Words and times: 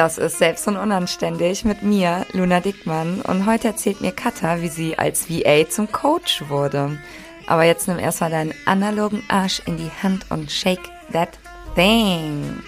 Das 0.00 0.16
ist 0.16 0.38
Selbst 0.38 0.66
und 0.66 0.78
Unanständig 0.78 1.66
mit 1.66 1.82
mir, 1.82 2.24
Luna 2.32 2.60
Dickmann. 2.60 3.20
Und 3.20 3.44
heute 3.44 3.68
erzählt 3.68 4.00
mir 4.00 4.12
Katha, 4.12 4.62
wie 4.62 4.68
sie 4.68 4.98
als 4.98 5.28
VA 5.28 5.68
zum 5.68 5.92
Coach 5.92 6.48
wurde. 6.48 6.98
Aber 7.46 7.64
jetzt 7.64 7.86
nimm 7.86 7.98
erstmal 7.98 8.30
deinen 8.30 8.54
analogen 8.64 9.22
Arsch 9.28 9.60
in 9.66 9.76
die 9.76 9.90
Hand 10.02 10.30
und 10.30 10.50
shake 10.50 10.88
that 11.12 11.38
thing. 11.74 12.62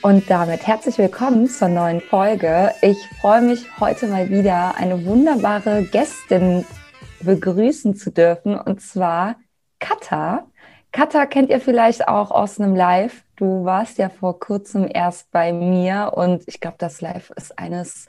Und 0.00 0.30
damit 0.30 0.66
herzlich 0.66 0.96
willkommen 0.96 1.50
zur 1.50 1.68
neuen 1.68 2.00
Folge. 2.00 2.72
Ich 2.80 2.96
freue 3.20 3.42
mich 3.42 3.66
heute 3.78 4.06
mal 4.06 4.30
wieder 4.30 4.74
eine 4.76 5.04
wunderbare 5.04 5.84
Gästin 5.84 6.64
begrüßen 7.20 7.94
zu 7.94 8.10
dürfen 8.10 8.58
und 8.58 8.80
zwar 8.80 9.36
Katha. 9.80 10.46
Katha 10.92 11.26
kennt 11.26 11.50
ihr 11.50 11.60
vielleicht 11.60 12.08
auch 12.08 12.30
aus 12.30 12.58
einem 12.58 12.74
Live. 12.74 13.22
Du 13.40 13.64
warst 13.64 13.96
ja 13.96 14.10
vor 14.10 14.38
kurzem 14.38 14.86
erst 14.92 15.30
bei 15.30 15.54
mir 15.54 16.12
und 16.14 16.42
ich 16.46 16.60
glaube, 16.60 16.76
das 16.78 17.00
Live 17.00 17.30
ist 17.36 17.58
eines 17.58 18.06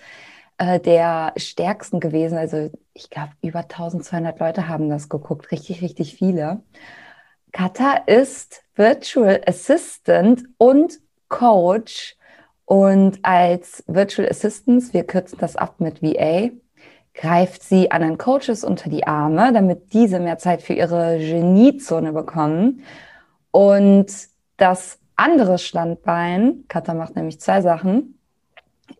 äh, 0.57 0.77
der 0.77 1.31
stärksten 1.37 2.01
gewesen. 2.01 2.37
Also 2.37 2.69
ich 2.93 3.09
glaube, 3.09 3.31
über 3.41 3.59
1200 3.59 4.37
Leute 4.41 4.67
haben 4.67 4.89
das 4.89 5.07
geguckt, 5.07 5.49
richtig, 5.53 5.81
richtig 5.81 6.15
viele. 6.15 6.59
Katha 7.53 7.93
ist 8.07 8.61
Virtual 8.75 9.39
Assistant 9.45 10.43
und 10.57 10.99
Coach 11.29 12.17
und 12.65 13.19
als 13.23 13.85
Virtual 13.87 14.27
Assistant, 14.27 14.93
wir 14.93 15.05
kürzen 15.05 15.37
das 15.39 15.55
ab 15.55 15.75
mit 15.79 16.03
VA, 16.03 16.49
greift 17.13 17.63
sie 17.63 17.89
anderen 17.89 18.17
Coaches 18.17 18.65
unter 18.65 18.89
die 18.89 19.07
Arme, 19.07 19.53
damit 19.53 19.93
diese 19.93 20.19
mehr 20.19 20.39
Zeit 20.39 20.61
für 20.61 20.73
ihre 20.73 21.19
Geniezone 21.19 22.11
bekommen. 22.11 22.83
Und 23.51 24.11
das 24.57 25.00
andere 25.21 25.59
Standbein, 25.59 26.65
Katha 26.67 26.95
macht 26.95 27.15
nämlich 27.15 27.39
zwei 27.39 27.61
Sachen, 27.61 28.17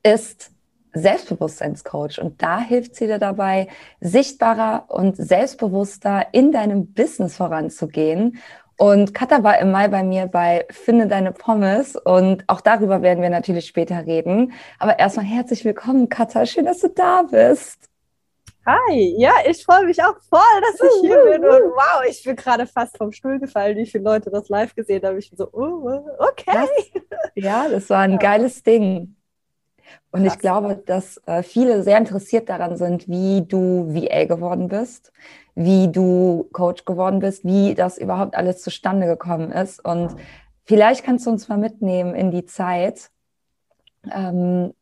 ist 0.03 0.52
Selbstbewusstseinscoach. 0.94 2.22
Und 2.22 2.41
da 2.44 2.59
hilft 2.59 2.95
sie 2.95 3.08
dir 3.08 3.17
dabei, 3.17 3.67
sichtbarer 4.02 4.86
und 4.89 5.17
selbstbewusster 5.17 6.28
in 6.31 6.52
deinem 6.52 6.94
Business 6.94 7.38
voranzugehen. 7.38 8.38
Und 8.78 9.13
Katha 9.16 9.44
war 9.44 9.59
im 9.59 9.72
Mai 9.72 9.88
bei 9.88 10.03
mir 10.03 10.28
bei 10.28 10.66
Finde 10.69 11.08
deine 11.08 11.31
Pommes 11.31 11.95
und 11.95 12.44
auch 12.47 12.61
darüber 12.61 13.02
werden 13.02 13.22
wir 13.22 13.30
natürlich 13.30 13.66
später 13.66 14.06
reden. 14.06 14.53
Aber 14.78 15.00
erstmal 15.00 15.25
herzlich 15.25 15.66
willkommen, 15.66 16.09
Katha. 16.09 16.45
Schön, 16.45 16.66
dass 16.66 16.80
du 16.80 16.89
da 16.89 17.23
bist. 17.23 17.91
Hi, 18.65 19.15
ja, 19.17 19.31
ich 19.49 19.63
freue 19.63 19.85
mich 19.85 20.01
auch 20.03 20.15
voll, 20.29 20.61
dass 20.61 20.79
ich 20.79 21.01
hier 21.01 21.17
bin. 21.23 21.43
Und 21.43 21.71
wow, 21.71 22.03
ich 22.07 22.23
bin 22.23 22.35
gerade 22.35 22.67
fast 22.67 22.95
vom 22.95 23.11
Stuhl 23.11 23.39
gefallen, 23.39 23.75
wie 23.75 23.87
viele 23.87 24.03
Leute 24.03 24.29
das 24.29 24.49
live 24.49 24.75
gesehen 24.75 25.03
haben. 25.03 25.17
Ich 25.17 25.29
bin 25.29 25.37
so, 25.37 25.49
oh, 25.51 26.15
okay. 26.19 26.51
Das, 26.53 26.69
ja, 27.35 27.67
das 27.67 27.89
war 27.89 27.99
ein 27.99 28.13
ja. 28.13 28.17
geiles 28.17 28.61
Ding. 28.61 29.15
Und 30.11 30.23
Krass. 30.23 30.33
ich 30.33 30.39
glaube, 30.39 30.75
dass 30.75 31.19
äh, 31.25 31.41
viele 31.41 31.81
sehr 31.81 31.97
interessiert 31.97 32.49
daran 32.49 32.77
sind, 32.77 33.07
wie 33.07 33.41
du 33.41 33.93
VA 33.95 34.25
geworden 34.25 34.67
bist, 34.67 35.11
wie 35.55 35.91
du 35.91 36.47
Coach 36.53 36.85
geworden 36.85 37.19
bist, 37.19 37.43
wie 37.43 37.73
das 37.73 37.97
überhaupt 37.97 38.35
alles 38.35 38.61
zustande 38.61 39.07
gekommen 39.07 39.51
ist. 39.51 39.83
Und 39.83 40.15
vielleicht 40.65 41.03
kannst 41.03 41.25
du 41.25 41.31
uns 41.31 41.47
mal 41.47 41.57
mitnehmen 41.57 42.13
in 42.13 42.29
die 42.29 42.45
Zeit, 42.45 43.09
ähm, 44.11 44.73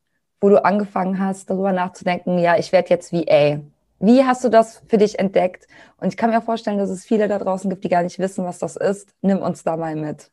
wo 0.42 0.50
du 0.50 0.64
angefangen 0.64 1.20
hast, 1.20 1.50
darüber 1.50 1.74
nachzudenken, 1.74 2.38
ja, 2.38 2.58
ich 2.58 2.72
werde 2.72 2.90
jetzt 2.90 3.12
VA. 3.12 3.60
Wie 4.00 4.24
hast 4.24 4.44
du 4.44 4.50
das 4.50 4.82
für 4.88 4.98
dich 4.98 5.20
entdeckt? 5.20 5.68
Und 5.98 6.08
ich 6.08 6.18
kann 6.18 6.30
mir 6.30 6.42
vorstellen, 6.42 6.78
dass 6.78 6.90
es 6.90 7.06
viele 7.06 7.28
da 7.28 7.38
draußen 7.38 7.70
gibt, 7.70 7.84
die 7.84 7.90
gar 7.90 8.04
nicht 8.04 8.20
wissen, 8.20 8.46
was 8.46 8.60
das 8.60 8.78
ist. 8.78 9.14
Nimm 9.22 9.42
uns 9.42 9.64
da 9.64 9.76
mal 9.76 9.96
mit. 9.96 10.32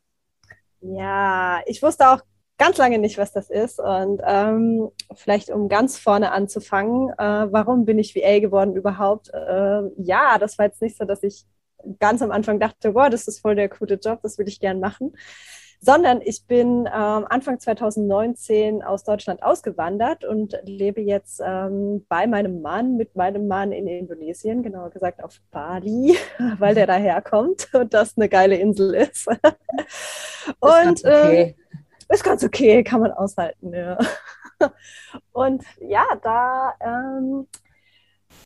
Ja, 0.79 1.59
ich 1.65 1.83
wusste 1.83 2.09
auch 2.09 2.21
ganz 2.57 2.77
lange 2.77 2.97
nicht, 2.97 3.17
was 3.17 3.33
das 3.33 3.49
ist. 3.49 3.79
Und 3.79 4.21
ähm, 4.25 4.89
vielleicht 5.15 5.49
um 5.49 5.67
ganz 5.67 5.97
vorne 5.97 6.31
anzufangen, 6.31 7.09
äh, 7.17 7.51
warum 7.51 7.83
bin 7.83 7.99
ich 7.99 8.15
VA 8.15 8.39
geworden 8.39 8.75
überhaupt? 8.75 9.33
Äh, 9.33 9.81
ja, 9.97 10.37
das 10.39 10.57
war 10.57 10.67
jetzt 10.67 10.81
nicht 10.81 10.97
so, 10.97 11.03
dass 11.03 11.23
ich 11.23 11.45
ganz 11.99 12.21
am 12.21 12.31
Anfang 12.31 12.59
dachte, 12.59 12.95
wow, 12.95 13.09
das 13.09 13.27
ist 13.27 13.39
voll 13.39 13.55
der 13.55 13.67
coole 13.67 13.95
Job, 13.95 14.19
das 14.23 14.37
würde 14.37 14.49
ich 14.49 14.61
gern 14.61 14.79
machen 14.79 15.13
sondern 15.79 16.21
ich 16.21 16.45
bin 16.47 16.87
ähm, 16.87 17.25
Anfang 17.29 17.59
2019 17.59 18.83
aus 18.83 19.03
Deutschland 19.03 19.43
ausgewandert 19.43 20.25
und 20.25 20.57
lebe 20.63 21.01
jetzt 21.01 21.41
ähm, 21.45 22.05
bei 22.09 22.27
meinem 22.27 22.61
Mann, 22.61 22.97
mit 22.97 23.15
meinem 23.15 23.47
Mann 23.47 23.71
in 23.71 23.87
Indonesien, 23.87 24.63
genauer 24.63 24.89
gesagt 24.89 25.23
auf 25.23 25.39
Bali, 25.51 26.17
weil 26.57 26.75
der 26.75 26.87
daherkommt 26.87 27.69
und 27.73 27.93
das 27.93 28.17
eine 28.17 28.27
geile 28.29 28.55
Insel 28.55 28.95
ist. 28.95 29.27
und 30.59 31.05
okay. 31.05 31.55
äh, 32.09 32.13
ist 32.13 32.23
ganz 32.23 32.43
okay, 32.43 32.83
kann 32.83 33.01
man 33.01 33.11
aushalten, 33.11 33.73
ja. 33.73 33.97
Und 35.31 35.63
ja, 35.79 36.03
da 36.23 36.73
ähm, 36.79 37.47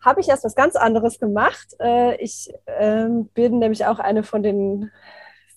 habe 0.03 0.19
ich 0.19 0.29
erst 0.29 0.43
was 0.43 0.55
ganz 0.55 0.75
anderes 0.75 1.19
gemacht. 1.19 1.75
Äh, 1.79 2.15
ich 2.15 2.53
ähm, 2.67 3.27
bin 3.27 3.59
nämlich 3.59 3.85
auch 3.85 3.99
eine 3.99 4.23
von 4.23 4.43
den 4.43 4.91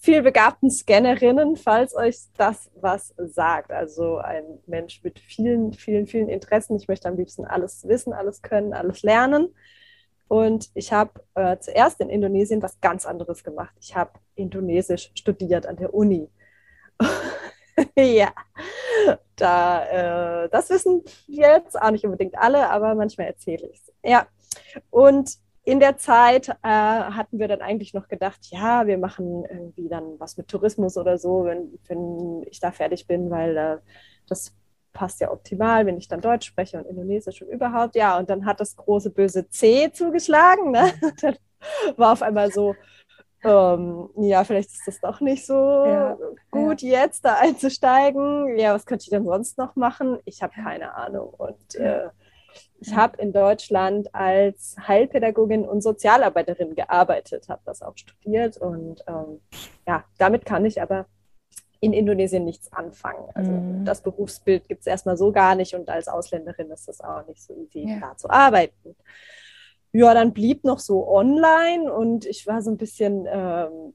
vielbegabten 0.05 0.71
Scannerinnen, 0.71 1.57
falls 1.57 1.97
euch 1.97 2.19
das 2.37 2.71
was 2.79 3.15
sagt. 3.17 3.73
Also 3.73 4.19
ein 4.19 4.45
Mensch 4.67 5.03
mit 5.03 5.19
vielen, 5.19 5.73
vielen, 5.73 6.07
vielen 6.07 6.29
Interessen. 6.29 6.77
Ich 6.77 6.89
möchte 6.89 7.09
am 7.09 7.17
liebsten 7.17 7.47
alles 7.47 7.89
wissen, 7.89 8.13
alles 8.13 8.43
können, 8.43 8.75
alles 8.75 9.03
lernen. 9.03 9.55
Und 10.29 10.69
ich 10.75 10.93
habe 10.93 11.25
äh, 11.35 11.57
zuerst 11.59 12.01
in 12.01 12.11
Indonesien 12.11 12.61
was 12.61 12.79
ganz 12.83 13.07
anderes 13.07 13.45
gemacht. 13.45 13.75
Ich 13.81 13.97
habe 13.97 14.13
Indonesisch 14.35 15.11
studiert 15.15 15.67
an 15.67 15.77
der 15.77 15.95
Uni. 15.95 16.31
ja, 17.97 18.31
da, 19.37 20.45
äh, 20.45 20.49
das 20.51 20.69
wissen 20.69 21.03
jetzt 21.27 21.81
auch 21.81 21.91
nicht 21.91 22.05
unbedingt 22.05 22.37
alle, 22.37 22.69
aber 22.69 22.95
manchmal 22.95 23.29
erzähle 23.29 23.69
ich 23.69 23.81
es. 23.81 23.93
Ja, 24.03 24.27
und 24.91 25.39
in 25.65 25.81
der 25.81 25.97
Zeit 25.97 26.49
äh, 26.49 26.55
hatten 26.63 27.39
wir 27.39 27.49
dann 27.49 27.63
eigentlich 27.63 27.95
noch 27.95 28.09
gedacht, 28.09 28.41
ja, 28.51 28.87
wir 28.87 28.99
machen 28.99 29.45
irgendwie 29.49 29.89
dann 29.89 30.21
was 30.21 30.37
mit 30.37 30.49
Tourismus 30.49 30.99
oder 30.99 31.17
so, 31.17 31.45
wenn, 31.45 31.79
wenn 31.89 32.43
ich 32.51 32.61
da 32.61 32.71
fertig 32.71 33.07
bin, 33.07 33.31
weil 33.31 33.57
äh, 33.57 33.79
das 34.29 34.55
passt 34.93 35.21
ja 35.21 35.31
optimal, 35.31 35.87
wenn 35.87 35.97
ich 35.97 36.07
dann 36.07 36.21
Deutsch 36.21 36.47
spreche 36.47 36.79
und 36.79 36.87
Indonesisch 36.87 37.43
und 37.43 37.49
überhaupt. 37.49 37.97
Ja, 37.97 38.19
und 38.19 38.29
dann 38.31 38.45
hat 38.45 38.61
das 38.61 38.77
große 38.77 39.11
böse 39.11 39.49
C 39.49 39.91
zugeschlagen. 39.93 40.71
Ne? 40.71 40.93
Dann 41.21 41.37
war 41.97 42.13
auf 42.13 42.23
einmal 42.23 42.53
so, 42.53 42.77
ähm, 43.43 44.09
ja, 44.17 44.45
vielleicht 44.45 44.71
ist 44.71 44.87
das 44.87 45.01
doch 45.01 45.21
nicht 45.21 45.45
so 45.45 45.55
ja, 45.55 46.17
gut, 46.51 46.81
ja. 46.83 47.03
jetzt 47.03 47.25
da 47.25 47.37
einzusteigen. 47.37 48.57
Ja, 48.57 48.75
was 48.75 48.87
könnte 48.87 49.03
ich 49.03 49.11
denn 49.11 49.25
sonst 49.25 49.59
noch 49.59 49.77
machen? 49.77 50.19
Ich 50.25 50.43
habe 50.43 50.55
keine 50.55 50.95
Ahnung. 50.95 51.29
Und 51.37 51.75
äh, 51.75 52.09
ich 52.81 52.95
habe 52.95 53.21
in 53.21 53.33
Deutschland 53.33 54.15
als 54.15 54.77
Heilpädagogin 54.87 55.67
und 55.67 55.83
Sozialarbeiterin 55.83 56.75
gearbeitet, 56.75 57.49
habe 57.49 57.63
das 57.65 57.83
auch 57.83 57.97
studiert 57.97 58.57
und 58.57 59.03
ähm, 59.07 59.41
ja, 59.87 60.05
damit 60.19 60.45
kann 60.45 60.65
ich 60.65 60.81
aber 60.83 61.07
in 61.81 61.93
Indonesien 61.93 62.45
nichts 62.45 62.73
anfangen. 62.73 63.29
Also 63.35 63.51
mhm. 63.53 63.85
das 63.85 64.03
Berufsbild 64.03 64.69
gibt 64.69 64.81
es 64.81 64.87
erstmal 64.87 65.17
so 65.17 65.33
gar 65.33 65.55
nicht 65.55 65.75
und 65.75 65.89
als 65.89 66.09
Ausländerin 66.09 66.71
ist 66.71 66.89
es 66.89 67.01
auch 67.01 67.27
nicht 67.27 67.43
so 67.43 67.55
easy, 67.55 67.89
ja. 67.89 68.01
da 68.01 68.17
zu 68.17 68.31
arbeiten. 68.31 68.97
Ja, 69.93 70.13
dann 70.13 70.33
blieb 70.33 70.65
noch 70.65 70.79
so 70.79 71.09
online 71.09 71.93
und 71.93 72.27
ich 72.27 72.47
war 72.47 72.63
so 72.63 72.71
ein 72.71 72.79
bisschen 72.79 73.27
ähm, 73.31 73.95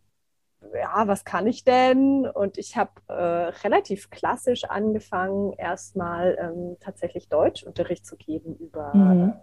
ja, 0.73 1.07
was 1.07 1.23
kann 1.23 1.47
ich 1.47 1.63
denn? 1.63 2.27
Und 2.27 2.57
ich 2.57 2.75
habe 2.75 2.91
äh, 3.07 3.13
relativ 3.63 4.09
klassisch 4.09 4.65
angefangen, 4.65 5.53
erstmal 5.53 6.37
ähm, 6.39 6.77
tatsächlich 6.79 7.29
Deutschunterricht 7.29 8.05
zu 8.05 8.17
geben 8.17 8.55
über 8.57 8.93
mhm. 8.93 9.33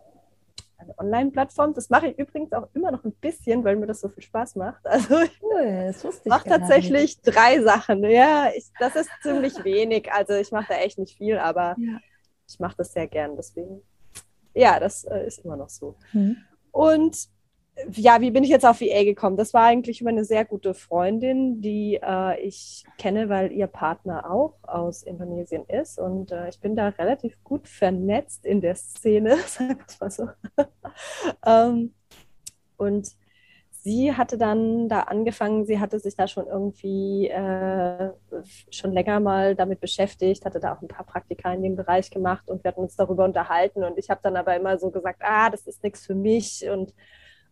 eine 0.79 0.99
Online-Plattform. 0.99 1.75
Das 1.75 1.89
mache 1.89 2.09
ich 2.09 2.19
übrigens 2.19 2.53
auch 2.53 2.69
immer 2.75 2.91
noch 2.91 3.05
ein 3.05 3.13
bisschen, 3.13 3.65
weil 3.65 3.77
mir 3.77 3.87
das 3.87 4.01
so 4.01 4.09
viel 4.09 4.23
Spaß 4.23 4.57
macht. 4.57 4.85
Also 4.85 5.21
ich 5.21 5.43
cool, 5.43 5.95
mache 6.27 6.49
tatsächlich 6.49 7.19
nicht. 7.25 7.35
drei 7.37 7.63
Sachen. 7.63 8.05
Ja, 8.05 8.51
ich, 8.55 8.67
das 8.79 8.95
ist 8.97 9.11
ziemlich 9.23 9.65
wenig. 9.65 10.13
Also 10.13 10.35
ich 10.35 10.53
mache 10.53 10.67
da 10.69 10.75
echt 10.77 10.99
nicht 10.99 11.17
viel, 11.17 11.39
aber 11.39 11.77
ja. 11.79 11.99
ich 12.47 12.61
mache 12.61 12.77
das 12.77 12.93
sehr 12.93 13.07
gern. 13.07 13.37
Deswegen, 13.37 13.83
ja, 14.55 14.79
das 14.79 15.05
äh, 15.05 15.27
ist 15.27 15.39
immer 15.45 15.57
noch 15.57 15.71
so. 15.71 15.97
Mhm. 16.13 16.37
Und 16.73 17.31
ja, 17.93 18.21
wie 18.21 18.31
bin 18.31 18.43
ich 18.43 18.51
jetzt 18.51 18.65
auf 18.65 18.81
VA 18.81 19.05
gekommen? 19.05 19.37
Das 19.37 19.53
war 19.53 19.65
eigentlich 19.65 20.01
über 20.01 20.11
eine 20.11 20.25
sehr 20.25 20.45
gute 20.45 20.73
Freundin, 20.75 21.61
die 21.61 22.01
äh, 22.03 22.41
ich 22.41 22.85
kenne, 22.99 23.29
weil 23.29 23.53
ihr 23.53 23.67
Partner 23.67 24.31
auch 24.31 24.55
aus 24.63 25.03
Indonesien 25.03 25.65
ist. 25.67 25.99
Und 25.99 26.33
äh, 26.33 26.49
ich 26.49 26.61
bin 26.61 26.75
da 26.75 26.89
relativ 26.89 27.43
gut 27.45 27.69
vernetzt 27.69 28.47
in 28.47 28.61
der 28.61 28.77
Szene, 28.77 29.37
sagen 29.47 29.79
mal 30.01 30.11
so. 30.11 30.29
ähm, 31.47 31.95
und 32.79 33.09
sie 33.71 34.15
hatte 34.15 34.39
dann 34.39 34.89
da 34.89 35.01
angefangen, 35.01 35.67
sie 35.67 35.79
hatte 35.79 36.01
sich 36.01 36.17
da 36.17 36.27
schon 36.27 36.47
irgendwie 36.47 37.29
äh, 37.29 38.11
schon 38.71 38.93
länger 38.93 39.21
mal 39.21 39.55
damit 39.55 39.81
beschäftigt, 39.81 40.47
hatte 40.47 40.61
da 40.61 40.75
auch 40.75 40.83
ein 40.83 40.89
paar 40.89 41.07
Praktika 41.07 41.53
in 41.53 41.63
dem 41.63 41.77
Bereich 41.77 42.11
gemacht 42.11 42.49
und 42.49 42.65
wir 42.65 42.71
hatten 42.71 42.81
uns 42.81 42.97
darüber 42.97 43.27
unterhalten. 43.27 43.85
Und 43.85 43.99
ich 43.99 44.09
habe 44.09 44.21
dann 44.23 44.37
aber 44.37 44.57
immer 44.57 44.79
so 44.79 44.91
gesagt, 44.91 45.21
ah, 45.23 45.51
das 45.51 45.67
ist 45.67 45.83
nichts 45.83 46.07
für 46.07 46.15
mich 46.15 46.67
und 46.71 46.95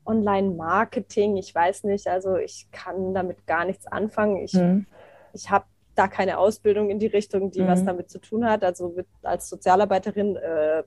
Online-Marketing, 0.07 1.37
ich 1.37 1.55
weiß 1.55 1.85
nicht, 1.85 2.07
also 2.07 2.37
ich 2.37 2.69
kann 2.73 3.15
damit 3.15 3.47
gar 3.47 3.65
nichts 3.65 3.87
anfangen. 3.87 4.37
Ich, 4.39 4.55
mhm. 4.55 4.87
ich 5.33 5.51
habe 5.51 5.67
da 5.95 6.09
keine 6.09 6.39
Ausbildung 6.39 6.91
in 6.91 6.99
die 6.99 7.07
Richtung, 7.07 7.51
die 7.51 7.63
mhm. 7.63 7.69
was 7.69 7.85
damit 7.85 8.11
zu 8.11 8.19
tun 8.21 8.49
hat. 8.49 8.65
Also 8.65 8.97
als 9.23 9.49
Sozialarbeiterin, 9.49 10.37
äh, 10.37 10.83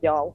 ja. 0.00 0.34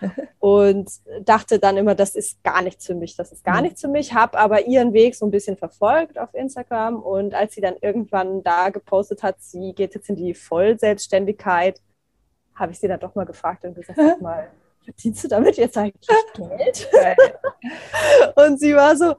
Und 0.38 0.90
dachte 1.22 1.58
dann 1.58 1.76
immer, 1.76 1.96
das 1.96 2.14
ist 2.14 2.42
gar 2.44 2.62
nichts 2.62 2.86
für 2.86 2.94
mich, 2.94 3.16
das 3.16 3.32
ist 3.32 3.44
gar 3.44 3.56
mhm. 3.56 3.62
nichts 3.62 3.80
für 3.80 3.88
mich, 3.88 4.14
habe 4.14 4.38
aber 4.38 4.66
ihren 4.66 4.92
Weg 4.92 5.16
so 5.16 5.26
ein 5.26 5.32
bisschen 5.32 5.56
verfolgt 5.56 6.18
auf 6.18 6.34
Instagram. 6.34 7.02
Und 7.02 7.34
als 7.34 7.54
sie 7.54 7.60
dann 7.60 7.74
irgendwann 7.80 8.42
da 8.44 8.70
gepostet 8.70 9.22
hat, 9.24 9.36
sie 9.40 9.72
geht 9.72 9.94
jetzt 9.94 10.08
in 10.08 10.16
die 10.16 10.34
Vollselbstständigkeit, 10.34 11.80
habe 12.54 12.72
ich 12.72 12.78
sie 12.78 12.86
dann 12.88 13.00
doch 13.00 13.14
mal 13.14 13.24
gefragt 13.24 13.64
und 13.64 13.74
gesagt, 13.74 13.98
sag 14.02 14.20
mal, 14.20 14.48
verdienst 14.84 15.24
du 15.24 15.28
damit 15.28 15.56
jetzt 15.56 15.76
eigentlich 15.78 16.08
Geld? 16.34 16.90
und 18.36 18.58
sie 18.58 18.74
war 18.74 18.96
so, 18.96 19.14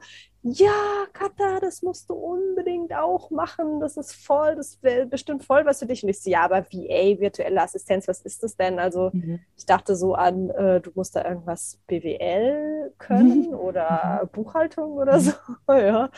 ja, 0.46 1.06
Katha, 1.14 1.62
das 1.62 1.82
musst 1.84 2.10
du 2.10 2.16
unbedingt 2.16 2.94
auch 2.94 3.32
machen. 3.32 3.80
Das 3.80 3.96
ist 3.96 4.14
voll, 4.14 4.58
das 4.58 4.78
wäre 4.84 5.06
bestimmt 5.06 5.46
voll 5.46 5.66
was 5.66 5.80
für 5.80 5.86
dich. 5.86 6.04
Und 6.04 6.10
ich 6.10 6.22
so, 6.22 6.30
ja, 6.30 6.42
aber 6.44 6.66
VA, 6.66 7.18
virtuelle 7.18 7.62
Assistenz, 7.62 8.10
was 8.10 8.22
ist 8.22 8.44
das 8.44 8.58
denn? 8.58 8.78
Also 8.78 9.10
mhm. 9.14 9.40
ich 9.56 9.66
dachte 9.66 9.96
so 9.96 10.16
an, 10.16 10.50
äh, 10.50 10.82
du 10.82 10.92
musst 10.96 11.16
da 11.16 11.24
irgendwas 11.24 11.80
BWL 11.88 12.94
können 12.98 13.52
mhm. 13.52 13.54
oder 13.54 14.30
Buchhaltung 14.34 14.98
oder 14.98 15.22
so. 15.22 15.32
ja. 15.70 16.10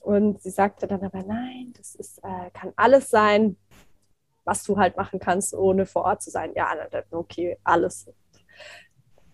Und 0.00 0.40
sie 0.40 0.50
sagte 0.50 0.86
dann 0.86 1.02
aber, 1.02 1.24
nein, 1.24 1.72
das 1.76 1.96
ist, 1.96 2.18
äh, 2.18 2.50
kann 2.52 2.72
alles 2.76 3.10
sein, 3.10 3.56
was 4.44 4.62
du 4.62 4.76
halt 4.76 4.96
machen 4.96 5.18
kannst, 5.18 5.52
ohne 5.52 5.84
vor 5.86 6.04
Ort 6.04 6.22
zu 6.22 6.30
sein. 6.30 6.52
Ja, 6.54 6.68
okay, 7.10 7.58
alles 7.64 8.08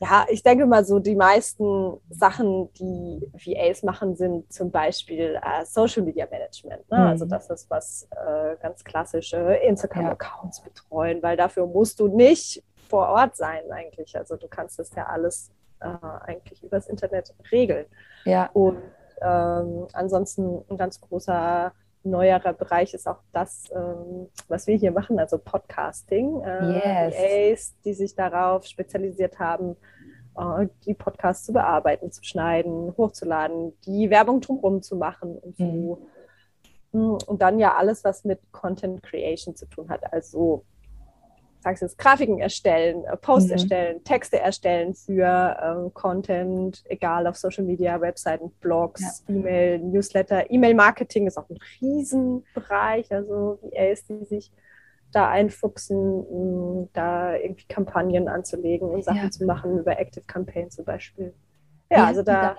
ja, 0.00 0.26
ich 0.28 0.42
denke 0.42 0.64
mal 0.66 0.84
so, 0.84 1.00
die 1.00 1.16
meisten 1.16 2.00
Sachen, 2.08 2.72
die 2.74 3.28
VAs 3.34 3.82
machen, 3.82 4.14
sind 4.14 4.52
zum 4.52 4.70
Beispiel 4.70 5.40
äh, 5.42 5.64
Social 5.64 6.02
Media 6.02 6.26
Management. 6.30 6.88
Ne? 6.90 6.98
Also 6.98 7.24
mhm. 7.24 7.32
Also 7.32 7.48
das 7.48 7.50
ist 7.50 7.70
was 7.70 8.08
äh, 8.12 8.56
ganz 8.62 8.84
klassische 8.84 9.36
Instagram-Accounts 9.36 10.58
ja. 10.58 10.64
betreuen, 10.64 11.22
weil 11.22 11.36
dafür 11.36 11.66
musst 11.66 11.98
du 11.98 12.06
nicht 12.06 12.62
vor 12.88 13.08
Ort 13.08 13.36
sein 13.36 13.62
eigentlich. 13.72 14.16
Also 14.16 14.36
du 14.36 14.46
kannst 14.46 14.78
das 14.78 14.94
ja 14.94 15.06
alles 15.06 15.50
äh, 15.80 15.88
eigentlich 16.22 16.62
übers 16.62 16.86
Internet 16.86 17.34
regeln. 17.50 17.86
Ja. 18.24 18.50
Und 18.52 18.80
ähm, 19.20 19.88
ansonsten 19.94 20.64
ein 20.70 20.76
ganz 20.76 21.00
großer 21.00 21.72
neuerer 22.02 22.52
Bereich 22.52 22.94
ist 22.94 23.06
auch 23.06 23.20
das, 23.32 23.64
ähm, 23.74 24.28
was 24.48 24.66
wir 24.66 24.76
hier 24.76 24.92
machen, 24.92 25.18
also 25.18 25.38
Podcasting. 25.38 26.40
Äh, 26.42 27.50
yes. 27.50 27.74
die 27.84 27.94
sich 27.94 28.14
darauf 28.14 28.64
spezialisiert 28.66 29.38
haben, 29.38 29.76
äh, 30.36 30.68
die 30.86 30.94
Podcasts 30.94 31.46
zu 31.46 31.52
bearbeiten, 31.52 32.10
zu 32.12 32.24
schneiden, 32.24 32.94
hochzuladen, 32.96 33.72
die 33.84 34.10
Werbung 34.10 34.40
drumherum 34.40 34.82
zu 34.82 34.96
machen 34.96 35.36
und 35.36 35.56
so. 35.56 35.98
Mhm. 36.92 37.00
Mm, 37.00 37.18
und 37.26 37.42
dann 37.42 37.58
ja 37.58 37.76
alles, 37.76 38.04
was 38.04 38.24
mit 38.24 38.40
Content 38.52 39.02
Creation 39.02 39.54
zu 39.54 39.66
tun 39.66 39.88
hat. 39.90 40.12
Also 40.12 40.64
sagst 41.60 41.82
jetzt 41.82 41.98
Grafiken 41.98 42.38
erstellen, 42.38 43.04
äh, 43.04 43.16
Posts 43.16 43.48
mhm. 43.48 43.52
erstellen, 43.52 44.04
Texte 44.04 44.38
erstellen 44.38 44.94
für 44.94 45.56
ähm, 45.62 45.94
Content, 45.94 46.82
egal 46.86 47.26
auf 47.26 47.36
Social 47.36 47.64
Media, 47.64 48.00
Webseiten, 48.00 48.50
Blogs, 48.60 49.24
ja. 49.26 49.34
E-Mail, 49.34 49.78
Newsletter, 49.80 50.50
E-Mail-Marketing 50.50 51.26
ist 51.26 51.36
auch 51.36 51.48
ein 51.50 51.58
Riesenbereich, 51.80 53.12
also 53.12 53.58
VAs, 53.62 54.04
die 54.06 54.24
sich 54.24 54.52
da 55.10 55.28
einfuchsen, 55.30 56.90
da 56.92 57.34
irgendwie 57.34 57.66
Kampagnen 57.66 58.28
anzulegen 58.28 58.88
und 58.88 59.04
Sachen 59.04 59.22
ja. 59.22 59.30
zu 59.30 59.44
machen 59.46 59.78
über 59.78 59.98
Active 59.98 60.24
Campaign 60.26 60.70
zum 60.70 60.84
Beispiel. 60.84 61.34
Ja, 61.90 62.04
also 62.04 62.22
da 62.22 62.56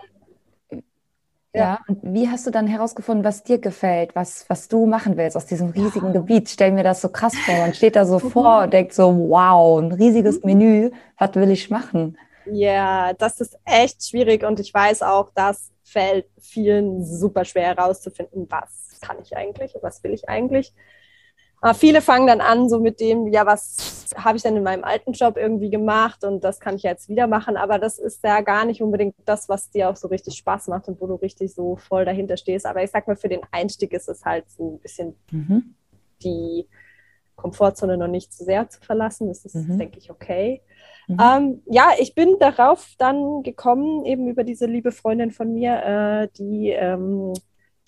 ja. 1.53 1.79
und 1.87 1.99
wie 2.03 2.29
hast 2.29 2.45
du 2.45 2.51
dann 2.51 2.67
herausgefunden, 2.67 3.23
was 3.23 3.43
dir 3.43 3.59
gefällt, 3.59 4.15
was, 4.15 4.45
was 4.49 4.67
du 4.67 4.85
machen 4.85 5.17
willst 5.17 5.35
aus 5.35 5.45
diesem 5.45 5.69
riesigen 5.69 6.07
ja. 6.07 6.13
Gebiet? 6.13 6.49
Stell 6.49 6.71
mir 6.71 6.83
das 6.83 7.01
so 7.01 7.09
krass 7.09 7.35
vor. 7.35 7.55
Man 7.55 7.73
steht 7.73 7.95
da 7.95 8.05
so 8.05 8.19
mhm. 8.23 8.31
vor 8.31 8.63
und 8.63 8.73
denkt 8.73 8.93
so, 8.93 9.29
wow, 9.29 9.79
ein 9.79 9.91
riesiges 9.91 10.43
mhm. 10.43 10.45
Menü, 10.45 10.91
was 11.17 11.35
will 11.35 11.51
ich 11.51 11.69
machen? 11.69 12.17
Ja, 12.45 13.13
das 13.13 13.41
ist 13.41 13.57
echt 13.65 14.03
schwierig 14.03 14.43
und 14.43 14.59
ich 14.59 14.73
weiß 14.73 15.03
auch, 15.03 15.31
das 15.35 15.71
fällt 15.83 16.25
vielen 16.39 17.03
super 17.03 17.45
schwer 17.45 17.75
herauszufinden, 17.75 18.47
was 18.49 18.99
kann 19.01 19.17
ich 19.21 19.35
eigentlich, 19.35 19.75
was 19.81 20.03
will 20.03 20.13
ich 20.13 20.29
eigentlich. 20.29 20.73
Aber 21.61 21.73
viele 21.73 22.01
fangen 22.01 22.27
dann 22.27 22.41
an, 22.41 22.69
so 22.69 22.79
mit 22.79 22.99
dem, 22.99 23.27
ja, 23.27 23.45
was 23.45 23.99
habe 24.15 24.37
ich 24.37 24.43
denn 24.43 24.55
in 24.55 24.63
meinem 24.63 24.83
alten 24.83 25.11
Job 25.11 25.37
irgendwie 25.37 25.69
gemacht 25.69 26.23
und 26.23 26.43
das 26.43 26.59
kann 26.59 26.75
ich 26.75 26.83
jetzt 26.83 27.09
wieder 27.09 27.27
machen. 27.27 27.57
Aber 27.57 27.79
das 27.79 27.99
ist 27.99 28.23
ja 28.23 28.41
gar 28.41 28.65
nicht 28.65 28.81
unbedingt 28.81 29.15
das, 29.25 29.49
was 29.49 29.69
dir 29.69 29.89
auch 29.89 29.95
so 29.95 30.07
richtig 30.07 30.35
Spaß 30.37 30.67
macht 30.67 30.87
und 30.87 31.01
wo 31.01 31.07
du 31.07 31.15
richtig 31.15 31.53
so 31.53 31.75
voll 31.75 32.05
dahinter 32.05 32.37
stehst. 32.37 32.65
Aber 32.65 32.83
ich 32.83 32.91
sag 32.91 33.07
mal, 33.07 33.15
für 33.15 33.29
den 33.29 33.41
Einstieg 33.51 33.93
ist 33.93 34.07
es 34.07 34.23
halt 34.25 34.49
so 34.49 34.75
ein 34.75 34.79
bisschen 34.79 35.15
mhm. 35.31 35.75
die 36.23 36.67
Komfortzone 37.35 37.97
noch 37.97 38.07
nicht 38.07 38.33
zu 38.33 38.43
sehr 38.43 38.69
zu 38.69 38.81
verlassen. 38.81 39.27
Das 39.27 39.45
ist, 39.45 39.55
mhm. 39.55 39.77
denke 39.77 39.97
ich, 39.97 40.11
okay. 40.11 40.61
Mhm. 41.07 41.17
Ähm, 41.21 41.63
ja, 41.65 41.91
ich 41.99 42.15
bin 42.15 42.37
darauf 42.39 42.93
dann 42.97 43.43
gekommen, 43.43 44.05
eben 44.05 44.27
über 44.27 44.43
diese 44.43 44.65
liebe 44.65 44.91
Freundin 44.91 45.31
von 45.31 45.53
mir, 45.53 45.83
äh, 45.83 46.27
die 46.37 46.69
ähm, 46.69 47.33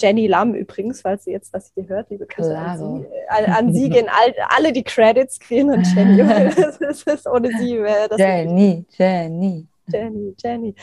Jenny 0.01 0.27
Lam 0.27 0.53
übrigens, 0.55 1.01
falls 1.01 1.25
sie 1.25 1.31
jetzt 1.31 1.53
das 1.53 1.71
hier 1.73 1.87
hört, 1.87 2.09
liebe 2.09 2.25
Grüße 2.25 2.57
an 2.57 2.77
sie. 2.77 3.07
An, 3.27 3.45
an 3.45 3.73
sie 3.73 3.89
gehen 3.89 4.07
all, 4.09 4.33
alle 4.49 4.73
die 4.73 4.83
Credits 4.83 5.39
gehen 5.39 5.69
an 5.69 5.83
Jenny. 5.83 6.17
das 6.79 7.03
ist 7.03 7.27
ohne 7.27 7.49
sie 7.59 7.81
wäre 7.81 8.09
das. 8.09 8.17
Jenny, 8.17 8.85
Jenny. 8.97 9.67
Jenny, 9.87 10.35
Jenny. 10.41 10.75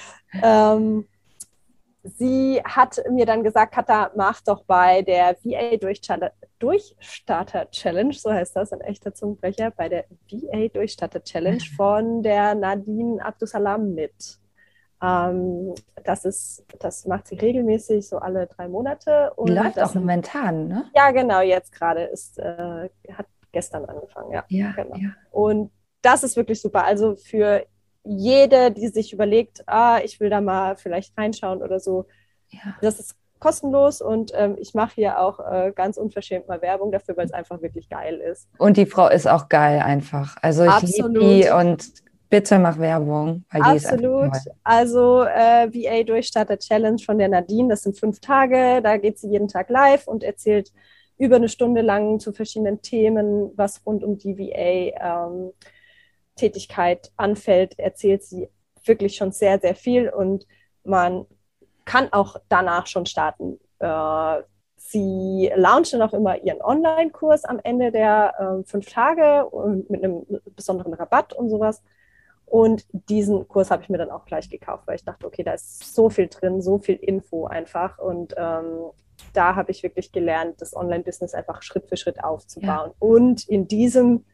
Ähm, 0.42 1.06
sie 2.02 2.60
hat 2.64 3.00
mir 3.10 3.26
dann 3.26 3.42
gesagt, 3.42 3.74
Katha, 3.74 4.10
mach 4.16 4.40
doch 4.42 4.64
bei 4.64 5.02
der 5.02 5.36
VA 5.42 5.76
Durchstarter 6.58 7.70
Challenge, 7.70 8.14
so 8.14 8.32
heißt 8.32 8.56
das, 8.56 8.72
ein 8.72 8.80
echter 8.80 9.14
Zungenbrecher, 9.14 9.70
bei 9.70 9.88
der 9.88 10.04
VA 10.30 10.68
Durchstarter 10.68 11.22
Challenge 11.22 11.62
von 11.76 12.22
der 12.22 12.54
Nadine 12.54 13.24
Abdusalam 13.24 13.94
mit. 13.94 14.38
Ähm, 15.02 15.74
das, 16.04 16.24
ist, 16.24 16.64
das 16.80 17.06
macht 17.06 17.28
sie 17.28 17.36
regelmäßig, 17.36 18.08
so 18.08 18.18
alle 18.18 18.46
drei 18.46 18.68
Monate. 18.68 19.32
Und 19.36 19.50
läuft 19.50 19.80
auch 19.80 19.94
momentan, 19.94 20.68
ne? 20.68 20.84
Ja, 20.94 21.10
genau, 21.10 21.40
jetzt 21.40 21.72
gerade 21.72 22.02
ist, 22.04 22.38
äh, 22.38 22.88
hat 23.12 23.26
gestern 23.52 23.84
angefangen, 23.84 24.32
ja. 24.32 24.44
Ja, 24.48 24.72
genau. 24.72 24.96
ja. 24.96 25.10
Und 25.30 25.70
das 26.02 26.22
ist 26.22 26.36
wirklich 26.36 26.60
super. 26.60 26.84
Also 26.84 27.16
für 27.16 27.64
jede, 28.04 28.70
die 28.70 28.88
sich 28.88 29.12
überlegt, 29.12 29.62
ah, 29.66 30.00
ich 30.02 30.20
will 30.20 30.30
da 30.30 30.40
mal 30.40 30.76
vielleicht 30.76 31.16
reinschauen 31.16 31.62
oder 31.62 31.78
so, 31.80 32.06
ja. 32.48 32.76
das 32.80 33.00
ist 33.00 33.16
kostenlos 33.38 34.00
und 34.00 34.32
ähm, 34.34 34.56
ich 34.58 34.74
mache 34.74 34.94
hier 34.96 35.20
auch 35.20 35.38
äh, 35.38 35.72
ganz 35.74 35.96
unverschämt 35.96 36.48
mal 36.48 36.60
Werbung 36.60 36.90
dafür, 36.90 37.16
weil 37.16 37.26
es 37.26 37.32
einfach 37.32 37.62
wirklich 37.62 37.88
geil 37.88 38.16
ist. 38.16 38.48
Und 38.58 38.76
die 38.76 38.86
Frau 38.86 39.08
ist 39.08 39.28
auch 39.28 39.48
geil 39.48 39.80
einfach. 39.80 40.36
Also 40.42 40.64
ich 40.64 40.96
liebe 40.96 41.12
die 41.20 41.50
und 41.50 41.86
Bitte 42.30 42.58
mach 42.58 42.78
Werbung. 42.78 43.44
Absolut. 43.48 44.32
Also 44.62 45.22
äh, 45.22 45.72
VA 45.72 46.02
Durchstarter 46.02 46.58
Challenge 46.58 46.98
von 46.98 47.16
der 47.18 47.28
Nadine, 47.28 47.70
das 47.70 47.80
sind 47.82 47.98
fünf 47.98 48.20
Tage, 48.20 48.82
da 48.82 48.98
geht 48.98 49.18
sie 49.18 49.30
jeden 49.30 49.48
Tag 49.48 49.70
live 49.70 50.06
und 50.06 50.22
erzählt 50.22 50.70
über 51.16 51.36
eine 51.36 51.48
Stunde 51.48 51.80
lang 51.80 52.20
zu 52.20 52.32
verschiedenen 52.32 52.82
Themen, 52.82 53.50
was 53.56 53.80
rund 53.86 54.04
um 54.04 54.18
die 54.18 54.36
VA-Tätigkeit 54.38 57.06
ähm, 57.06 57.12
anfällt, 57.16 57.78
erzählt 57.78 58.22
sie 58.22 58.50
wirklich 58.84 59.16
schon 59.16 59.32
sehr, 59.32 59.58
sehr 59.58 59.74
viel 59.74 60.10
und 60.10 60.46
man 60.84 61.24
kann 61.84 62.12
auch 62.12 62.36
danach 62.48 62.86
schon 62.86 63.06
starten. 63.06 63.58
Äh, 63.78 64.42
Sie 64.80 65.50
launchen 65.54 66.00
auch 66.02 66.14
immer 66.14 66.40
ihren 66.42 66.62
Online-Kurs 66.62 67.44
am 67.44 67.58
Ende 67.62 67.90
der 67.90 68.34
äh, 68.38 68.62
fünf 68.64 68.90
Tage 68.90 69.44
und 69.44 69.90
mit 69.90 70.04
einem 70.04 70.24
besonderen 70.54 70.94
Rabatt 70.94 71.32
und 71.32 71.50
sowas. 71.50 71.82
Und 72.50 72.86
diesen 72.92 73.46
Kurs 73.46 73.70
habe 73.70 73.82
ich 73.82 73.88
mir 73.88 73.98
dann 73.98 74.10
auch 74.10 74.24
gleich 74.24 74.48
gekauft, 74.48 74.84
weil 74.86 74.96
ich 74.96 75.04
dachte, 75.04 75.26
okay, 75.26 75.42
da 75.42 75.52
ist 75.52 75.94
so 75.94 76.08
viel 76.08 76.28
drin, 76.28 76.62
so 76.62 76.78
viel 76.78 76.96
Info 76.96 77.46
einfach. 77.46 77.98
Und 77.98 78.34
ähm, 78.36 78.90
da 79.32 79.54
habe 79.54 79.70
ich 79.70 79.82
wirklich 79.82 80.12
gelernt, 80.12 80.60
das 80.60 80.74
Online-Business 80.74 81.34
einfach 81.34 81.62
Schritt 81.62 81.86
für 81.88 81.96
Schritt 81.96 82.22
aufzubauen. 82.22 82.90
Ja. 82.90 82.94
Und 82.98 83.48
in 83.48 83.68
diesem 83.68 84.24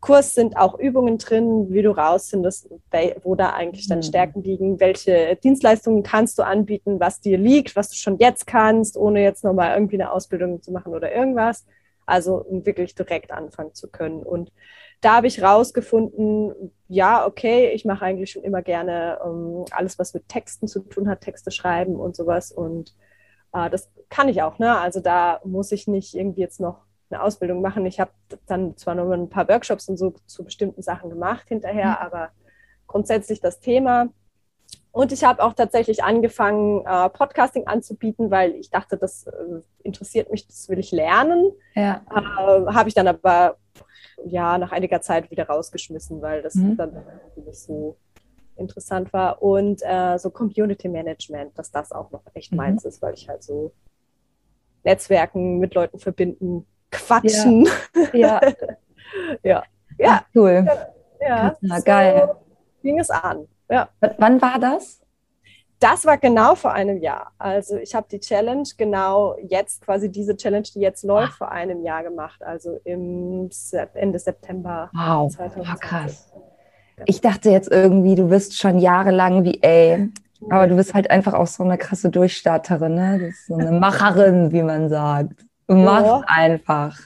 Kurs 0.00 0.34
sind 0.34 0.56
auch 0.56 0.78
Übungen 0.78 1.18
drin, 1.18 1.66
wie 1.70 1.82
du 1.82 1.90
rausfindest, 1.90 2.68
wo 3.22 3.34
da 3.34 3.50
eigentlich 3.54 3.88
deine 3.88 4.02
mhm. 4.02 4.06
Stärken 4.06 4.42
liegen, 4.42 4.78
welche 4.78 5.36
Dienstleistungen 5.42 6.02
kannst 6.02 6.38
du 6.38 6.44
anbieten, 6.44 7.00
was 7.00 7.20
dir 7.20 7.38
liegt, 7.38 7.74
was 7.74 7.88
du 7.88 7.96
schon 7.96 8.18
jetzt 8.18 8.46
kannst, 8.46 8.96
ohne 8.96 9.22
jetzt 9.22 9.42
nochmal 9.42 9.74
irgendwie 9.74 9.96
eine 9.96 10.12
Ausbildung 10.12 10.62
zu 10.62 10.70
machen 10.70 10.94
oder 10.94 11.12
irgendwas. 11.12 11.66
Also 12.04 12.36
um 12.36 12.64
wirklich 12.64 12.94
direkt 12.94 13.32
anfangen 13.32 13.74
zu 13.74 13.88
können. 13.88 14.22
Und 14.22 14.52
da 15.06 15.14
habe 15.14 15.28
ich 15.28 15.40
rausgefunden, 15.40 16.72
ja, 16.88 17.24
okay, 17.26 17.70
ich 17.70 17.84
mache 17.84 18.04
eigentlich 18.04 18.32
schon 18.32 18.42
immer 18.42 18.60
gerne 18.60 19.20
ähm, 19.24 19.64
alles, 19.70 20.00
was 20.00 20.14
mit 20.14 20.28
Texten 20.28 20.66
zu 20.66 20.80
tun 20.80 21.08
hat, 21.08 21.20
Texte 21.20 21.52
schreiben 21.52 21.94
und 21.94 22.16
sowas. 22.16 22.50
Und 22.50 22.92
äh, 23.52 23.70
das 23.70 23.88
kann 24.08 24.28
ich 24.28 24.42
auch. 24.42 24.58
Ne? 24.58 24.76
Also 24.76 24.98
da 24.98 25.40
muss 25.44 25.70
ich 25.70 25.86
nicht 25.86 26.16
irgendwie 26.16 26.40
jetzt 26.40 26.58
noch 26.58 26.78
eine 27.08 27.22
Ausbildung 27.22 27.62
machen. 27.62 27.86
Ich 27.86 28.00
habe 28.00 28.10
dann 28.48 28.76
zwar 28.76 28.96
noch 28.96 29.08
ein 29.12 29.28
paar 29.28 29.48
Workshops 29.48 29.88
und 29.88 29.96
so 29.96 30.12
zu 30.26 30.42
bestimmten 30.42 30.82
Sachen 30.82 31.08
gemacht 31.08 31.46
hinterher, 31.46 31.90
mhm. 31.90 32.06
aber 32.06 32.30
grundsätzlich 32.88 33.40
das 33.40 33.60
Thema. 33.60 34.08
Und 34.90 35.12
ich 35.12 35.22
habe 35.22 35.40
auch 35.40 35.52
tatsächlich 35.52 36.02
angefangen, 36.02 36.84
äh, 36.84 37.08
Podcasting 37.10 37.68
anzubieten, 37.68 38.32
weil 38.32 38.56
ich 38.56 38.70
dachte, 38.70 38.96
das 38.96 39.28
äh, 39.28 39.60
interessiert 39.84 40.32
mich, 40.32 40.48
das 40.48 40.68
will 40.68 40.80
ich 40.80 40.90
lernen. 40.90 41.52
Ja. 41.76 42.02
Äh, 42.10 42.72
habe 42.72 42.88
ich 42.88 42.94
dann 42.96 43.06
aber 43.06 43.56
ja 44.24 44.58
nach 44.58 44.72
einiger 44.72 45.00
Zeit 45.00 45.30
wieder 45.30 45.46
rausgeschmissen, 45.46 46.22
weil 46.22 46.42
das 46.42 46.54
mhm. 46.54 46.76
dann 46.76 47.02
nicht 47.36 47.58
so 47.58 47.96
interessant 48.56 49.12
war. 49.12 49.42
Und 49.42 49.82
äh, 49.84 50.18
so 50.18 50.30
Community 50.30 50.88
Management, 50.88 51.58
dass 51.58 51.70
das 51.70 51.92
auch 51.92 52.10
noch 52.10 52.22
echt 52.34 52.52
mhm. 52.52 52.58
meins 52.58 52.84
ist, 52.84 53.02
weil 53.02 53.14
ich 53.14 53.28
halt 53.28 53.42
so 53.42 53.72
Netzwerken 54.84 55.58
mit 55.58 55.74
Leuten 55.74 55.98
verbinden, 55.98 56.66
quatschen. 56.90 57.68
Ja. 58.12 58.40
Ja. 58.40 58.40
ja. 59.42 59.62
ja. 59.98 60.24
Cool. 60.34 60.66
Ja. 61.20 61.56
Na, 61.60 61.76
so 61.78 61.84
geil. 61.84 62.36
Ging 62.82 62.98
es 62.98 63.10
an. 63.10 63.48
Ja. 63.68 63.88
Wann 64.18 64.40
war 64.40 64.58
das? 64.58 65.00
Das 65.78 66.06
war 66.06 66.16
genau 66.16 66.54
vor 66.54 66.72
einem 66.72 66.98
Jahr. 67.02 67.32
Also 67.38 67.76
ich 67.76 67.94
habe 67.94 68.06
die 68.10 68.20
Challenge 68.20 68.66
genau 68.78 69.36
jetzt, 69.46 69.82
quasi 69.82 70.10
diese 70.10 70.36
Challenge, 70.36 70.66
die 70.74 70.80
jetzt 70.80 71.04
läuft, 71.04 71.32
Ach. 71.34 71.38
vor 71.38 71.52
einem 71.52 71.82
Jahr 71.82 72.02
gemacht. 72.02 72.42
Also 72.42 72.78
im 72.84 73.50
Ende 73.94 74.18
September 74.18 74.90
wow. 74.94 75.30
2020. 75.30 75.58
Wow, 75.58 75.80
krass. 75.80 76.32
Ich 77.04 77.20
dachte 77.20 77.50
jetzt 77.50 77.70
irgendwie, 77.70 78.14
du 78.14 78.28
bist 78.28 78.58
schon 78.58 78.78
jahrelang 78.78 79.44
VA, 79.44 80.08
aber 80.48 80.66
du 80.66 80.76
bist 80.76 80.94
halt 80.94 81.10
einfach 81.10 81.34
auch 81.34 81.46
so 81.46 81.62
eine 81.62 81.76
krasse 81.76 82.08
Durchstarterin, 82.08 82.94
ne? 82.94 83.32
So 83.46 83.54
eine 83.54 83.72
Macherin, 83.72 84.52
wie 84.52 84.62
man 84.62 84.88
sagt. 84.88 85.44
Du 85.66 85.74
machst 85.74 86.06
ja. 86.06 86.22
einfach. 86.26 86.98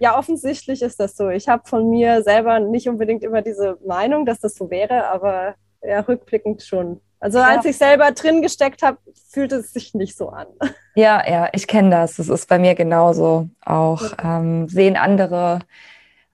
Ja, 0.00 0.18
offensichtlich 0.18 0.82
ist 0.82 0.98
das 0.98 1.16
so. 1.16 1.28
Ich 1.28 1.48
habe 1.48 1.62
von 1.66 1.88
mir 1.88 2.24
selber 2.24 2.58
nicht 2.58 2.88
unbedingt 2.88 3.22
immer 3.22 3.42
diese 3.42 3.78
Meinung, 3.86 4.26
dass 4.26 4.40
das 4.40 4.56
so 4.56 4.70
wäre, 4.70 5.06
aber 5.06 5.54
ja, 5.82 6.00
rückblickend 6.00 6.62
schon. 6.62 7.00
Also 7.22 7.38
ja. 7.38 7.44
als 7.44 7.64
ich 7.64 7.78
selber 7.78 8.10
drin 8.10 8.42
gesteckt 8.42 8.82
habe, 8.82 8.98
fühlte 9.28 9.56
es 9.56 9.72
sich 9.72 9.94
nicht 9.94 10.16
so 10.16 10.28
an. 10.28 10.48
Ja, 10.94 11.26
ja, 11.26 11.48
ich 11.54 11.68
kenne 11.68 11.88
das. 11.88 12.16
Das 12.16 12.28
ist 12.28 12.50
bei 12.50 12.58
mir 12.58 12.74
genauso. 12.74 13.48
Auch 13.64 14.02
ähm, 14.22 14.68
sehen 14.68 14.98
andere 14.98 15.60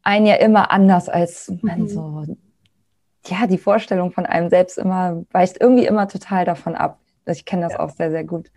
einen 0.02 0.26
ja 0.26 0.34
immer 0.34 0.72
anders, 0.72 1.08
als 1.08 1.52
man 1.62 1.82
mhm. 1.82 1.88
so. 1.88 2.24
Ja, 3.28 3.46
die 3.46 3.56
Vorstellung 3.58 4.10
von 4.10 4.26
einem 4.26 4.50
selbst 4.50 4.76
immer 4.76 5.22
weicht 5.30 5.60
irgendwie 5.60 5.86
immer 5.86 6.08
total 6.08 6.44
davon 6.44 6.74
ab. 6.74 6.98
Ich 7.26 7.44
kenne 7.44 7.62
das 7.62 7.74
ja. 7.74 7.78
auch 7.78 7.90
sehr, 7.90 8.10
sehr 8.10 8.24
gut. 8.24 8.50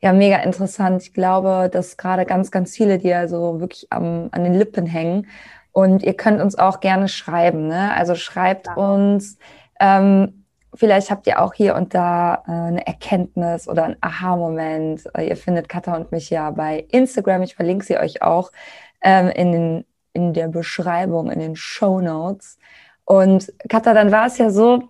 Ja, 0.00 0.12
mega 0.12 0.38
interessant. 0.38 1.02
Ich 1.02 1.14
glaube, 1.14 1.70
dass 1.72 1.96
gerade 1.96 2.24
ganz, 2.24 2.50
ganz 2.50 2.74
viele, 2.74 2.98
die 2.98 3.14
also 3.14 3.60
wirklich 3.60 3.86
am, 3.90 4.30
an 4.32 4.42
den 4.42 4.54
Lippen 4.54 4.86
hängen. 4.86 5.28
Und 5.70 6.02
ihr 6.02 6.14
könnt 6.14 6.40
uns 6.40 6.58
auch 6.58 6.80
gerne 6.80 7.06
schreiben. 7.06 7.68
Ne? 7.68 7.94
Also 7.94 8.16
schreibt 8.16 8.66
ja. 8.66 8.74
uns. 8.74 9.38
Ähm, 9.78 10.43
Vielleicht 10.74 11.10
habt 11.10 11.26
ihr 11.26 11.40
auch 11.40 11.54
hier 11.54 11.76
und 11.76 11.94
da 11.94 12.42
äh, 12.46 12.50
eine 12.50 12.86
Erkenntnis 12.86 13.68
oder 13.68 13.84
ein 13.84 13.96
Aha-Moment. 14.00 15.04
Äh, 15.14 15.28
ihr 15.28 15.36
findet 15.36 15.68
Katha 15.68 15.96
und 15.96 16.12
mich 16.12 16.30
ja 16.30 16.50
bei 16.50 16.86
Instagram. 16.90 17.42
Ich 17.42 17.54
verlinke 17.54 17.84
sie 17.84 17.96
euch 17.96 18.22
auch 18.22 18.50
ähm, 19.02 19.28
in, 19.28 19.52
den, 19.52 19.84
in 20.12 20.32
der 20.32 20.48
Beschreibung, 20.48 21.30
in 21.30 21.38
den 21.38 21.54
Show 21.56 22.00
Notes. 22.00 22.58
Und 23.04 23.52
Katha, 23.68 23.94
dann 23.94 24.10
war 24.10 24.26
es 24.26 24.38
ja 24.38 24.50
so, 24.50 24.88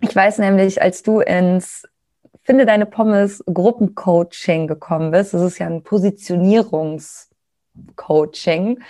ich 0.00 0.14
weiß 0.14 0.38
nämlich, 0.38 0.80
als 0.82 1.02
du 1.02 1.20
ins 1.20 1.88
Finde 2.42 2.64
deine 2.64 2.86
Pommes 2.86 3.44
Gruppencoaching 3.46 4.68
gekommen 4.68 5.10
bist, 5.10 5.34
das 5.34 5.42
ist 5.42 5.58
ja 5.58 5.66
ein 5.66 5.82
Positionierungscoaching, 5.82 8.80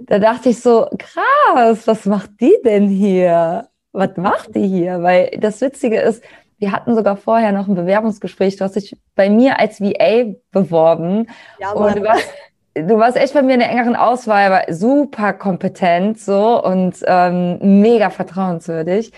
da 0.00 0.18
dachte 0.18 0.50
ich 0.50 0.60
so, 0.60 0.90
krass, 0.98 1.86
was 1.86 2.04
macht 2.04 2.32
die 2.40 2.58
denn 2.62 2.88
hier? 2.88 3.70
Was 3.94 4.16
macht 4.16 4.54
die 4.54 4.66
hier? 4.66 5.02
Weil 5.02 5.30
das 5.38 5.60
Witzige 5.60 6.00
ist, 6.00 6.22
wir 6.58 6.72
hatten 6.72 6.94
sogar 6.94 7.16
vorher 7.16 7.52
noch 7.52 7.68
ein 7.68 7.74
Bewerbungsgespräch. 7.74 8.56
Du 8.56 8.64
hast 8.64 8.76
dich 8.76 8.96
bei 9.14 9.30
mir 9.30 9.58
als 9.58 9.80
VA 9.80 10.34
beworben. 10.50 11.28
Ja, 11.58 11.72
und 11.72 11.96
du 11.96 12.02
warst, 12.02 12.28
du 12.74 12.98
warst 12.98 13.16
echt 13.16 13.34
bei 13.34 13.42
mir 13.42 13.54
in 13.54 13.60
der 13.60 13.70
engeren 13.70 13.96
Auswahl, 13.96 14.52
aber 14.52 14.72
super 14.72 15.32
kompetent 15.32 16.20
so 16.20 16.62
und 16.62 16.96
ähm, 17.06 17.80
mega 17.80 18.10
vertrauenswürdig. 18.10 19.12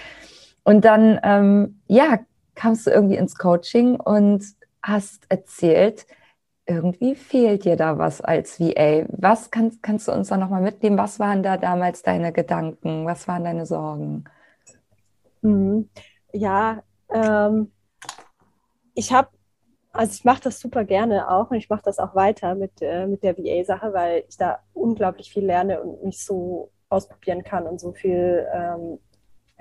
Und 0.62 0.84
dann, 0.84 1.18
ähm, 1.22 1.80
ja, 1.88 2.18
kamst 2.54 2.86
du 2.86 2.90
irgendwie 2.90 3.16
ins 3.16 3.36
Coaching 3.36 3.96
und 3.96 4.44
hast 4.82 5.24
erzählt, 5.28 6.06
irgendwie 6.66 7.14
fehlt 7.14 7.64
dir 7.64 7.76
da 7.76 7.98
was 7.98 8.20
als 8.20 8.58
VA. 8.58 9.04
Was 9.08 9.50
kannst, 9.50 9.82
kannst 9.82 10.08
du 10.08 10.12
uns 10.12 10.28
da 10.28 10.36
nochmal 10.36 10.62
mitnehmen? 10.62 10.98
Was 10.98 11.20
waren 11.20 11.42
da 11.42 11.56
damals 11.56 12.02
deine 12.02 12.32
Gedanken? 12.32 13.06
Was 13.06 13.28
waren 13.28 13.44
deine 13.44 13.66
Sorgen? 13.66 14.24
Mhm. 15.46 15.88
Ja, 16.32 16.82
ähm, 17.10 17.72
ich 18.94 19.12
habe, 19.12 19.28
also 19.92 20.12
ich 20.12 20.24
mache 20.24 20.42
das 20.42 20.60
super 20.60 20.84
gerne 20.84 21.30
auch 21.30 21.50
und 21.50 21.56
ich 21.56 21.68
mache 21.68 21.82
das 21.84 21.98
auch 21.98 22.14
weiter 22.14 22.54
mit, 22.54 22.82
äh, 22.82 23.06
mit 23.06 23.22
der 23.22 23.36
VA-Sache, 23.38 23.92
weil 23.92 24.24
ich 24.28 24.36
da 24.36 24.58
unglaublich 24.74 25.30
viel 25.30 25.44
lerne 25.46 25.80
und 25.82 26.04
mich 26.04 26.24
so 26.24 26.70
ausprobieren 26.88 27.44
kann 27.44 27.66
und 27.66 27.80
so 27.80 27.92
viel 27.92 28.46
ähm, 28.52 28.98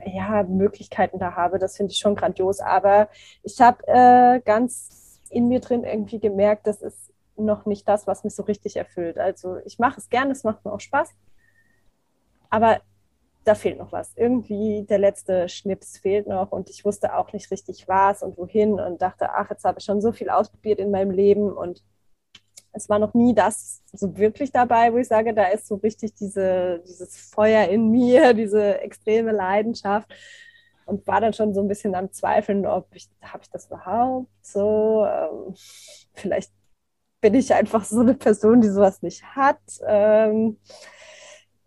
ja, 0.05 0.43
Möglichkeiten 0.43 1.19
da 1.19 1.35
habe. 1.35 1.59
Das 1.59 1.77
finde 1.77 1.91
ich 1.91 1.99
schon 1.99 2.15
grandios. 2.15 2.59
Aber 2.59 3.09
ich 3.43 3.61
habe 3.61 3.83
äh, 3.87 4.41
ganz 4.41 5.21
in 5.29 5.47
mir 5.47 5.59
drin 5.59 5.83
irgendwie 5.83 6.19
gemerkt, 6.19 6.67
das 6.67 6.81
ist 6.81 7.13
noch 7.37 7.65
nicht 7.65 7.87
das, 7.87 8.07
was 8.07 8.23
mich 8.23 8.35
so 8.35 8.43
richtig 8.43 8.77
erfüllt. 8.77 9.17
Also 9.17 9.57
ich 9.65 9.79
mache 9.79 9.99
es 9.99 10.09
gerne, 10.09 10.31
es 10.31 10.43
macht 10.43 10.65
mir 10.65 10.71
auch 10.73 10.79
Spaß. 10.79 11.13
Aber 12.49 12.79
da 13.45 13.55
fehlt 13.55 13.77
noch 13.77 13.91
was. 13.91 14.11
Irgendwie 14.15 14.85
der 14.89 14.97
letzte 14.97 15.47
Schnips 15.47 15.97
fehlt 15.97 16.27
noch 16.27 16.51
und 16.51 16.69
ich 16.69 16.83
wusste 16.83 17.15
auch 17.15 17.31
nicht 17.31 17.51
richtig 17.51 17.87
was 17.87 18.23
und 18.23 18.37
wohin 18.37 18.79
und 18.79 19.01
dachte, 19.01 19.29
ach, 19.29 19.49
jetzt 19.49 19.63
habe 19.63 19.79
ich 19.79 19.85
schon 19.85 20.01
so 20.01 20.11
viel 20.11 20.29
ausprobiert 20.29 20.79
in 20.79 20.91
meinem 20.91 21.11
Leben 21.11 21.53
und 21.53 21.83
es 22.73 22.89
war 22.89 22.99
noch 22.99 23.13
nie 23.13 23.33
das 23.33 23.81
so 23.93 24.17
wirklich 24.17 24.51
dabei, 24.51 24.91
wo 24.91 24.97
ich 24.97 25.07
sage, 25.07 25.33
da 25.33 25.45
ist 25.47 25.67
so 25.67 25.75
richtig 25.75 26.13
diese, 26.15 26.83
dieses 26.85 27.17
Feuer 27.29 27.69
in 27.69 27.89
mir, 27.89 28.33
diese 28.35 28.81
extreme 28.81 29.31
Leidenschaft 29.31 30.13
und 30.85 31.05
war 31.07 31.21
dann 31.21 31.33
schon 31.33 31.53
so 31.53 31.61
ein 31.61 31.67
bisschen 31.67 31.95
am 31.95 32.11
Zweifeln, 32.11 32.65
ob 32.65 32.93
ich, 32.93 33.09
habe 33.21 33.43
ich 33.43 33.49
das 33.49 33.67
überhaupt 33.67 34.29
so, 34.41 35.05
ähm, 35.05 35.55
vielleicht 36.13 36.51
bin 37.21 37.33
ich 37.33 37.53
einfach 37.53 37.85
so 37.85 38.01
eine 38.01 38.13
Person, 38.13 38.61
die 38.61 38.69
sowas 38.69 39.01
nicht 39.01 39.23
hat. 39.23 39.59
Ähm, 39.87 40.57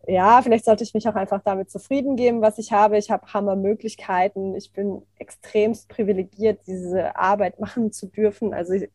ja, 0.09 0.41
vielleicht 0.41 0.65
sollte 0.65 0.85
ich 0.85 0.95
mich 0.95 1.07
auch 1.07 1.15
einfach 1.15 1.43
damit 1.45 1.71
zufrieden 1.71 2.17
geben, 2.17 2.41
was 2.41 2.57
ich 2.59 2.73
habe. 2.73 2.97
Ich 2.97 3.11
habe 3.11 3.31
Hammermöglichkeiten. 3.33 4.55
Ich 4.55 4.73
bin 4.73 5.03
extremst 5.19 5.89
privilegiert, 5.89 6.61
diese 6.67 7.15
Arbeit 7.15 7.61
machen 7.61 7.93
zu 7.93 8.07
dürfen. 8.07 8.55
Also 8.55 8.73
ich, 8.73 8.89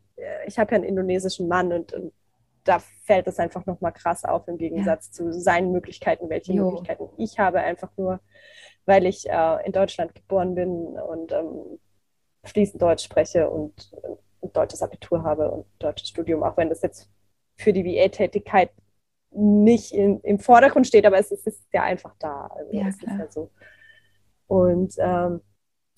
ich 0.47 0.57
habe 0.57 0.71
ja 0.71 0.75
einen 0.77 0.85
indonesischen 0.85 1.47
Mann 1.47 1.71
und, 1.71 1.93
und 1.93 2.13
da 2.63 2.79
fällt 2.79 3.27
es 3.27 3.37
einfach 3.37 3.65
nochmal 3.67 3.91
krass 3.91 4.25
auf 4.25 4.47
im 4.47 4.57
Gegensatz 4.57 5.07
ja. 5.07 5.13
zu 5.13 5.33
seinen 5.33 5.71
Möglichkeiten, 5.71 6.29
welche 6.29 6.53
jo. 6.53 6.65
Möglichkeiten 6.65 7.09
ich 7.17 7.37
habe, 7.37 7.59
einfach 7.59 7.91
nur, 7.95 8.19
weil 8.85 9.05
ich 9.05 9.29
äh, 9.29 9.65
in 9.65 9.71
Deutschland 9.71 10.15
geboren 10.15 10.55
bin 10.55 10.97
und 10.97 11.31
ähm, 11.31 11.79
fließend 12.43 12.81
Deutsch 12.81 13.03
spreche 13.03 13.49
und 13.51 13.91
ein 14.41 14.51
deutsches 14.51 14.81
Abitur 14.81 15.23
habe 15.23 15.51
und 15.51 15.65
deutsches 15.77 16.09
Studium, 16.09 16.41
auch 16.41 16.57
wenn 16.57 16.69
das 16.69 16.81
jetzt 16.81 17.09
für 17.55 17.71
die 17.71 17.85
VA-Tätigkeit 17.85 18.71
nicht 19.35 19.93
in, 19.93 20.19
im 20.21 20.39
Vordergrund 20.39 20.87
steht, 20.87 21.05
aber 21.05 21.17
es 21.17 21.31
ist, 21.31 21.47
es 21.47 21.55
ist 21.55 21.73
ja 21.73 21.83
einfach 21.83 22.15
da. 22.19 22.49
Also 22.55 22.71
ja, 22.73 22.87
ja 22.87 23.27
so. 23.29 23.49
Und 24.47 24.95
ähm, 24.99 25.41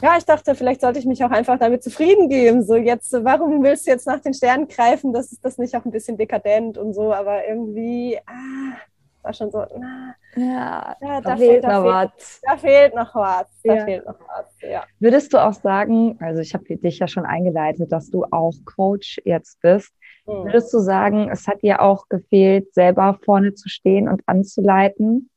ja, 0.01 0.17
ich 0.17 0.25
dachte, 0.25 0.55
vielleicht 0.55 0.81
sollte 0.81 0.99
ich 0.99 1.05
mich 1.05 1.23
auch 1.23 1.31
einfach 1.31 1.57
damit 1.57 1.83
zufrieden 1.83 2.27
geben. 2.27 2.63
So 2.63 2.75
jetzt, 2.75 3.13
warum 3.13 3.63
willst 3.63 3.87
du 3.87 3.91
jetzt 3.91 4.07
nach 4.07 4.19
den 4.19 4.33
Sternen 4.33 4.67
greifen? 4.67 5.13
Das 5.13 5.31
ist 5.31 5.43
das 5.43 5.57
nicht 5.57 5.75
auch 5.75 5.85
ein 5.85 5.91
bisschen 5.91 6.17
dekadent 6.17 6.77
und 6.77 6.93
so, 6.93 7.13
aber 7.13 7.47
irgendwie, 7.47 8.19
ah, 8.25 8.77
war 9.21 9.33
schon 9.33 9.51
so, 9.51 9.65
na, 9.77 10.15
ja, 10.35 10.95
ja 11.01 11.21
da, 11.21 11.21
da, 11.21 11.37
fehlt, 11.37 11.63
noch 11.63 11.69
da 11.69 11.83
was. 11.83 12.41
da 12.43 12.57
fehlt 12.57 12.95
noch 12.95 13.15
was. 13.15 13.47
Da 13.63 13.75
ja. 13.75 13.85
fehlt 13.85 14.05
noch 14.05 14.19
was, 14.19 14.61
ja. 14.61 14.83
Würdest 14.99 15.33
du 15.33 15.37
auch 15.37 15.53
sagen, 15.53 16.17
also 16.21 16.41
ich 16.41 16.53
habe 16.53 16.63
dich 16.65 16.99
ja 16.99 17.07
schon 17.07 17.25
eingeleitet, 17.25 17.91
dass 17.91 18.09
du 18.09 18.25
auch 18.25 18.53
Coach 18.65 19.21
jetzt 19.23 19.61
bist. 19.61 19.93
Mhm. 20.25 20.45
Würdest 20.45 20.73
du 20.73 20.79
sagen, 20.79 21.29
es 21.29 21.47
hat 21.47 21.61
dir 21.61 21.81
auch 21.81 22.09
gefehlt, 22.09 22.73
selber 22.73 23.19
vorne 23.23 23.53
zu 23.53 23.69
stehen 23.69 24.07
und 24.07 24.21
anzuleiten? 24.25 25.29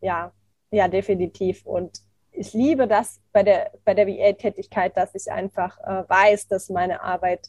Ja, 0.00 0.32
ja, 0.70 0.88
definitiv. 0.88 1.64
Und 1.66 2.00
ich 2.32 2.52
liebe 2.52 2.86
das 2.86 3.20
bei 3.32 3.42
der, 3.42 3.72
bei 3.84 3.94
der 3.94 4.06
VA-Tätigkeit, 4.06 4.96
dass 4.96 5.14
ich 5.14 5.30
einfach 5.30 5.78
äh, 5.80 6.08
weiß, 6.08 6.48
dass 6.48 6.70
meine 6.70 7.02
Arbeit 7.02 7.48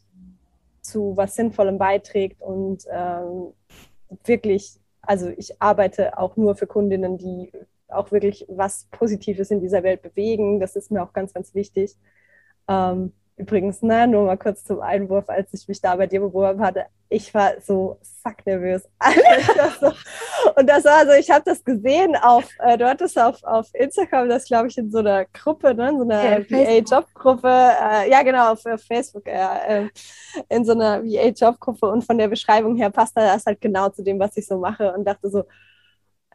zu 0.81 1.15
was 1.15 1.35
Sinnvollem 1.35 1.77
beiträgt 1.77 2.41
und 2.41 2.85
ähm, 2.91 3.53
wirklich, 4.25 4.79
also 5.01 5.29
ich 5.29 5.61
arbeite 5.61 6.17
auch 6.17 6.35
nur 6.37 6.55
für 6.55 6.67
Kundinnen, 6.67 7.17
die 7.17 7.51
auch 7.87 8.11
wirklich 8.11 8.45
was 8.49 8.87
Positives 8.91 9.51
in 9.51 9.59
dieser 9.59 9.83
Welt 9.83 10.01
bewegen. 10.01 10.59
Das 10.59 10.75
ist 10.75 10.91
mir 10.91 11.03
auch 11.03 11.13
ganz, 11.13 11.33
ganz 11.33 11.53
wichtig. 11.53 11.95
Ähm, 12.67 13.13
Übrigens, 13.41 13.81
ne, 13.81 14.07
nur 14.07 14.27
mal 14.27 14.37
kurz 14.37 14.63
zum 14.63 14.81
Einwurf, 14.81 15.27
als 15.27 15.51
ich 15.51 15.67
mich 15.67 15.81
da 15.81 15.95
bei 15.95 16.05
dir 16.05 16.19
beworben 16.19 16.61
hatte, 16.61 16.85
ich 17.09 17.33
war 17.33 17.53
so 17.59 17.97
sacknervös. 18.23 18.83
so. 19.81 19.91
Und 20.55 20.69
das 20.69 20.85
war 20.85 21.07
so, 21.07 21.13
ich 21.13 21.31
habe 21.31 21.41
das 21.43 21.63
gesehen 21.63 22.15
auf, 22.15 22.47
äh, 22.59 22.77
du 22.77 22.87
hattest 22.87 23.19
auf, 23.19 23.43
auf 23.43 23.67
Instagram 23.73 24.29
das, 24.29 24.45
glaube 24.45 24.67
ich, 24.67 24.77
in 24.77 24.91
so 24.91 24.99
einer 24.99 25.25
Gruppe, 25.25 25.73
ne, 25.73 25.89
in 25.89 25.97
so 25.97 26.03
einer 26.03 26.39
ja, 26.39 26.49
VA-Job-Gruppe, 26.51 27.47
äh, 27.49 28.11
ja 28.11 28.21
genau, 28.21 28.51
auf, 28.51 28.63
auf 28.63 28.83
Facebook, 28.83 29.25
ja, 29.25 29.57
äh, 29.67 29.89
in 30.49 30.63
so 30.63 30.73
einer 30.73 31.03
VA-Job-Gruppe 31.03 31.87
und 31.87 32.03
von 32.03 32.19
der 32.19 32.27
Beschreibung 32.27 32.75
her 32.75 32.91
passt 32.91 33.17
das 33.17 33.43
halt 33.43 33.59
genau 33.59 33.89
zu 33.89 34.03
dem, 34.03 34.19
was 34.19 34.37
ich 34.37 34.45
so 34.45 34.59
mache 34.59 34.93
und 34.93 35.03
dachte 35.03 35.31
so, 35.31 35.45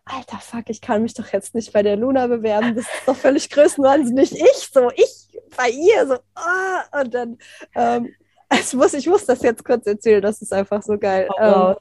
alter 0.07 0.39
Fuck, 0.39 0.71
ich 0.71 0.81
kann 0.81 1.03
mich 1.03 1.15
doch 1.15 1.27
jetzt 1.33 1.55
nicht 1.55 1.73
bei 1.73 1.83
der 1.83 1.97
Luna 1.97 2.27
bewerben, 2.29 2.75
das 2.75 2.87
ist 2.87 3.07
doch 3.07 3.17
völlig 3.17 3.51
größenwahnsinnig. 3.51 4.33
Ich 4.33 4.71
so, 4.73 4.91
ich 4.95 5.29
bei 5.57 5.69
ihr, 5.71 6.07
so, 6.07 6.15
oh, 6.15 7.01
und 7.01 7.15
dann, 7.15 7.39
ähm, 7.75 8.15
ich, 8.53 8.73
muss, 8.75 8.95
ich 8.95 9.07
muss 9.07 9.27
das 9.27 9.43
jetzt 9.43 9.65
kurz 9.65 9.87
erzählen, 9.87 10.23
das 10.23 10.41
ist 10.41 10.53
einfach 10.53 10.83
so 10.83 10.97
geil. 10.97 11.29
Oh, 11.39 11.43
ähm, 11.43 11.75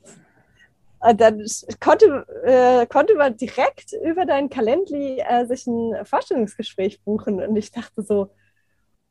und 0.99 1.21
dann 1.21 1.45
konnte, 1.79 2.25
äh, 2.43 2.87
konnte 2.87 3.13
man 3.15 3.37
direkt 3.37 3.93
über 4.03 4.25
dein 4.25 4.49
Calendly 4.49 5.19
äh, 5.19 5.45
sich 5.45 5.67
ein 5.67 6.03
Vorstellungsgespräch 6.03 7.01
buchen 7.03 7.41
und 7.43 7.55
ich 7.55 7.71
dachte 7.71 8.01
so, 8.01 8.31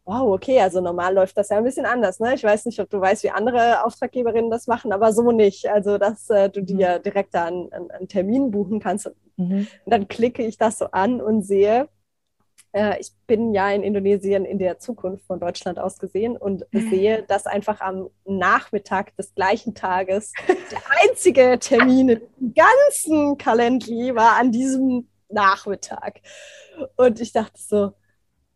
wow, 0.05 0.35
okay, 0.35 0.61
also 0.61 0.81
normal 0.81 1.15
läuft 1.15 1.37
das 1.39 1.49
ja 1.49 1.57
ein 1.57 1.65
bisschen 1.65 1.87
anders. 1.87 2.21
Ne? 2.21 2.35
Ich 2.35 2.45
weiß 2.45 2.67
nicht, 2.67 2.79
ob 2.81 2.91
du 2.91 3.01
weißt, 3.01 3.23
wie 3.25 3.31
andere 3.31 3.85
Auftraggeberinnen 3.85 4.51
das 4.51 4.67
machen, 4.67 4.93
aber 4.93 5.13
so 5.13 5.33
nicht. 5.33 5.69
Also, 5.69 5.99
dass 5.99 6.29
äh, 6.31 6.51
du 6.51 6.63
dir 6.63 6.99
direkt 6.99 7.35
da 7.35 7.47
einen, 7.47 7.73
einen 7.73 8.09
Termin 8.09 8.51
buchen 8.51 8.81
kannst. 8.81 9.11
Mhm. 9.37 9.67
Und 9.85 9.91
dann 9.91 10.09
klicke 10.09 10.45
ich 10.45 10.59
das 10.59 10.79
so 10.79 10.87
an 10.87 11.21
und 11.21 11.43
sehe, 11.43 11.89
äh, 12.73 13.01
ich 13.01 13.13
bin 13.27 13.55
ja 13.55 13.71
in 13.71 13.83
Indonesien 13.83 14.45
in 14.45 14.59
der 14.59 14.79
Zukunft 14.79 15.27
von 15.27 15.41
Deutschland 15.41 15.79
aus 15.79 15.99
gesehen 15.99 16.37
und 16.37 16.67
sehe, 16.73 17.23
dass 17.23 17.47
einfach 17.47 17.81
am 17.81 18.11
Nachmittag 18.27 19.17
des 19.17 19.35
gleichen 19.35 19.75
Tages 19.75 20.33
der 20.49 20.83
einzige 21.03 21.59
Termin 21.59 22.09
im 22.11 22.55
ganzen 22.55 23.39
Calendly 23.39 24.15
war 24.15 24.37
an 24.37 24.53
diesem 24.53 25.09
Nachmittag. 25.31 26.21
Und 26.97 27.21
ich 27.21 27.33
dachte 27.33 27.59
so, 27.59 27.93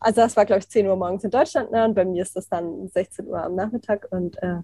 also 0.01 0.21
das 0.21 0.37
war, 0.37 0.47
glaube 0.47 0.61
ich, 0.61 0.69
10 0.69 0.87
Uhr 0.87 0.97
morgens 0.97 1.25
in 1.25 1.31
Deutschland, 1.31 1.73
ne? 1.73 1.85
und 1.85 1.95
bei 1.95 2.05
mir 2.05 2.23
ist 2.23 2.37
das 2.37 2.49
dann 2.49 2.89
16 2.89 3.27
Uhr 3.27 3.43
am 3.43 3.55
Nachmittag. 3.55 4.07
Und 4.11 4.41
äh, 4.43 4.59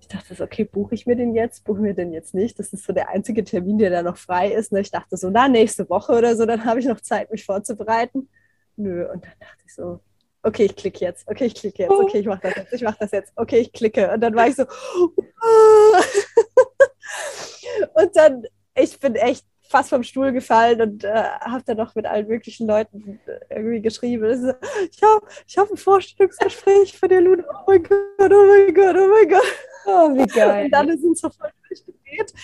ich 0.00 0.08
dachte 0.08 0.34
so, 0.34 0.44
okay, 0.44 0.64
buche 0.64 0.94
ich 0.94 1.06
mir 1.06 1.14
den 1.14 1.34
jetzt, 1.34 1.64
buche 1.64 1.80
mir 1.80 1.94
den 1.94 2.12
jetzt 2.12 2.34
nicht. 2.34 2.58
Das 2.58 2.72
ist 2.72 2.84
so 2.84 2.92
der 2.92 3.08
einzige 3.08 3.44
Termin, 3.44 3.78
der 3.78 3.90
da 3.90 4.02
noch 4.02 4.16
frei 4.16 4.52
ist. 4.52 4.72
Ne? 4.72 4.80
Ich 4.80 4.90
dachte 4.90 5.16
so, 5.16 5.30
na, 5.30 5.48
nächste 5.48 5.88
Woche 5.88 6.12
oder 6.12 6.36
so, 6.36 6.44
dann 6.44 6.64
habe 6.64 6.80
ich 6.80 6.86
noch 6.86 7.00
Zeit, 7.00 7.30
mich 7.30 7.44
vorzubereiten. 7.44 8.28
Nö, 8.76 9.08
und 9.10 9.24
dann 9.24 9.34
dachte 9.38 9.62
ich 9.64 9.74
so, 9.74 10.00
okay, 10.42 10.64
ich 10.64 10.74
klicke 10.74 11.04
jetzt, 11.04 11.28
okay, 11.28 11.44
ich 11.44 11.54
klicke 11.54 11.84
jetzt, 11.84 11.90
okay, 11.90 12.18
ich 12.18 12.26
mache 12.26 12.40
das 12.42 12.56
jetzt, 12.56 12.72
ich 12.72 12.82
mache 12.82 12.96
das 12.98 13.12
jetzt, 13.12 13.32
okay, 13.36 13.58
ich 13.58 13.72
klicke. 13.72 14.12
Und 14.12 14.20
dann 14.20 14.34
war 14.34 14.48
ich 14.48 14.56
so, 14.56 14.64
und 17.94 18.16
dann, 18.16 18.44
ich 18.74 18.98
bin 18.98 19.14
echt 19.14 19.46
fast 19.72 19.88
vom 19.88 20.02
Stuhl 20.02 20.32
gefallen 20.32 20.80
und 20.82 21.04
äh, 21.04 21.24
habe 21.40 21.64
dann 21.64 21.78
noch 21.78 21.94
mit 21.94 22.06
allen 22.06 22.28
möglichen 22.28 22.68
Leuten 22.68 23.18
irgendwie 23.48 23.80
geschrieben. 23.80 24.40
So, 24.40 24.52
ich 24.90 25.02
habe 25.02 25.26
ich 25.46 25.58
hab 25.58 25.70
ein 25.70 25.76
Vorstellungsgespräch 25.76 26.96
von 26.96 27.08
der 27.08 27.22
Luna. 27.22 27.42
Oh 27.48 27.64
mein 27.66 27.82
Gott, 27.82 28.00
oh 28.20 28.46
mein 28.46 28.74
Gott, 28.74 28.96
oh 28.96 29.08
mein 29.08 29.28
Gott. 29.28 29.52
Oh, 29.86 30.14
wie 30.14 30.26
geil. 30.34 30.66
Und 30.66 30.70
dann 30.70 30.98
sind 30.98 31.18
so 31.18 31.30
voll 31.30 31.50
durchgedreht. 31.68 32.34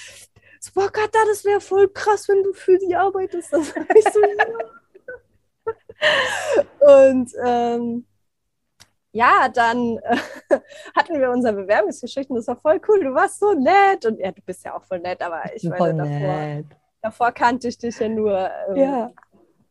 So, 0.58 0.72
boah 0.74 0.90
Gott, 0.90 1.10
das 1.12 1.44
wäre 1.44 1.60
voll 1.60 1.88
krass, 1.88 2.28
wenn 2.28 2.42
du 2.42 2.52
für 2.54 2.78
sie 2.80 2.96
arbeitest. 2.96 3.52
Das 3.52 3.68
so, 3.68 4.20
ja. 4.20 4.46
Und 7.10 7.30
ähm, 7.44 8.06
ja, 9.12 9.48
dann 9.50 9.98
äh, 9.98 10.16
hatten 10.96 11.20
wir 11.20 11.30
unser 11.30 11.52
Bewerbungsgeschichte 11.52 12.32
und 12.32 12.38
das 12.38 12.48
war 12.48 12.56
voll 12.56 12.80
cool. 12.88 13.04
Du 13.04 13.12
warst 13.14 13.38
so 13.38 13.52
nett 13.52 14.06
und 14.06 14.18
ja, 14.18 14.32
du 14.32 14.40
bist 14.40 14.64
ja 14.64 14.74
auch 14.74 14.84
voll 14.84 15.00
nett, 15.00 15.20
aber 15.20 15.42
ich 15.54 15.64
meine 15.64 16.02
davor. 16.02 16.36
Nett 16.36 16.77
davor 17.02 17.32
kannte 17.32 17.68
ich 17.68 17.78
dich 17.78 17.98
ja 17.98 18.08
nur, 18.08 18.50
ähm, 18.68 18.76
ja. 18.76 19.12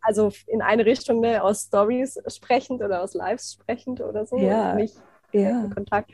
also 0.02 0.32
in 0.48 0.62
eine 0.62 0.86
Richtung, 0.86 1.20
ne, 1.20 1.44
aus 1.44 1.64
Stories 1.64 2.20
sprechend 2.28 2.82
oder 2.82 3.02
aus 3.02 3.14
Lives 3.14 3.54
sprechend 3.54 4.02
oder 4.02 4.26
so. 4.26 4.38
Ja. 4.38 4.76
Nicht 4.76 4.96
ja. 5.32 5.64
in 5.64 5.74
Kontakt. 5.74 6.12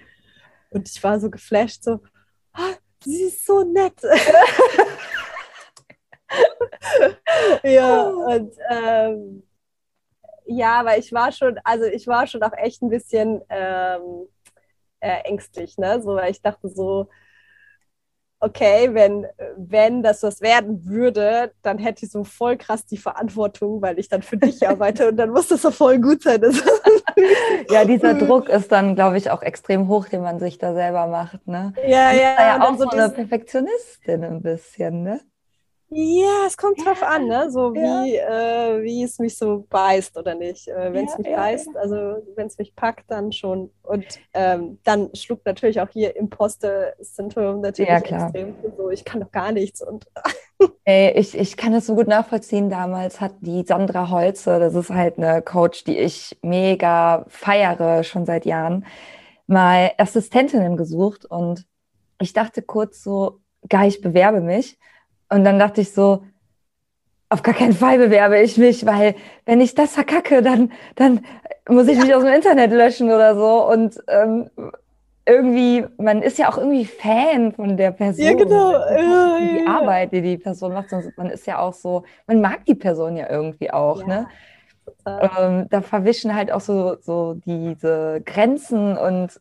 Und 0.70 0.90
ich 0.90 1.04
war 1.04 1.20
so 1.20 1.30
geflasht, 1.30 1.84
so, 1.84 2.00
oh, 2.58 2.74
sie 3.04 3.24
ist 3.24 3.46
so 3.46 3.64
nett. 3.64 4.02
ja, 7.64 8.08
und 8.08 8.56
ähm, 8.70 9.44
ja, 10.46 10.80
aber 10.80 10.98
ich 10.98 11.14
war 11.14 11.32
schon, 11.32 11.60
also 11.64 11.86
ich 11.86 12.08
war 12.08 12.28
schon 12.28 12.44
auch 12.44 12.54
echt 12.54 12.82
ein 12.82 12.90
bisschen 12.90 13.42
ähm, 13.50 14.28
äh, 15.00 15.22
ängstlich, 15.26 15.78
ne? 15.78 16.02
So, 16.02 16.16
weil 16.16 16.32
ich 16.32 16.42
dachte 16.42 16.70
so, 16.70 17.08
okay, 18.44 18.94
wenn, 18.94 19.26
wenn 19.58 20.04
das 20.04 20.22
was 20.22 20.42
werden 20.42 20.86
würde, 20.86 21.52
dann 21.62 21.78
hätte 21.78 22.06
ich 22.06 22.12
so 22.12 22.24
voll 22.24 22.58
krass 22.58 22.86
die 22.86 22.98
Verantwortung, 22.98 23.82
weil 23.82 23.98
ich 23.98 24.10
dann 24.10 24.22
für 24.22 24.38
dich 24.38 24.68
arbeite 24.68 25.10
und 25.10 25.18
dann 25.18 25.30
muss 25.30 25.48
das 25.48 25.62
so 25.62 25.72
voll 25.72 26.00
gut 26.00 26.24
sein. 26.24 26.42
ja, 27.70 27.86
dieser 27.86 28.14
Druck 28.26 28.50
ist 28.50 28.72
dann, 28.72 28.96
glaube 28.96 29.18
ich, 29.18 29.32
auch 29.32 29.42
extrem 29.42 29.88
hoch, 29.88 30.08
den 30.10 30.22
man 30.22 30.40
sich 30.40 30.58
da 30.58 30.74
selber 30.74 31.08
macht. 31.08 31.48
Ne? 31.48 31.74
Ja, 31.88 32.12
ja. 32.12 32.36
ja 32.38 32.62
auch 32.62 32.78
so 32.78 32.88
eine 32.90 33.10
Perfektionistin 33.10 34.24
ein 34.24 34.42
bisschen, 34.42 35.04
ne? 35.04 35.22
Ja, 35.96 36.46
es 36.48 36.58
kommt 36.58 36.84
drauf 36.84 37.04
an, 37.04 37.28
ne? 37.28 37.52
So 37.52 37.74
wie, 37.74 38.16
ja. 38.16 38.76
äh, 38.76 38.84
wie 38.84 39.04
es 39.04 39.20
mich 39.20 39.38
so 39.38 39.66
beißt 39.70 40.18
oder 40.18 40.34
nicht. 40.34 40.68
Äh, 40.68 40.92
wenn 40.92 41.06
es 41.06 41.12
ja, 41.12 41.18
mich 41.20 41.28
ja, 41.28 41.36
beißt, 41.38 41.78
also 41.78 41.96
wenn 42.36 42.48
es 42.48 42.58
mich 42.58 42.76
packt, 42.76 43.12
dann 43.12 43.32
schon. 43.32 43.70
Und 43.84 44.06
ähm, 44.34 44.80
dann 44.84 45.14
schluckt 45.14 45.46
natürlich 45.46 45.80
auch 45.82 45.90
hier 45.90 46.16
Imposter-Syndrom 46.16 47.62
natürlich 47.62 47.92
extrem 47.92 48.56
so, 48.76 48.90
ich 48.90 49.06
kann 49.06 49.22
doch 49.22 49.32
gar 49.32 49.52
nichts. 49.52 49.82
Und 49.82 50.08
Ey, 50.86 51.12
ich, 51.12 51.38
ich 51.38 51.58
kann 51.58 51.74
es 51.74 51.86
so 51.86 51.96
gut 51.96 52.08
nachvollziehen. 52.08 52.70
Damals 52.70 53.22
hat 53.22 53.36
die 53.42 53.64
Sandra 53.64 54.10
Holze, 54.10 54.60
das 54.60 54.74
ist 54.76 54.90
halt 54.90 55.18
eine 55.18 55.42
Coach, 55.42 55.84
die 55.84 55.98
ich 55.98 56.38
mega 56.42 57.26
feiere, 57.28 58.04
schon 58.04 58.26
seit 58.26 58.46
Jahren, 58.46 58.86
mal 59.48 59.92
Assistentinnen 59.98 60.78
gesucht 60.78 61.26
und 61.26 61.66
ich 62.20 62.34
dachte 62.34 62.62
kurz 62.62 63.04
so, 63.04 63.40
geil, 63.68 63.90
ich 63.90 64.02
bewerbe 64.02 64.42
mich. 64.42 64.78
Und 65.34 65.44
dann 65.44 65.60
dachte 65.60 65.82
ich 65.82 65.92
so, 65.92 66.24
auf 67.30 67.42
gar 67.42 67.56
keinen 67.56 67.74
Fall 67.74 67.98
bewerbe 67.98 68.40
ich 68.40 68.58
mich, 68.58 68.86
weil 68.86 69.16
wenn 69.46 69.60
ich 69.60 69.74
das 69.74 69.94
verkacke, 69.94 70.44
dann, 70.44 70.72
dann 70.96 71.26
muss 71.68 71.88
ich 71.88 71.98
mich 71.98 72.14
aus 72.14 72.24
dem 72.24 72.34
Internet 72.34 72.72
löschen 72.72 73.12
oder 73.12 73.36
so. 73.36 73.68
Und 73.68 73.98
ähm, 74.08 74.50
irgendwie, 75.26 75.86
man 75.98 76.22
ist 76.22 76.38
ja 76.38 76.50
auch 76.50 76.58
irgendwie 76.58 76.86
Fan 76.86 77.52
von 77.54 77.76
der 77.76 77.92
Person. 77.92 78.26
Ja, 78.26 78.34
genau. 78.34 78.74
Ja, 78.74 79.38
die 79.40 79.64
ja, 79.66 79.68
Arbeit, 79.68 80.12
die 80.12 80.22
die 80.22 80.38
Person 80.38 80.74
macht. 80.74 80.90
Man 81.18 81.30
ist 81.30 81.48
ja 81.48 81.60
auch 81.60 81.74
so, 81.74 82.04
man 82.28 82.42
mag 82.42 82.66
die 82.66 82.76
Person 82.76 83.18
ja 83.18 83.30
irgendwie 83.30 83.72
auch, 83.72 84.06
ne? 84.06 84.28
Ähm, 85.06 85.68
da 85.70 85.82
verwischen 85.82 86.34
halt 86.36 86.52
auch 86.52 86.62
so, 86.62 86.98
so 87.02 87.36
diese 87.46 88.22
Grenzen 88.26 88.98
und 88.98 89.40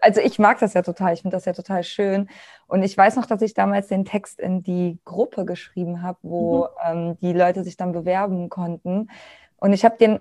also 0.00 0.20
ich 0.20 0.38
mag 0.38 0.58
das 0.58 0.74
ja 0.74 0.82
total, 0.82 1.14
ich 1.14 1.22
finde 1.22 1.36
das 1.36 1.46
ja 1.46 1.52
total 1.52 1.84
schön. 1.84 2.28
Und 2.66 2.82
ich 2.82 2.96
weiß 2.96 3.16
noch, 3.16 3.26
dass 3.26 3.42
ich 3.42 3.54
damals 3.54 3.88
den 3.88 4.04
Text 4.04 4.38
in 4.38 4.62
die 4.62 4.98
Gruppe 5.04 5.44
geschrieben 5.44 6.02
habe, 6.02 6.18
wo 6.22 6.64
mhm. 6.64 6.68
ähm, 6.86 7.18
die 7.20 7.32
Leute 7.32 7.64
sich 7.64 7.76
dann 7.76 7.92
bewerben 7.92 8.48
konnten. 8.48 9.08
Und 9.56 9.72
ich 9.72 9.84
habe 9.84 9.96
den 9.98 10.20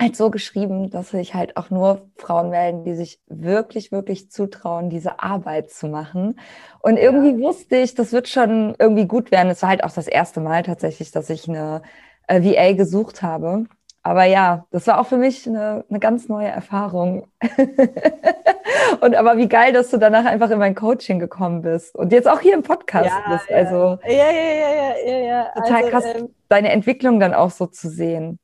halt 0.00 0.16
so 0.16 0.30
geschrieben, 0.30 0.90
dass 0.90 1.10
sich 1.10 1.34
halt 1.34 1.56
auch 1.56 1.70
nur 1.70 2.08
Frauen 2.16 2.50
melden, 2.50 2.84
die 2.84 2.94
sich 2.94 3.20
wirklich, 3.26 3.92
wirklich 3.92 4.30
zutrauen, 4.30 4.90
diese 4.90 5.20
Arbeit 5.20 5.70
zu 5.70 5.88
machen. 5.88 6.40
Und 6.80 6.96
irgendwie 6.96 7.40
ja. 7.40 7.48
wusste 7.48 7.76
ich, 7.76 7.94
das 7.94 8.12
wird 8.12 8.28
schon 8.28 8.74
irgendwie 8.78 9.06
gut 9.06 9.30
werden. 9.30 9.50
Es 9.50 9.62
war 9.62 9.68
halt 9.68 9.84
auch 9.84 9.92
das 9.92 10.08
erste 10.08 10.40
Mal 10.40 10.62
tatsächlich, 10.62 11.10
dass 11.10 11.28
ich 11.28 11.48
eine 11.48 11.82
äh, 12.26 12.42
VA 12.42 12.72
gesucht 12.72 13.22
habe. 13.22 13.66
Aber 14.02 14.24
ja, 14.24 14.66
das 14.70 14.86
war 14.86 14.98
auch 14.98 15.06
für 15.06 15.18
mich 15.18 15.46
eine, 15.46 15.84
eine 15.88 16.00
ganz 16.00 16.28
neue 16.28 16.48
Erfahrung. 16.48 17.30
und 19.00 19.14
aber 19.14 19.36
wie 19.36 19.48
geil, 19.48 19.74
dass 19.74 19.90
du 19.90 19.98
danach 19.98 20.24
einfach 20.24 20.50
in 20.50 20.58
mein 20.58 20.74
Coaching 20.74 21.18
gekommen 21.18 21.60
bist 21.60 21.94
und 21.94 22.10
jetzt 22.12 22.26
auch 22.26 22.40
hier 22.40 22.54
im 22.54 22.62
Podcast 22.62 23.10
ja, 23.10 23.32
bist. 23.32 23.50
Ja. 23.50 23.56
Also 23.56 23.98
ja, 24.04 24.30
ja, 24.30 24.32
ja, 24.32 24.74
ja, 24.74 24.94
ja, 25.06 25.18
ja. 25.18 25.52
Total 25.52 25.84
also, 25.84 25.90
krass, 25.90 26.04
ähm, 26.14 26.34
deine 26.48 26.70
Entwicklung 26.70 27.20
dann 27.20 27.34
auch 27.34 27.50
so 27.50 27.66
zu 27.66 27.90
sehen. 27.90 28.38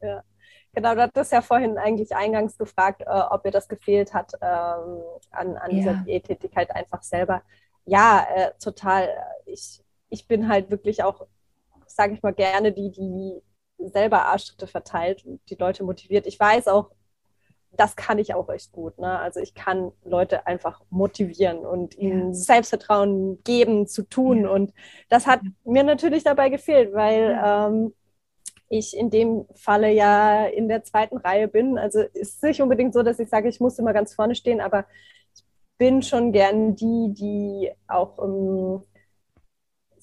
Ja. 0.00 0.22
Genau, 0.74 0.94
du 0.94 1.02
hattest 1.02 1.32
ja 1.32 1.40
vorhin 1.40 1.78
eigentlich 1.78 2.14
eingangs 2.14 2.56
gefragt, 2.56 3.02
äh, 3.02 3.06
ob 3.06 3.44
mir 3.44 3.52
das 3.52 3.68
gefehlt 3.68 4.14
hat 4.14 4.32
ähm, 4.40 5.02
an, 5.30 5.56
an 5.56 5.70
dieser 5.70 5.94
Diättätigkeit 5.94 6.70
einfach 6.74 7.02
selber. 7.02 7.42
Ja, 7.84 8.26
äh, 8.34 8.50
total. 8.60 9.08
Ich, 9.46 9.82
ich 10.08 10.26
bin 10.26 10.48
halt 10.48 10.70
wirklich 10.70 11.02
auch, 11.02 11.26
sage 11.86 12.14
ich 12.14 12.22
mal, 12.22 12.32
gerne 12.32 12.72
die, 12.72 12.90
die 12.90 13.42
selber 13.78 14.26
Arschtritte 14.26 14.66
verteilt 14.66 15.24
und 15.24 15.40
die 15.50 15.56
Leute 15.56 15.84
motiviert. 15.84 16.26
Ich 16.26 16.38
weiß 16.38 16.68
auch, 16.68 16.90
das 17.76 17.96
kann 17.96 18.18
ich 18.18 18.34
auch 18.34 18.48
echt 18.48 18.72
gut. 18.72 18.98
Ne? 18.98 19.18
Also 19.18 19.40
ich 19.40 19.54
kann 19.54 19.92
Leute 20.04 20.46
einfach 20.46 20.80
motivieren 20.90 21.58
und 21.58 21.96
ihnen 21.96 22.28
ja. 22.28 22.34
Selbstvertrauen 22.34 23.42
geben, 23.44 23.86
zu 23.86 24.02
tun. 24.02 24.42
Ja. 24.42 24.50
Und 24.50 24.72
das 25.08 25.26
hat 25.26 25.40
mir 25.64 25.82
natürlich 25.82 26.24
dabei 26.24 26.48
gefehlt, 26.48 26.92
weil 26.92 27.32
ja. 27.32 27.68
ähm, 27.68 27.92
ich 28.68 28.96
in 28.96 29.10
dem 29.10 29.46
Falle 29.54 29.92
ja 29.92 30.46
in 30.46 30.68
der 30.68 30.84
zweiten 30.84 31.16
Reihe 31.16 31.48
bin. 31.48 31.78
Also 31.78 32.00
ist 32.00 32.42
nicht 32.42 32.62
unbedingt 32.62 32.94
so, 32.94 33.02
dass 33.02 33.18
ich 33.18 33.28
sage, 33.28 33.48
ich 33.48 33.60
muss 33.60 33.78
immer 33.78 33.92
ganz 33.92 34.14
vorne 34.14 34.34
stehen, 34.34 34.60
aber 34.60 34.86
ich 35.34 35.44
bin 35.78 36.02
schon 36.02 36.32
gern 36.32 36.74
die, 36.76 37.12
die 37.12 37.70
auch 37.88 38.18
ähm, 38.22 38.82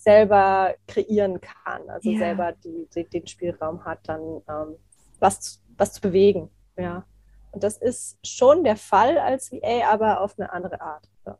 selber 0.02 0.74
kreieren 0.88 1.40
kann, 1.42 1.90
also 1.90 2.10
ja. 2.10 2.18
selber 2.18 2.54
die, 2.64 2.88
die, 2.96 3.04
den 3.06 3.28
Spielraum 3.28 3.86
hat, 3.86 4.00
dann 4.04 4.42
ähm, 4.50 4.76
was, 5.20 5.62
was 5.78 5.94
zu 5.94 6.02
bewegen. 6.02 6.50
Ja. 6.78 7.06
Und 7.52 7.64
das 7.64 7.78
ist 7.78 8.18
schon 8.26 8.64
der 8.64 8.78
Fall 8.78 9.18
als 9.18 9.52
VA, 9.52 9.92
aber 9.92 10.22
auf 10.22 10.38
eine 10.38 10.52
andere 10.52 10.82
Art. 10.82 11.04
Ja. 11.26 11.38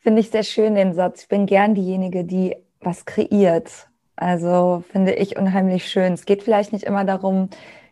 Finde 0.00 0.20
ich 0.20 0.30
sehr 0.30 0.42
schön 0.42 0.74
den 0.74 0.94
Satz. 0.94 1.22
Ich 1.22 1.28
bin 1.28 1.46
gern 1.46 1.74
diejenige, 1.74 2.24
die 2.24 2.56
was 2.80 3.04
kreiert 3.04 3.88
also 4.16 4.84
finde 4.90 5.14
ich 5.14 5.36
unheimlich 5.36 5.88
schön. 5.88 6.12
Es 6.12 6.26
geht 6.26 6.42
vielleicht 6.42 6.72
nicht 6.72 6.84
immer 6.84 7.04
darum, 7.04 7.48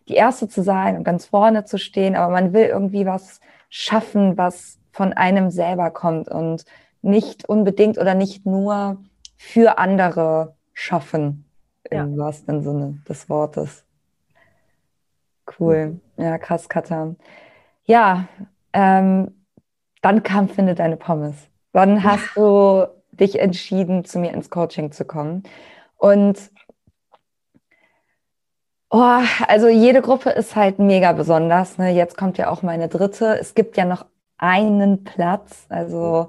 die 0.08 0.14
Erste 0.14 0.48
zu 0.48 0.62
sein 0.62 0.96
und 0.96 1.04
ganz 1.04 1.26
vorne 1.26 1.64
zu 1.64 1.78
stehen, 1.78 2.14
aber 2.14 2.32
man 2.32 2.52
will 2.52 2.66
irgendwie 2.66 3.06
was 3.06 3.40
schaffen, 3.68 4.36
was 4.36 4.78
von 4.92 5.12
einem 5.12 5.50
selber 5.50 5.90
kommt 5.90 6.28
und 6.28 6.64
nicht 7.02 7.48
unbedingt 7.48 7.98
oder 7.98 8.14
nicht 8.14 8.44
nur 8.44 8.98
für 9.40 9.78
andere 9.78 10.54
schaffen, 10.74 11.46
ja. 11.90 12.02
im 12.02 12.18
wahrsten 12.18 12.62
Sinne 12.62 13.02
des 13.08 13.30
Wortes. 13.30 13.86
Cool. 15.58 15.98
Mhm. 16.16 16.22
Ja, 16.22 16.36
krass, 16.36 16.68
Katha. 16.68 17.14
Ja, 17.84 18.28
ähm, 18.74 19.46
dann 20.02 20.22
kam 20.22 20.50
Finde 20.50 20.74
deine 20.74 20.98
Pommes. 20.98 21.48
Wann 21.72 22.04
hast 22.04 22.36
du 22.36 22.86
dich 23.12 23.38
entschieden, 23.38 24.04
zu 24.04 24.18
mir 24.18 24.34
ins 24.34 24.50
Coaching 24.50 24.92
zu 24.92 25.06
kommen? 25.06 25.42
Und 25.96 26.50
oh, 28.90 29.20
also 29.48 29.68
jede 29.68 30.02
Gruppe 30.02 30.30
ist 30.30 30.54
halt 30.54 30.78
mega 30.78 31.12
besonders. 31.12 31.78
Ne? 31.78 31.92
Jetzt 31.92 32.18
kommt 32.18 32.36
ja 32.36 32.50
auch 32.50 32.60
meine 32.60 32.88
dritte. 32.88 33.38
Es 33.40 33.54
gibt 33.54 33.78
ja 33.78 33.86
noch 33.86 34.04
einen 34.36 35.02
Platz. 35.02 35.64
Also 35.70 36.28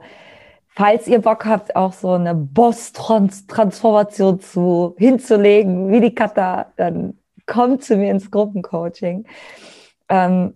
falls 0.75 1.07
ihr 1.07 1.19
Bock 1.19 1.45
habt, 1.45 1.75
auch 1.75 1.93
so 1.93 2.11
eine 2.11 2.33
Boss-Transformation 2.33 4.39
zu 4.39 4.95
hinzulegen, 4.97 5.91
wie 5.91 6.01
die 6.01 6.15
Kata, 6.15 6.71
dann 6.77 7.19
kommt 7.45 7.83
zu 7.83 7.97
mir 7.97 8.11
ins 8.11 8.31
Gruppencoaching. 8.31 9.25
Ähm, 10.09 10.53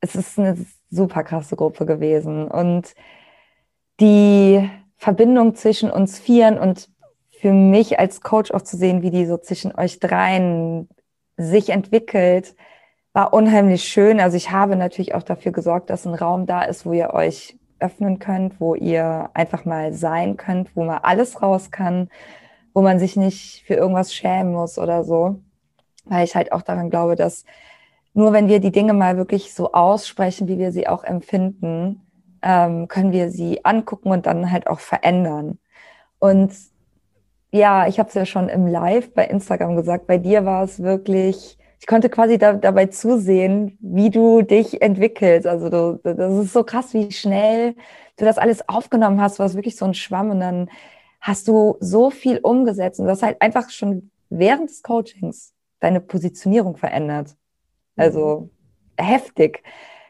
es 0.00 0.14
ist 0.14 0.38
eine 0.38 0.56
super 0.90 1.24
krasse 1.24 1.56
Gruppe 1.56 1.86
gewesen 1.86 2.48
und 2.48 2.94
die 4.00 4.68
Verbindung 4.96 5.54
zwischen 5.54 5.90
uns 5.90 6.18
Vieren 6.18 6.58
und 6.58 6.88
für 7.40 7.52
mich 7.52 7.98
als 7.98 8.20
Coach 8.20 8.50
auch 8.50 8.62
zu 8.62 8.76
sehen, 8.76 9.02
wie 9.02 9.10
die 9.10 9.26
so 9.26 9.36
zwischen 9.36 9.74
euch 9.74 10.00
dreien 10.00 10.88
sich 11.36 11.68
entwickelt, 11.68 12.56
war 13.12 13.32
unheimlich 13.32 13.84
schön. 13.84 14.20
Also 14.20 14.36
ich 14.36 14.50
habe 14.50 14.76
natürlich 14.76 15.14
auch 15.14 15.22
dafür 15.22 15.52
gesorgt, 15.52 15.90
dass 15.90 16.06
ein 16.06 16.14
Raum 16.14 16.46
da 16.46 16.62
ist, 16.62 16.86
wo 16.86 16.92
ihr 16.92 17.12
euch 17.12 17.58
öffnen 17.80 18.18
könnt, 18.18 18.60
wo 18.60 18.74
ihr 18.74 19.30
einfach 19.34 19.64
mal 19.64 19.92
sein 19.92 20.36
könnt, 20.36 20.74
wo 20.76 20.84
man 20.84 20.98
alles 20.98 21.42
raus 21.42 21.70
kann, 21.70 22.08
wo 22.74 22.82
man 22.82 22.98
sich 22.98 23.16
nicht 23.16 23.64
für 23.66 23.74
irgendwas 23.74 24.14
schämen 24.14 24.52
muss 24.52 24.78
oder 24.78 25.04
so. 25.04 25.40
Weil 26.04 26.24
ich 26.24 26.36
halt 26.36 26.52
auch 26.52 26.62
daran 26.62 26.90
glaube, 26.90 27.16
dass 27.16 27.44
nur 28.14 28.32
wenn 28.32 28.48
wir 28.48 28.60
die 28.60 28.72
Dinge 28.72 28.94
mal 28.94 29.16
wirklich 29.18 29.52
so 29.52 29.72
aussprechen, 29.72 30.48
wie 30.48 30.58
wir 30.58 30.72
sie 30.72 30.88
auch 30.88 31.04
empfinden, 31.04 32.00
ähm, 32.42 32.88
können 32.88 33.12
wir 33.12 33.30
sie 33.30 33.64
angucken 33.64 34.10
und 34.10 34.26
dann 34.26 34.50
halt 34.50 34.68
auch 34.68 34.80
verändern. 34.80 35.58
Und 36.18 36.52
ja, 37.52 37.86
ich 37.86 37.98
habe 37.98 38.08
es 38.08 38.14
ja 38.14 38.26
schon 38.26 38.48
im 38.48 38.66
Live 38.66 39.12
bei 39.14 39.26
Instagram 39.26 39.76
gesagt, 39.76 40.06
bei 40.06 40.18
dir 40.18 40.44
war 40.44 40.64
es 40.64 40.82
wirklich, 40.82 41.58
ich 41.86 41.88
konnte 41.88 42.10
quasi 42.10 42.36
da, 42.36 42.54
dabei 42.54 42.86
zusehen, 42.86 43.78
wie 43.80 44.10
du 44.10 44.42
dich 44.42 44.82
entwickelst. 44.82 45.46
Also 45.46 45.68
du, 45.70 46.00
das 46.02 46.32
ist 46.32 46.52
so 46.52 46.64
krass, 46.64 46.92
wie 46.94 47.12
schnell 47.12 47.76
du 48.16 48.24
das 48.24 48.38
alles 48.38 48.68
aufgenommen 48.68 49.20
hast, 49.20 49.38
war 49.38 49.46
es 49.46 49.54
wirklich 49.54 49.76
so 49.76 49.84
ein 49.84 49.94
Schwamm 49.94 50.30
und 50.30 50.40
dann 50.40 50.68
hast 51.20 51.46
du 51.46 51.76
so 51.78 52.10
viel 52.10 52.38
umgesetzt 52.38 52.98
und 52.98 53.06
du 53.06 53.12
hast 53.12 53.22
halt 53.22 53.40
einfach 53.40 53.70
schon 53.70 54.10
während 54.30 54.68
des 54.68 54.82
Coachings 54.82 55.54
deine 55.78 56.00
Positionierung 56.00 56.76
verändert. 56.76 57.36
Also 57.94 58.50
mhm. 58.98 59.04
heftig. 59.04 59.62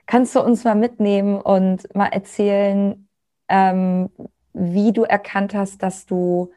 Kannst 0.07 0.35
du 0.35 0.41
uns 0.41 0.65
mal 0.65 0.77
mitnehmen 0.77 1.39
und 1.39 1.95
mal 1.95 2.07
erzählen, 2.07 3.07
ähm, 3.51 4.09
wie 4.55 4.93
du 4.93 5.03
erkannt 5.03 5.53
hast, 5.53 5.83
dass 5.83 6.07
du 6.07 6.53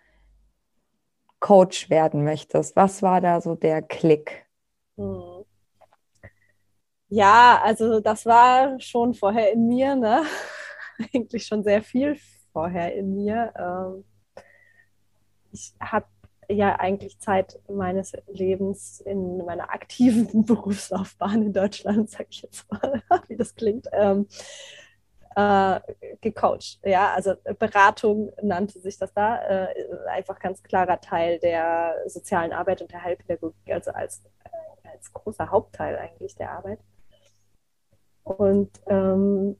Coach 1.41 1.89
werden 1.89 2.23
möchtest? 2.23 2.77
Was 2.77 3.03
war 3.03 3.19
da 3.19 3.41
so 3.41 3.55
der 3.55 3.81
Klick? 3.81 4.45
Hm. 4.99 5.43
Ja, 7.09 7.59
also 7.63 7.99
das 8.01 8.25
war 8.25 8.79
schon 8.79 9.13
vorher 9.13 9.51
in 9.53 9.67
mir, 9.67 9.95
ne? 9.95 10.23
eigentlich 11.13 11.45
schon 11.47 11.63
sehr 11.63 11.81
viel 11.81 12.17
vorher 12.53 12.93
in 12.95 13.15
mir. 13.15 13.51
Ähm, 13.57 14.03
ich 15.51 15.73
habe 15.79 16.05
ja 16.51 16.75
eigentlich 16.79 17.19
Zeit 17.19 17.59
meines 17.69 18.13
Lebens 18.27 19.01
in 19.01 19.37
meiner 19.45 19.71
aktiven 19.71 20.45
Berufslaufbahn 20.45 21.43
in 21.43 21.53
Deutschland, 21.53 22.09
sag 22.09 22.27
ich 22.29 22.41
jetzt 22.41 22.69
mal, 22.71 23.03
wie 23.27 23.35
das 23.37 23.55
klingt, 23.55 23.87
ähm, 23.93 24.27
äh, 25.35 25.79
gecoacht. 26.21 26.79
Ja, 26.83 27.13
also 27.13 27.33
Beratung 27.59 28.31
nannte 28.41 28.79
sich 28.79 28.97
das 28.97 29.13
da, 29.13 29.41
äh, 29.67 29.67
einfach 30.09 30.39
ganz 30.39 30.63
klarer 30.63 30.99
Teil 31.01 31.39
der 31.39 31.95
sozialen 32.07 32.51
Arbeit 32.51 32.81
und 32.81 32.91
der 32.91 33.03
Heilpädagogik, 33.03 33.71
also 33.71 33.91
als, 33.91 34.23
als 34.93 35.13
großer 35.13 35.49
Hauptteil 35.49 35.97
eigentlich 35.97 36.35
der 36.35 36.51
Arbeit. 36.51 36.79
Und 38.23 38.69
ähm, 38.87 39.57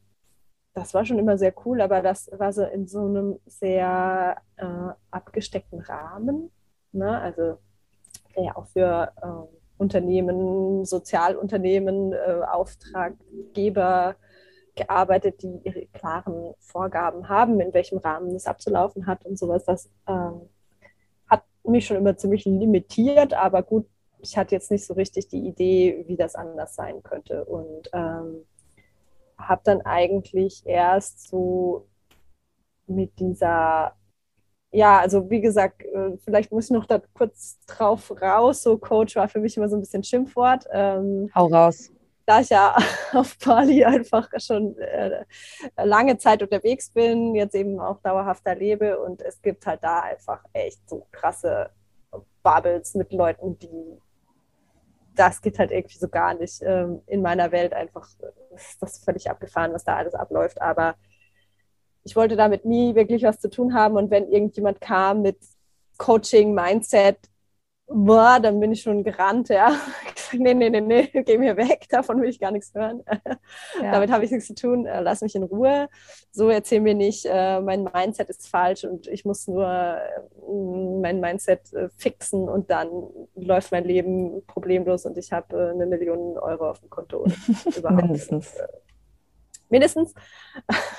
das 0.74 0.94
war 0.94 1.06
schon 1.06 1.20
immer 1.20 1.38
sehr 1.38 1.54
cool, 1.66 1.82
aber 1.82 2.02
das 2.02 2.30
war 2.38 2.54
so 2.54 2.64
in 2.64 2.88
so 2.88 3.06
einem 3.06 3.40
sehr 3.46 4.38
äh, 4.58 4.94
abgesteckten 5.12 5.82
Rahmen. 5.82 6.52
Ne? 6.92 7.20
Also 7.20 7.58
der 8.36 8.44
ja 8.44 8.56
auch 8.56 8.68
für 8.68 9.12
äh, 9.22 9.56
Unternehmen, 9.78 10.86
Sozialunternehmen, 10.86 12.14
äh, 12.14 12.42
Auftraggeber 12.50 14.16
gearbeitet, 14.76 15.42
die 15.42 15.60
ihre 15.64 15.88
klaren 15.88 16.54
Vorgaben 16.60 17.28
haben, 17.28 17.60
in 17.60 17.74
welchem 17.74 17.98
Rahmen 17.98 18.36
es 18.36 18.46
abzulaufen 18.46 19.08
hat 19.08 19.26
und 19.26 19.38
sowas. 19.38 19.66
Das 19.66 19.90
ähm, 20.08 20.50
hat 21.28 21.44
mich 21.64 21.86
schon 21.86 21.98
immer 21.98 22.16
ziemlich 22.18 22.46
limitiert, 22.46 23.34
aber 23.34 23.64
gut, 23.64 23.88
ich 24.22 24.38
hatte 24.38 24.56
jetzt 24.56 24.72
nicht 24.72 24.86
so 24.86 24.94
richtig 24.94 25.28
die 25.28 25.48
Idee, 25.48 26.04
wie 26.08 26.16
das 26.16 26.36
anders 26.36 26.76
sein 26.76 27.02
könnte. 27.04 27.46
Und 27.46 27.90
ähm, 27.94 28.46
habe 29.38 29.62
dann 29.64 29.82
eigentlich 29.82 30.64
erst 30.66 31.28
so 31.30 31.88
mit 32.88 33.20
dieser, 33.20 33.96
ja, 34.72 35.00
also 35.00 35.30
wie 35.30 35.42
gesagt, 35.42 35.84
äh, 35.84 36.18
vielleicht 36.18 36.52
muss 36.52 36.66
ich 36.66 36.72
noch 36.72 36.86
da 36.86 37.02
kurz 37.14 37.60
drauf 37.66 38.12
raus. 38.22 38.64
So 38.64 38.78
Coach 38.78 39.16
war 39.16 39.28
für 39.28 39.40
mich 39.40 39.56
immer 39.58 39.70
so 39.70 39.78
ein 39.78 39.82
bisschen 39.82 40.04
Schimpfwort. 40.04 40.66
Ähm, 40.72 41.30
Hau 41.34 41.48
raus 41.48 41.92
da 42.30 42.42
ich 42.42 42.50
ja 42.50 42.78
auf 43.14 43.38
Bali 43.44 43.84
einfach 43.84 44.30
schon 44.38 44.78
äh, 44.78 45.26
lange 45.84 46.16
Zeit 46.20 46.44
unterwegs 46.44 46.92
bin, 46.92 47.34
jetzt 47.34 47.56
eben 47.56 47.80
auch 47.80 48.00
dauerhafter 48.02 48.54
lebe 48.54 49.00
und 49.00 49.24
es 49.24 49.42
gibt 49.42 49.66
halt 49.66 49.84
da 49.84 50.02
einfach 50.02 50.44
echt 50.54 50.88
so 50.88 51.08
krasse 51.12 51.72
Bubbles 52.44 52.94
mit 52.94 53.12
Leuten, 53.14 53.58
die 53.58 54.00
das 55.20 55.42
geht 55.42 55.60
halt 55.60 55.72
irgendwie 55.72 55.98
so 55.98 56.08
gar 56.08 56.34
nicht. 56.34 56.62
Ähm, 56.62 57.02
in 57.06 57.22
meiner 57.22 57.52
Welt 57.52 57.74
einfach 57.74 58.08
ist 58.56 58.82
das 58.82 59.04
völlig 59.04 59.30
abgefahren, 59.30 59.74
was 59.74 59.84
da 59.84 59.98
alles 59.98 60.14
abläuft. 60.14 60.62
Aber 60.62 60.96
ich 62.04 62.16
wollte 62.16 62.38
damit 62.38 62.64
nie 62.64 62.96
wirklich 62.96 63.24
was 63.24 63.40
zu 63.40 63.50
tun 63.50 63.74
haben. 63.74 63.98
Und 63.98 64.12
wenn 64.12 64.32
irgendjemand 64.32 64.80
kam 64.80 65.22
mit 65.22 65.38
Coaching, 65.98 66.54
Mindset, 66.54 67.18
boah, 67.90 68.40
dann 68.40 68.60
bin 68.60 68.72
ich 68.72 68.82
schon 68.82 69.04
gerannt, 69.04 69.50
ja. 69.50 69.76
nee, 70.34 70.54
nee, 70.54 70.70
nee, 70.70 70.82
nee, 70.82 71.08
geh 71.24 71.38
mir 71.38 71.58
weg, 71.58 71.88
davon 71.90 72.22
will 72.22 72.30
ich 72.30 72.40
gar 72.40 72.52
nichts 72.52 72.74
hören. 72.74 73.04
Ja. 73.82 73.92
Damit 73.92 74.12
habe 74.12 74.26
ich 74.26 74.32
nichts 74.32 74.48
zu 74.48 74.56
tun, 74.56 74.86
äh, 74.86 75.02
lass 75.02 75.22
mich 75.22 75.36
in 75.36 75.44
Ruhe. 75.44 75.90
So 76.32 76.50
erzähl 76.50 76.82
mir 76.82 76.94
nicht, 76.94 77.26
äh, 77.26 77.60
mein 77.62 77.84
Mindset 77.84 78.30
ist 78.30 78.48
falsch 78.48 78.84
und 78.84 79.08
ich 79.08 79.26
muss 79.26 79.48
nur 79.48 79.66
äh, 79.66 81.00
mein 81.02 81.20
Mindset 81.20 81.62
fixen 81.98 82.48
und 82.50 82.70
dann 82.70 82.90
läuft 83.36 83.72
mein 83.72 83.86
Leben 83.86 84.46
problemlos 84.46 85.06
und 85.06 85.18
ich 85.18 85.32
habe 85.32 85.72
eine 85.74 85.86
Million 85.86 86.38
Euro 86.38 86.70
auf 86.70 86.80
dem 86.80 86.90
Konto. 86.90 87.26
Mindestens. 87.90 88.54
Mindestens, 89.70 90.14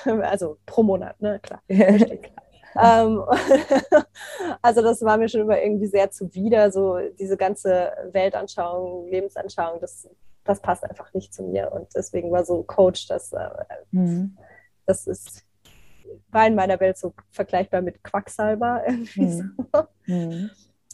also 0.05 0.59
pro 0.65 0.83
Monat, 0.83 1.21
ne, 1.21 1.41
klar. 1.41 1.63
klar 1.69 2.50
ähm, 2.77 3.25
also 4.63 4.83
das 4.83 5.03
war 5.03 5.17
mir 5.17 5.29
schon 5.29 5.43
immer 5.43 5.61
irgendwie 5.61 5.87
sehr 5.87 6.11
zuwider, 6.11 6.71
so 6.71 6.99
diese 7.19 7.37
ganze 7.37 7.93
Weltanschauung, 8.13 9.09
Lebensanschauung, 9.09 9.81
das, 9.81 10.09
das 10.45 10.61
passt 10.61 10.85
einfach 10.85 11.13
nicht 11.15 11.33
zu 11.35 11.43
mir. 11.43 11.73
Und 11.73 11.89
deswegen 11.95 12.31
war 12.31 12.45
so 12.45 12.63
Coach, 12.63 13.07
das, 13.09 13.33
äh, 13.33 13.49
mhm. 13.91 14.37
das 14.87 15.07
ist, 15.07 15.45
war 16.31 16.47
in 16.47 16.55
meiner 16.55 16.79
Welt 16.81 16.99
so 16.99 17.15
vergleichbar 17.31 17.83
mit 17.83 18.03
Quacksalber 18.03 18.83
irgendwie 18.87 19.27
mhm. 19.27 19.55
so. 19.73 19.83
Mhm. 20.07 20.51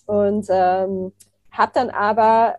Und 0.07 0.47
ähm, 0.51 1.13
habe 1.51 1.73
dann 1.75 1.91
aber 1.91 2.59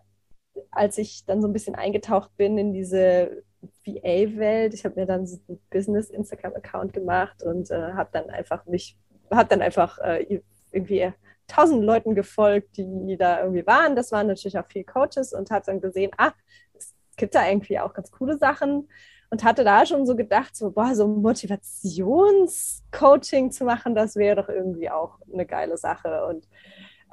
als 0.70 0.98
ich 0.98 1.24
dann 1.24 1.40
so 1.40 1.48
ein 1.48 1.52
bisschen 1.52 1.74
eingetaucht 1.74 2.36
bin 2.36 2.58
in 2.58 2.72
diese 2.72 3.44
VA-Welt, 3.84 4.74
ich 4.74 4.84
habe 4.84 5.00
mir 5.00 5.06
dann 5.06 5.26
so 5.26 5.38
einen 5.48 5.60
Business-Instagram-Account 5.70 6.92
gemacht 6.92 7.42
und 7.42 7.70
äh, 7.70 7.92
habe 7.92 8.10
dann 8.12 8.30
einfach 8.30 8.66
mich, 8.66 8.96
habe 9.30 9.48
dann 9.48 9.62
einfach 9.62 9.98
äh, 9.98 10.40
irgendwie 10.72 11.12
tausend 11.46 11.82
Leuten 11.82 12.14
gefolgt, 12.14 12.76
die 12.76 13.16
da 13.16 13.40
irgendwie 13.40 13.66
waren. 13.66 13.96
Das 13.96 14.12
waren 14.12 14.26
natürlich 14.26 14.58
auch 14.58 14.66
viele 14.66 14.84
Coaches 14.84 15.32
und 15.32 15.50
habe 15.50 15.64
dann 15.66 15.80
gesehen, 15.80 16.10
ah, 16.18 16.32
es 16.74 16.94
gibt 17.16 17.34
da 17.34 17.48
irgendwie 17.48 17.80
auch 17.80 17.94
ganz 17.94 18.10
coole 18.10 18.36
Sachen 18.38 18.88
und 19.30 19.44
hatte 19.44 19.64
da 19.64 19.86
schon 19.86 20.06
so 20.06 20.16
gedacht, 20.16 20.56
so, 20.56 20.70
boah, 20.70 20.94
so 20.94 21.06
Motivationscoaching 21.08 23.50
zu 23.50 23.64
machen, 23.64 23.94
das 23.94 24.16
wäre 24.16 24.36
doch 24.36 24.48
irgendwie 24.48 24.88
auch 24.90 25.18
eine 25.32 25.46
geile 25.46 25.76
Sache. 25.76 26.24
Und 26.26 26.48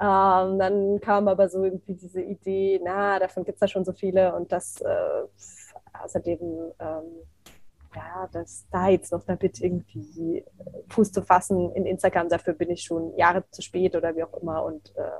ähm, 0.00 0.58
dann 0.58 1.00
kam 1.00 1.28
aber 1.28 1.48
so 1.48 1.64
irgendwie 1.64 1.94
diese 1.94 2.22
Idee, 2.22 2.80
na, 2.82 3.18
davon 3.18 3.44
gibt 3.44 3.56
es 3.56 3.60
ja 3.62 3.68
schon 3.68 3.84
so 3.84 3.92
viele 3.92 4.34
und 4.34 4.52
das 4.52 4.80
äh, 4.80 5.22
außerdem, 6.02 6.40
ähm, 6.78 7.04
ja, 7.96 8.28
das 8.32 8.66
da 8.70 8.88
jetzt 8.88 9.10
noch 9.12 9.24
damit 9.24 9.60
irgendwie 9.60 10.44
Fuß 10.90 11.12
zu 11.12 11.22
fassen 11.22 11.72
in 11.72 11.86
Instagram, 11.86 12.28
dafür 12.28 12.52
bin 12.52 12.70
ich 12.70 12.82
schon 12.82 13.16
Jahre 13.16 13.44
zu 13.50 13.62
spät 13.62 13.96
oder 13.96 14.14
wie 14.14 14.22
auch 14.22 14.34
immer 14.34 14.64
und 14.64 14.94
äh, 14.96 15.10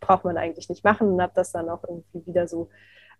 braucht 0.00 0.24
man 0.24 0.38
eigentlich 0.38 0.68
nicht 0.68 0.82
machen 0.82 1.12
und 1.12 1.22
habe 1.22 1.32
das 1.34 1.52
dann 1.52 1.68
auch 1.68 1.84
irgendwie 1.84 2.26
wieder 2.26 2.48
so 2.48 2.70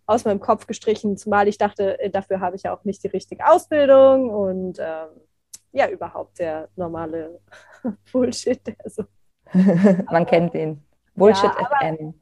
aus 0.06 0.24
meinem 0.24 0.40
Kopf 0.40 0.66
gestrichen, 0.66 1.16
zumal 1.16 1.46
ich 1.46 1.58
dachte, 1.58 2.00
äh, 2.00 2.10
dafür 2.10 2.40
habe 2.40 2.56
ich 2.56 2.64
ja 2.64 2.74
auch 2.74 2.84
nicht 2.84 3.04
die 3.04 3.08
richtige 3.08 3.46
Ausbildung 3.46 4.30
und 4.30 4.78
ähm, 4.80 5.08
ja, 5.72 5.88
überhaupt 5.88 6.38
der 6.38 6.68
normale 6.76 7.40
Bullshit. 8.12 8.60
So. 8.86 9.04
Man 10.10 10.26
kennt 10.26 10.54
den. 10.54 10.82
Bullshit 11.14 11.50
ja, 11.58 11.68
FM. 11.80 12.14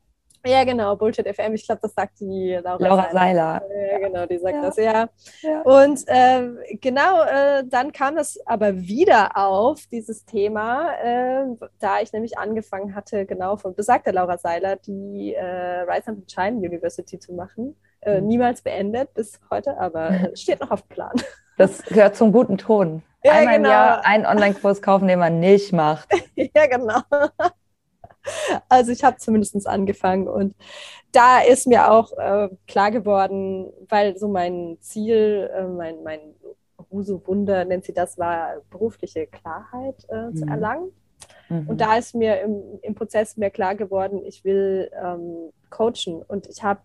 Ja, 0.47 0.65
genau, 0.65 0.97
Bullshit 0.97 1.27
FM. 1.27 1.55
Ich 1.55 1.67
glaube, 1.67 1.81
das 1.83 1.93
sagt 1.95 2.21
die 2.21 2.59
Laura, 2.63 2.83
Laura 2.83 3.09
Seiler. 3.13 3.63
Ja, 3.93 3.99
genau, 3.99 4.27
die 4.27 4.39
sagt 4.39 4.55
ja. 4.55 4.63
das, 4.63 4.77
ja. 4.77 5.09
ja. 5.43 5.63
Und 5.63 6.03
äh, 6.07 6.77
genau, 6.81 7.23
äh, 7.25 7.63
dann 7.67 7.93
kam 7.93 8.17
es 8.17 8.39
aber 8.47 8.75
wieder 8.75 9.37
auf, 9.37 9.87
dieses 9.93 10.25
Thema, 10.25 10.93
äh, 11.03 11.45
da 11.79 12.01
ich 12.01 12.13
nämlich 12.13 12.39
angefangen 12.39 12.95
hatte, 12.95 13.27
genau 13.27 13.57
von 13.57 13.75
besagter 13.75 14.13
Laura 14.13 14.39
Seiler, 14.39 14.77
die 14.77 15.35
äh, 15.35 15.81
Rise 15.83 16.09
and 16.09 16.31
Shine 16.31 16.57
University 16.57 17.19
zu 17.19 17.35
machen. 17.35 17.77
Äh, 18.01 18.21
mhm. 18.21 18.29
Niemals 18.29 18.63
beendet 18.63 19.13
bis 19.15 19.41
heute, 19.51 19.79
aber 19.79 20.31
steht 20.35 20.61
noch 20.61 20.71
auf 20.71 20.89
Plan. 20.89 21.13
Das 21.59 21.83
gehört 21.85 22.17
zum 22.17 22.33
guten 22.33 22.57
Ton. 22.57 23.03
Ja, 23.23 23.33
Einmal 23.33 23.57
genau. 23.57 23.69
im 23.69 23.73
Jahr 23.73 24.07
einen 24.07 24.25
Online-Kurs 24.25 24.81
kaufen, 24.81 25.07
den 25.07 25.19
man 25.19 25.41
nicht 25.41 25.73
macht. 25.75 26.09
ja, 26.35 26.67
genau. 26.67 27.01
Also 28.69 28.93
ich 28.93 29.05
habe 29.05 29.17
zumindest 29.19 29.67
angefangen 29.67 30.29
und 30.29 30.55
da 31.13 31.41
ist 31.41 31.67
mir 31.67 31.91
auch 31.91 32.13
äh, 32.19 32.49
klar 32.67 32.91
geworden, 32.91 33.73
weil 33.89 34.17
so 34.17 34.29
mein 34.29 34.79
Ziel, 34.81 35.51
äh, 35.55 35.67
mein, 35.67 36.03
mein 36.03 36.21
Huso-Wunder 36.91 37.65
nennt 37.65 37.85
sie 37.85 37.93
das, 37.93 38.19
war 38.19 38.57
berufliche 38.71 39.27
Klarheit 39.27 40.07
äh, 40.09 40.27
mhm. 40.27 40.37
zu 40.37 40.47
erlangen. 40.47 40.93
Mhm. 41.49 41.69
Und 41.69 41.81
da 41.81 41.97
ist 41.97 42.15
mir 42.15 42.41
im, 42.41 42.63
im 42.83 42.95
Prozess 42.95 43.37
mehr 43.37 43.51
klar 43.51 43.75
geworden, 43.75 44.23
ich 44.25 44.45
will 44.45 44.91
ähm, 45.03 45.53
coachen 45.69 46.23
und 46.23 46.47
ich 46.47 46.63
habe 46.63 46.81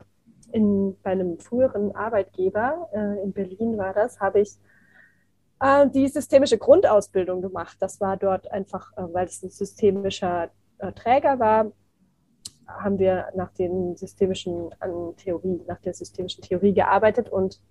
bei 1.03 1.11
einem 1.11 1.37
früheren 1.39 1.93
Arbeitgeber, 1.95 2.89
äh, 2.93 3.23
in 3.23 3.33
Berlin 3.33 3.77
war 3.77 3.93
das, 3.93 4.19
habe 4.19 4.39
ich 4.39 4.57
äh, 5.59 5.87
die 5.89 6.07
systemische 6.07 6.57
Grundausbildung 6.57 7.41
gemacht. 7.41 7.77
Das 7.79 7.99
war 7.99 8.15
dort 8.17 8.51
einfach, 8.51 8.91
äh, 8.95 9.01
weil 9.11 9.25
es 9.25 9.43
ein 9.43 9.49
systemischer 9.49 10.49
äh, 10.79 10.91
Träger 10.93 11.39
war, 11.39 11.71
haben 12.67 12.99
wir 12.99 13.27
nach 13.35 13.51
den 13.51 13.95
systemischen 13.95 14.73
an 14.79 15.15
Theorie, 15.17 15.61
nach 15.67 15.79
der 15.81 15.93
systemischen 15.93 16.43
Theorie 16.43 16.73
gearbeitet 16.73 17.29
und 17.29 17.61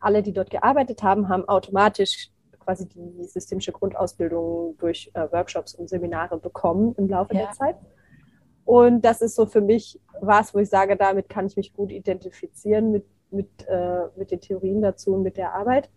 alle, 0.00 0.22
die 0.22 0.32
dort 0.32 0.50
gearbeitet 0.50 1.02
haben, 1.02 1.28
haben 1.28 1.48
automatisch 1.48 2.30
quasi 2.60 2.86
die 2.86 3.24
systemische 3.24 3.72
Grundausbildung 3.72 4.76
durch 4.78 5.10
äh, 5.14 5.32
Workshops 5.32 5.74
und 5.74 5.88
Seminare 5.88 6.38
bekommen 6.38 6.94
im 6.98 7.08
Laufe 7.08 7.34
ja. 7.34 7.46
der 7.46 7.52
Zeit. 7.52 7.76
Und 8.64 9.02
das 9.02 9.22
ist 9.22 9.34
so 9.34 9.46
für 9.46 9.62
mich 9.62 9.98
was, 10.20 10.54
wo 10.54 10.58
ich 10.58 10.68
sage, 10.68 10.96
damit 10.96 11.30
kann 11.30 11.46
ich 11.46 11.56
mich 11.56 11.72
gut 11.72 11.90
identifizieren 11.90 12.90
mit, 12.90 13.06
mit, 13.30 13.48
äh, 13.66 14.08
mit 14.16 14.30
den 14.30 14.42
Theorien 14.42 14.82
dazu 14.82 15.14
und 15.14 15.22
mit 15.22 15.38
der 15.38 15.54
Arbeit 15.54 15.88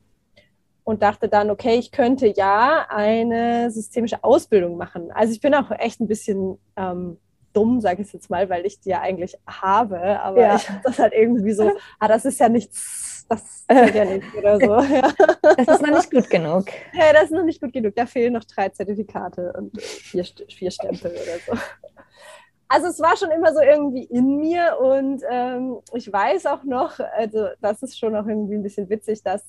und 0.91 1.01
dachte 1.01 1.29
dann, 1.29 1.49
okay, 1.49 1.75
ich 1.75 1.93
könnte 1.93 2.27
ja 2.27 2.85
eine 2.89 3.71
systemische 3.71 4.25
Ausbildung 4.25 4.75
machen. 4.75 5.09
Also 5.13 5.31
ich 5.31 5.39
bin 5.39 5.55
auch 5.55 5.71
echt 5.71 6.01
ein 6.01 6.07
bisschen 6.07 6.57
ähm, 6.75 7.17
dumm, 7.53 7.79
sage 7.79 8.01
ich 8.01 8.11
jetzt 8.11 8.29
mal, 8.29 8.49
weil 8.49 8.65
ich 8.65 8.81
die 8.81 8.89
ja 8.89 8.99
eigentlich 8.99 9.37
habe, 9.47 10.19
aber 10.19 10.41
ja. 10.41 10.55
ich 10.57 10.67
das 10.83 10.99
halt 10.99 11.13
irgendwie 11.13 11.53
so, 11.53 11.71
ah, 11.97 12.09
das 12.09 12.25
ist 12.25 12.41
ja 12.41 12.49
nichts, 12.49 13.25
das 13.29 13.65
geht 13.69 13.95
ja 13.95 14.03
nicht 14.03 14.35
oder 14.37 14.59
so. 14.59 14.81
Ja. 14.93 15.13
Das 15.55 15.75
ist 15.75 15.81
noch 15.81 15.95
nicht 15.95 16.11
gut 16.11 16.29
genug. 16.29 16.65
Ja, 16.91 17.13
das 17.13 17.23
ist 17.23 17.31
noch 17.31 17.45
nicht 17.45 17.61
gut 17.61 17.71
genug. 17.71 17.95
Da 17.95 18.05
fehlen 18.05 18.33
noch 18.33 18.43
drei 18.43 18.67
Zertifikate 18.67 19.53
und 19.57 19.81
vier, 19.81 20.25
vier 20.49 20.71
Stempel 20.71 21.11
oder 21.11 21.55
so. 21.55 21.61
Also 22.67 22.87
es 22.87 22.99
war 22.99 23.15
schon 23.15 23.31
immer 23.31 23.53
so 23.53 23.61
irgendwie 23.61 24.03
in 24.03 24.37
mir 24.37 24.77
und 24.77 25.23
ähm, 25.29 25.77
ich 25.93 26.11
weiß 26.11 26.47
auch 26.47 26.63
noch, 26.63 26.99
also 26.99 27.47
das 27.61 27.81
ist 27.81 27.97
schon 27.97 28.13
auch 28.13 28.27
irgendwie 28.27 28.55
ein 28.55 28.63
bisschen 28.63 28.89
witzig, 28.89 29.23
dass 29.23 29.45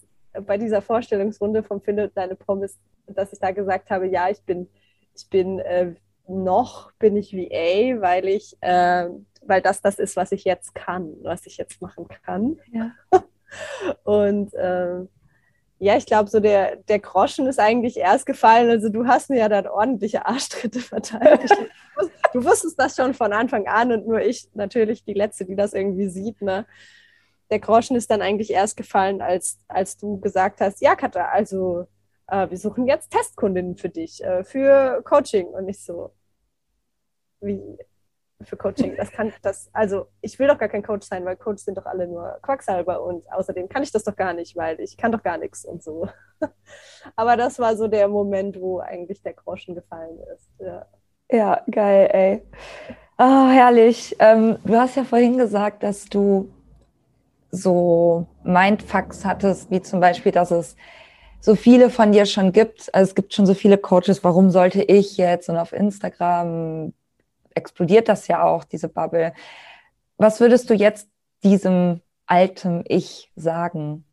bei 0.47 0.59
dieser 0.59 0.83
Vorstellungsrunde 0.83 1.63
vom 1.63 1.81
Finde 1.81 2.09
deine 2.09 2.37
Pommes, 2.37 2.79
dass 3.07 3.33
ich 3.33 3.39
da 3.39 3.51
gesagt 3.51 3.91
habe, 3.91 4.07
ja, 4.07 4.29
ich 4.31 4.43
bin, 4.43 4.69
ich 5.15 5.29
bin 5.29 5.59
äh, 5.59 5.95
noch 6.29 6.93
bin 6.93 7.17
ich 7.17 7.33
VA, 7.33 8.01
weil 8.01 8.29
ich, 8.29 8.57
äh, 8.61 9.09
weil 9.45 9.61
das 9.61 9.81
das 9.81 9.99
ist, 9.99 10.17
was 10.17 10.33
ich 10.33 10.45
jetzt 10.45 10.75
kann, 10.75 11.15
was 11.23 11.47
ich 11.47 11.57
jetzt 11.57 11.81
machen 11.83 12.07
kann. 12.25 12.59
Ja. 12.73 12.93
Und 14.05 14.55
äh, 14.55 15.01
ja, 15.79 15.97
ich 15.97 16.07
glaube, 16.07 16.31
so 16.31 16.39
der, 16.39 16.77
der 16.77 17.01
Groschen 17.01 17.49
ist 17.49 17.59
eigentlich 17.59 17.97
erst 17.97 18.25
gefallen. 18.25 18.71
Also 18.71 18.89
du 18.89 19.07
hast 19.07 19.31
mir 19.31 19.41
ja 19.41 19.49
dann 19.49 19.67
ordentliche 19.67 20.27
Arschtritte 20.27 20.79
verteilt. 20.81 21.51
du 22.33 22.45
wusstest 22.45 22.79
das 22.79 22.95
schon 22.95 23.15
von 23.15 23.33
Anfang 23.33 23.67
an 23.67 23.91
und 23.91 24.07
nur 24.07 24.21
ich 24.21 24.49
natürlich 24.55 25.05
die 25.05 25.15
Letzte, 25.15 25.45
die 25.45 25.57
das 25.57 25.75
irgendwie 25.75 26.09
sieht. 26.09 26.41
Ne? 26.41 26.67
Der 27.53 27.61
Groschen 27.61 27.97
ist 27.97 28.11
dann 28.11 28.23
eigentlich 28.23 28.51
erst 28.51 28.79
gefallen, 28.79 29.21
als, 29.21 29.59
als 29.69 29.99
du 29.99 30.19
gesagt 30.19 30.63
hast, 30.63 30.81
ja, 30.81 30.97
Katha, 30.97 31.27
also 31.27 31.87
äh, 32.29 32.49
wir 32.49 32.57
suchen 32.57 32.87
jetzt 32.87 33.11
Testkundinnen 33.11 33.77
für 33.77 33.91
dich, 33.91 34.25
äh, 34.25 34.43
für 34.43 35.03
Coaching. 35.05 35.49
Und 35.49 35.67
nicht 35.67 35.85
so, 35.85 36.15
wie 37.41 37.79
für 38.41 38.57
Coaching, 38.57 38.97
das 38.97 39.13
kann 39.13 39.33
das, 39.43 39.69
also 39.75 40.07
ich 40.23 40.39
will 40.39 40.49
doch 40.49 40.57
gar 40.57 40.71
kein 40.71 40.83
Coach 40.83 41.07
sein, 41.07 41.27
weil 41.27 41.37
Coach 41.37 41.63
sind 41.63 41.77
doch 41.77 41.85
alle 41.85 42.09
nur 42.09 42.39
Quacksalber 42.41 43.03
und 43.03 43.31
außerdem 43.31 43.69
kann 43.69 43.83
ich 43.83 43.93
das 43.93 44.03
doch 44.03 44.17
gar 44.17 44.33
nicht, 44.33 44.57
weil 44.57 44.81
ich 44.81 44.97
kann 44.97 45.13
doch 45.13 45.23
gar 45.23 45.37
nichts 45.37 45.67
und 45.67 45.83
so. 45.83 46.09
Aber 47.17 47.37
das 47.37 47.59
war 47.59 47.77
so 47.77 47.87
der 47.87 48.09
Moment, 48.09 48.59
wo 48.59 48.81
eigentlich 48.81 49.23
der 49.23 49.35
Groschen 49.35 49.75
gefallen 49.75 50.19
ist. 50.35 50.49
Ja, 50.59 50.87
ja 51.31 51.63
geil, 51.71 52.09
ey. 52.13 52.43
Oh, 53.19 53.49
herrlich. 53.49 54.17
Ähm, 54.21 54.57
du 54.65 54.75
hast 54.75 54.97
ja 54.97 55.05
vorhin 55.05 55.37
gesagt, 55.37 55.83
dass 55.83 56.07
du 56.07 56.51
so 57.53 58.27
Mindfucks 58.43 59.25
hattest, 59.25 59.71
wie 59.71 59.83
zum 59.83 60.01
Beispiel, 60.01 60.33
dass 60.33 60.51
es 60.51 60.75
so 61.39 61.55
viele 61.55 61.91
von 61.91 62.11
dir 62.11 62.25
schon 62.25 62.53
gibt. 62.53 62.93
Also 62.95 63.11
es 63.11 63.15
gibt 63.15 63.35
schon 63.35 63.47
so 63.47 63.55
viele 63.55 63.77
Coaches, 63.79 64.25
warum 64.25 64.51
sollte 64.51 64.83
ich 64.83 65.19
jetzt? 65.19 65.49
Und 65.49 65.59
auf 65.59 65.73
Instagram 65.73 66.95
explodiert 67.55 68.09
das 68.09 68.27
ja 68.27 68.43
auch, 68.43 68.65
diese 68.65 68.89
Bubble. 68.89 69.35
Was 70.17 70.41
würdest 70.41 70.71
du 70.71 70.75
jetzt 70.75 71.09
diesem 71.45 72.01
alten 72.27 72.85
Ich 72.87 73.31
sagen? 73.37 74.05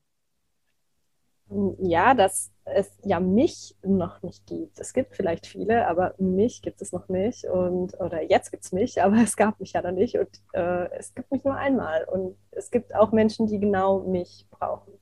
Ja, 1.79 2.13
dass 2.13 2.51
es 2.73 2.91
ja 3.03 3.19
mich 3.19 3.75
noch 3.83 4.21
nicht 4.21 4.45
gibt. 4.47 4.79
Es 4.79 4.93
gibt 4.93 5.15
vielleicht 5.15 5.47
viele, 5.47 5.87
aber 5.87 6.13
mich 6.17 6.61
gibt 6.61 6.81
es 6.81 6.91
noch 6.91 7.09
nicht. 7.09 7.45
Und, 7.45 7.99
oder 7.99 8.21
jetzt 8.21 8.51
gibt 8.51 8.63
es 8.63 8.71
mich, 8.71 9.01
aber 9.03 9.17
es 9.17 9.35
gab 9.35 9.59
mich 9.59 9.73
ja 9.73 9.81
noch 9.81 9.91
nicht. 9.91 10.17
Und 10.17 10.29
äh, 10.53 10.89
es 10.97 11.13
gibt 11.13 11.31
mich 11.31 11.43
nur 11.43 11.55
einmal. 11.55 12.05
Und 12.05 12.37
es 12.51 12.71
gibt 12.71 12.95
auch 12.95 13.11
Menschen, 13.11 13.47
die 13.47 13.59
genau 13.59 13.99
mich 13.99 14.47
brauchen. 14.51 14.93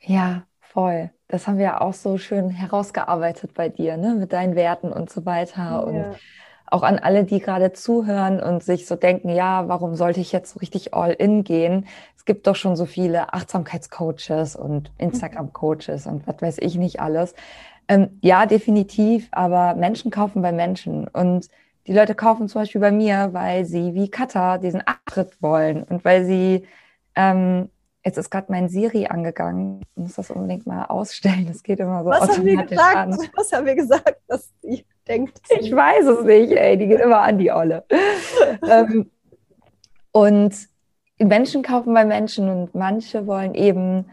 Ja, 0.00 0.44
voll. 0.60 1.10
Das 1.28 1.46
haben 1.46 1.58
wir 1.58 1.64
ja 1.64 1.80
auch 1.80 1.94
so 1.94 2.18
schön 2.18 2.50
herausgearbeitet 2.50 3.54
bei 3.54 3.68
dir, 3.68 3.96
ne? 3.96 4.14
mit 4.14 4.32
deinen 4.32 4.56
Werten 4.56 4.92
und 4.92 5.10
so 5.10 5.26
weiter. 5.26 5.62
Ja. 5.62 5.78
Und 5.80 6.16
auch 6.70 6.82
an 6.82 6.98
alle, 6.98 7.24
die 7.24 7.40
gerade 7.40 7.72
zuhören 7.72 8.40
und 8.40 8.62
sich 8.62 8.86
so 8.86 8.94
denken, 8.94 9.28
ja, 9.28 9.68
warum 9.68 9.96
sollte 9.96 10.20
ich 10.20 10.32
jetzt 10.32 10.52
so 10.52 10.60
richtig 10.60 10.94
all 10.94 11.12
in 11.12 11.42
gehen? 11.42 11.86
Es 12.20 12.26
gibt 12.26 12.46
doch 12.46 12.54
schon 12.54 12.76
so 12.76 12.84
viele 12.84 13.32
Achtsamkeitscoaches 13.32 14.54
und 14.54 14.92
Instagram-Coaches 14.98 16.06
und 16.06 16.26
was 16.26 16.42
weiß 16.42 16.58
ich 16.58 16.76
nicht 16.76 17.00
alles. 17.00 17.34
Ähm, 17.88 18.18
ja, 18.20 18.44
definitiv, 18.44 19.28
aber 19.32 19.74
Menschen 19.74 20.10
kaufen 20.10 20.42
bei 20.42 20.52
Menschen 20.52 21.08
und 21.08 21.48
die 21.86 21.94
Leute 21.94 22.14
kaufen 22.14 22.46
zum 22.46 22.60
Beispiel 22.60 22.82
bei 22.82 22.92
mir, 22.92 23.30
weil 23.32 23.64
sie 23.64 23.94
wie 23.94 24.10
Katha 24.10 24.58
diesen 24.58 24.82
Abtritt 24.82 25.40
wollen 25.40 25.82
und 25.84 26.04
weil 26.04 26.26
sie, 26.26 26.66
ähm, 27.16 27.70
jetzt 28.04 28.18
ist 28.18 28.28
gerade 28.28 28.52
mein 28.52 28.68
Siri 28.68 29.06
angegangen, 29.06 29.80
ich 29.80 30.02
muss 30.02 30.16
das 30.16 30.30
unbedingt 30.30 30.66
mal 30.66 30.84
ausstellen, 30.84 31.46
das 31.46 31.62
geht 31.62 31.80
immer 31.80 32.04
so 32.04 32.10
Was 32.10 32.28
automatisch 32.28 32.38
haben 32.38 32.44
wir 32.44 32.66
gesagt? 32.66 32.96
an. 32.96 33.18
Was 33.34 33.52
haben 33.52 33.64
wir 33.64 33.76
gesagt, 33.76 34.20
dass 34.28 34.52
die 34.62 34.84
denkt. 35.08 35.40
Ich 35.58 35.74
weiß 35.74 36.04
es 36.04 36.24
nicht, 36.26 36.52
ey, 36.52 36.76
die 36.76 36.86
geht 36.86 37.00
immer 37.00 37.20
an 37.22 37.38
die 37.38 37.50
Olle. 37.50 37.86
ähm, 38.70 39.10
und 40.12 40.68
Menschen 41.24 41.62
kaufen 41.62 41.94
bei 41.94 42.04
Menschen 42.04 42.48
und 42.48 42.74
manche 42.74 43.26
wollen 43.26 43.54
eben 43.54 44.06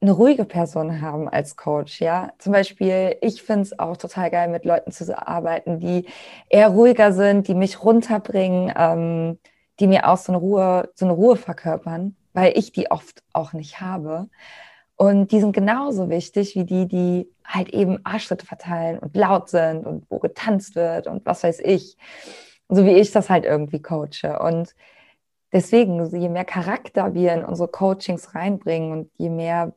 eine 0.00 0.12
ruhige 0.12 0.44
Person 0.44 1.00
haben 1.00 1.28
als 1.28 1.56
Coach, 1.56 2.00
ja. 2.00 2.30
Zum 2.38 2.52
Beispiel, 2.52 3.16
ich 3.22 3.42
finde 3.42 3.62
es 3.62 3.78
auch 3.78 3.96
total 3.96 4.30
geil, 4.30 4.48
mit 4.48 4.64
Leuten 4.64 4.92
zu 4.92 5.26
arbeiten, 5.26 5.80
die 5.80 6.06
eher 6.48 6.68
ruhiger 6.68 7.12
sind, 7.12 7.48
die 7.48 7.54
mich 7.54 7.82
runterbringen, 7.82 8.72
ähm, 8.76 9.38
die 9.80 9.86
mir 9.86 10.08
auch 10.08 10.18
so 10.18 10.32
eine 10.32 10.38
Ruhe, 10.38 10.90
so 10.94 11.06
eine 11.06 11.14
Ruhe 11.14 11.36
verkörpern, 11.36 12.14
weil 12.34 12.56
ich 12.56 12.72
die 12.72 12.90
oft 12.90 13.22
auch 13.32 13.52
nicht 13.52 13.80
habe. 13.80 14.28
Und 14.96 15.32
die 15.32 15.40
sind 15.40 15.52
genauso 15.52 16.08
wichtig 16.08 16.54
wie 16.54 16.64
die, 16.64 16.86
die 16.86 17.28
halt 17.44 17.70
eben 17.70 17.98
Arschtritte 18.04 18.46
verteilen 18.46 18.98
und 18.98 19.16
laut 19.16 19.48
sind 19.48 19.86
und 19.86 20.04
wo 20.08 20.18
getanzt 20.18 20.74
wird 20.74 21.06
und 21.06 21.26
was 21.26 21.42
weiß 21.42 21.60
ich. 21.60 21.96
So 22.68 22.84
wie 22.84 22.92
ich 22.92 23.12
das 23.12 23.30
halt 23.30 23.44
irgendwie 23.44 23.80
coache. 23.80 24.38
Und 24.40 24.74
deswegen, 25.56 26.04
je 26.14 26.28
mehr 26.28 26.44
Charakter 26.44 27.14
wir 27.14 27.32
in 27.32 27.42
unsere 27.42 27.68
Coachings 27.68 28.34
reinbringen 28.34 28.92
und 28.92 29.10
je 29.16 29.30
mehr 29.30 29.72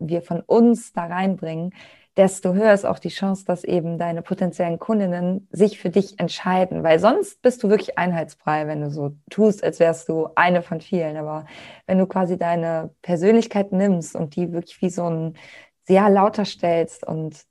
wir 0.00 0.20
von 0.20 0.40
uns 0.40 0.92
da 0.92 1.06
reinbringen, 1.06 1.72
desto 2.16 2.54
höher 2.54 2.74
ist 2.74 2.84
auch 2.84 2.98
die 2.98 3.08
Chance, 3.08 3.44
dass 3.44 3.62
eben 3.62 3.98
deine 3.98 4.20
potenziellen 4.22 4.80
Kundinnen 4.80 5.48
sich 5.52 5.78
für 5.78 5.90
dich 5.90 6.18
entscheiden, 6.18 6.82
weil 6.82 6.98
sonst 6.98 7.40
bist 7.40 7.62
du 7.62 7.70
wirklich 7.70 7.96
einheitsfrei, 7.98 8.66
wenn 8.66 8.82
du 8.82 8.90
so 8.90 9.12
tust, 9.30 9.62
als 9.62 9.78
wärst 9.78 10.08
du 10.08 10.28
eine 10.34 10.60
von 10.60 10.80
vielen. 10.80 11.16
Aber 11.16 11.46
wenn 11.86 11.98
du 11.98 12.06
quasi 12.06 12.36
deine 12.36 12.90
Persönlichkeit 13.00 13.70
nimmst 13.70 14.16
und 14.16 14.34
die 14.34 14.52
wirklich 14.52 14.82
wie 14.82 14.90
so 14.90 15.08
ein 15.08 15.36
sehr 15.84 16.10
lauter 16.10 16.44
stellst 16.44 17.06
und 17.06 17.44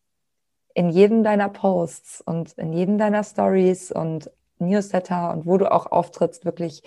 in 0.74 0.90
jedem 0.90 1.24
deiner 1.24 1.50
Posts 1.50 2.22
und 2.22 2.52
in 2.54 2.74
jedem 2.74 2.98
deiner 2.98 3.24
Stories 3.24 3.92
und 3.94 4.30
Newsletter 4.60 5.32
und 5.32 5.46
wo 5.46 5.58
du 5.58 5.72
auch 5.72 5.86
auftrittst, 5.92 6.44
wirklich 6.46 6.84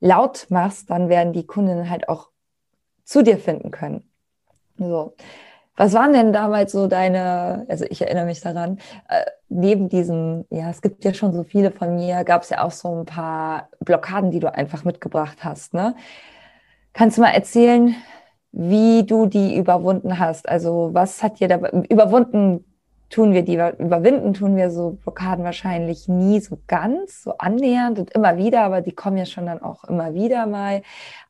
laut 0.00 0.46
machst, 0.48 0.90
dann 0.90 1.08
werden 1.08 1.32
die 1.32 1.46
Kundinnen 1.46 1.88
halt 1.88 2.08
auch 2.08 2.30
zu 3.04 3.22
dir 3.22 3.38
finden 3.38 3.70
können. 3.70 4.10
So. 4.78 5.14
Was 5.76 5.94
waren 5.94 6.12
denn 6.12 6.32
damals 6.32 6.72
so 6.72 6.88
deine, 6.88 7.64
also 7.68 7.86
ich 7.88 8.02
erinnere 8.02 8.26
mich 8.26 8.40
daran, 8.40 8.78
äh, 9.08 9.24
neben 9.48 9.88
diesem, 9.88 10.44
ja, 10.50 10.68
es 10.68 10.82
gibt 10.82 11.04
ja 11.04 11.14
schon 11.14 11.32
so 11.32 11.42
viele 11.42 11.70
von 11.70 11.94
mir, 11.94 12.22
gab 12.24 12.42
es 12.42 12.50
ja 12.50 12.62
auch 12.62 12.70
so 12.70 13.00
ein 13.00 13.06
paar 13.06 13.68
Blockaden, 13.80 14.30
die 14.30 14.40
du 14.40 14.52
einfach 14.52 14.84
mitgebracht 14.84 15.38
hast. 15.42 15.72
Ne? 15.72 15.94
Kannst 16.92 17.16
du 17.16 17.22
mal 17.22 17.30
erzählen, 17.30 17.94
wie 18.52 19.04
du 19.04 19.26
die 19.26 19.56
überwunden 19.56 20.18
hast? 20.18 20.48
Also 20.48 20.90
was 20.92 21.22
hat 21.22 21.40
dir 21.40 21.48
dabei, 21.48 21.70
überwunden 21.88 22.64
tun 23.10 23.32
wir 23.32 23.42
die, 23.42 23.54
überwinden 23.54 24.32
tun 24.34 24.56
wir 24.56 24.70
so 24.70 24.92
Blockaden 24.92 25.44
wahrscheinlich 25.44 26.08
nie 26.08 26.40
so 26.40 26.58
ganz, 26.68 27.24
so 27.24 27.36
annähernd 27.38 27.98
und 27.98 28.12
immer 28.12 28.36
wieder, 28.36 28.62
aber 28.62 28.80
die 28.80 28.94
kommen 28.94 29.18
ja 29.18 29.26
schon 29.26 29.46
dann 29.46 29.60
auch 29.60 29.84
immer 29.84 30.14
wieder 30.14 30.46
mal. 30.46 30.82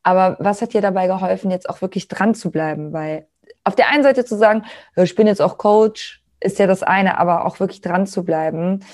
Aber 0.03 0.37
was 0.39 0.61
hat 0.61 0.75
dir 0.75 0.83
dabei 0.83 1.07
geholfen, 1.07 1.51
jetzt 1.51 1.69
auch 1.69 1.81
wirklich 1.81 2.07
dran 2.07 2.35
zu 2.35 2.51
bleiben? 2.51 2.93
Weil 2.93 3.27
auf 3.65 3.75
der 3.75 3.89
einen 3.89 4.03
Seite 4.03 4.25
zu 4.25 4.37
sagen, 4.37 4.65
ich 4.95 5.15
bin 5.15 5.27
jetzt 5.27 5.41
auch 5.41 5.57
Coach, 5.57 6.23
ist 6.39 6.59
ja 6.59 6.67
das 6.67 6.83
eine, 6.83 7.19
aber 7.19 7.47
auch 7.47 7.61
wirklich 7.61 7.81
dran 7.81 8.07
zu 8.07 8.25
bleiben, 8.25 8.85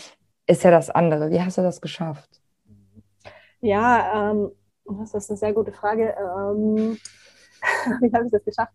ist 0.46 0.62
ja 0.62 0.70
das 0.70 0.90
andere. 0.90 1.30
Wie 1.30 1.40
hast 1.40 1.58
du 1.58 1.62
das 1.62 1.80
geschafft? 1.80 2.40
Ja, 3.60 4.30
ähm, 4.30 4.50
das 4.84 5.14
ist 5.14 5.30
eine 5.30 5.36
sehr 5.36 5.52
gute 5.52 5.72
Frage. 5.72 6.14
Ähm, 6.18 6.98
wie 8.00 8.12
habe 8.12 8.26
ich 8.26 8.32
das 8.32 8.44
geschafft? 8.44 8.72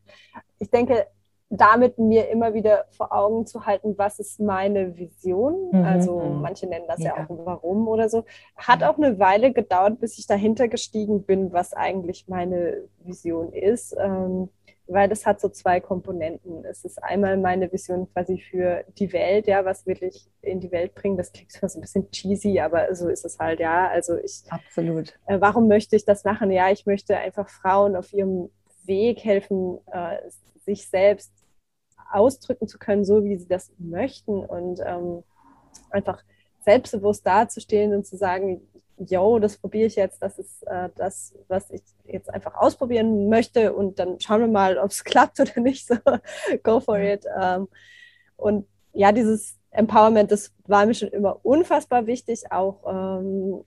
Ich 0.60 0.70
denke, 0.70 1.08
damit 1.54 2.00
mir 2.00 2.30
immer 2.30 2.54
wieder 2.54 2.86
vor 2.92 3.12
Augen 3.12 3.46
zu 3.46 3.66
halten, 3.66 3.98
was 3.98 4.20
ist 4.20 4.40
meine 4.40 4.98
Vision. 4.98 5.70
Mhm. 5.72 5.84
Also 5.84 6.20
mhm. 6.20 6.42
manche 6.42 6.66
nennen 6.66 6.86
das 6.88 7.00
ja. 7.00 7.18
ja. 7.18 7.26
auch 7.26 7.46
Warum 7.46 7.90
oder 7.90 8.08
so. 8.08 8.24
Hat 8.56 8.84
auch 8.84 8.98
eine 8.98 9.20
Weile 9.20 9.52
gedauert, 9.52 10.00
bis 10.00 10.18
ich 10.18 10.28
dahinter 10.28 10.70
gestiegen 10.70 11.24
bin, 11.24 11.52
was 11.52 11.74
eigentlich 11.74 12.30
meine 12.30 12.86
Vision 13.04 13.52
ist. 13.52 13.96
Ähm, 14.00 14.50
weil 14.88 15.08
das 15.08 15.26
hat 15.26 15.40
so 15.40 15.50
zwei 15.50 15.80
Komponenten. 15.80 16.66
Es 16.66 16.84
ist 16.84 17.02
einmal 17.02 17.38
meine 17.38 17.72
Vision 17.72 18.12
quasi 18.12 18.38
für 18.38 18.84
die 18.98 19.12
Welt, 19.14 19.48
ja, 19.48 19.64
was 19.64 19.86
wirklich 19.86 20.28
in 20.42 20.60
die 20.60 20.72
Welt 20.72 20.96
bringen. 20.96 21.18
Das 21.18 21.32
klingt 21.32 21.52
zwar 21.52 21.70
so 21.70 21.80
ein 21.80 21.82
bisschen 21.82 22.12
cheesy, 22.12 22.60
aber 22.60 22.94
so 22.96 23.08
ist 23.08 23.26
es 23.26 23.40
halt, 23.40 23.60
ja. 23.60 23.90
Also 23.90 24.18
ich. 24.18 24.44
Absolut. 24.50 25.14
Äh, 25.28 25.40
warum 25.40 25.68
möchte 25.68 25.96
ich 25.96 26.06
das 26.06 26.24
machen? 26.24 26.52
Ja, 26.52 26.70
ich 26.72 26.86
möchte 26.86 27.18
einfach 27.18 27.50
Frauen 27.50 27.96
auf 27.96 28.12
ihrem 28.14 28.50
Weg 28.86 29.24
helfen, 29.24 29.80
äh, 29.92 30.18
sich 30.66 30.88
selbst 30.88 31.32
ausdrücken 32.14 32.68
zu 32.68 32.78
können, 32.78 33.06
so 33.06 33.24
wie 33.24 33.38
sie 33.38 33.48
das 33.48 33.72
möchten 33.78 34.44
und 34.46 34.80
ähm, 34.86 35.24
einfach 35.90 36.24
selbstbewusst 36.60 37.26
dazustehen 37.26 37.94
und 37.94 38.06
zu 38.06 38.18
sagen, 38.18 38.62
yo, 38.98 39.40
das 39.40 39.58
probiere 39.58 39.88
ich 39.88 39.96
jetzt, 39.96 40.22
das 40.22 40.38
ist 40.38 40.64
äh, 40.68 40.90
das, 40.96 41.34
was 41.48 41.70
ich 41.72 41.82
jetzt 42.06 42.30
einfach 42.30 42.56
ausprobieren 42.56 43.30
möchte 43.30 43.74
und 43.74 44.00
dann 44.00 44.20
schauen 44.20 44.42
wir 44.42 44.48
mal, 44.48 44.78
ob 44.78 44.92
es 44.92 45.04
klappt 45.04 45.40
oder 45.40 45.60
nicht. 45.60 45.88
So, 45.88 45.96
go 46.64 46.80
for 46.80 47.00
it. 47.00 47.26
Ähm, 47.40 47.68
und 48.38 48.68
ja, 48.94 49.12
dieses 49.12 49.58
Empowerment, 49.72 50.32
das 50.32 50.54
war 50.68 50.86
mir 50.86 50.94
schon 50.94 51.10
immer 51.10 51.40
unfassbar 51.44 52.06
wichtig. 52.08 52.52
Auch 52.52 52.84
ähm, 52.88 53.64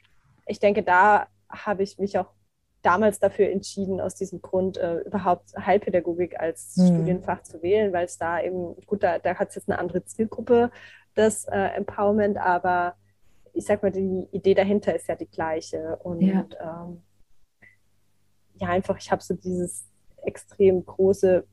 ich 0.47 0.61
denke, 0.61 0.83
da 0.83 1.29
habe 1.49 1.83
ich 1.83 1.99
mich 1.99 2.19
auch 2.19 2.31
damals 2.85 3.19
dafür 3.19 3.51
entschieden, 3.51 4.01
aus 4.01 4.15
diesem 4.15 4.43
Grund 4.43 4.77
äh, 4.77 4.99
überhaupt 5.01 5.55
Heilpädagogik 5.57 6.39
als 6.39 6.77
mhm. 6.77 6.87
Studienfach 6.87 7.43
zu 7.43 7.63
wählen, 7.63 7.93
weil 7.93 8.05
es 8.05 8.19
da 8.19 8.41
eben, 8.41 8.77
gut, 8.87 9.03
da, 9.03 9.19
da 9.19 9.37
hat 9.37 9.49
es 9.49 9.55
jetzt 9.57 9.69
eine 9.69 9.79
andere 9.79 10.05
Zielgruppe, 10.05 10.71
das 11.15 11.45
äh, 11.47 11.69
Empowerment, 11.77 12.37
aber 12.37 12.97
ich 13.53 13.65
sag 13.65 13.83
mal, 13.83 13.93
die 13.93 14.29
Idee 14.33 14.55
dahinter 14.55 14.95
ist 14.95 15.09
ja 15.09 15.15
die 15.15 15.31
gleiche. 15.31 15.97
Und 16.03 16.21
ja, 16.21 16.47
ähm, 16.61 17.03
ja 18.55 18.69
einfach, 18.69 18.99
ich 18.99 19.11
habe 19.11 19.23
so 19.23 19.35
dieses 19.35 19.89
extrem 20.25 20.85
große 20.85 21.47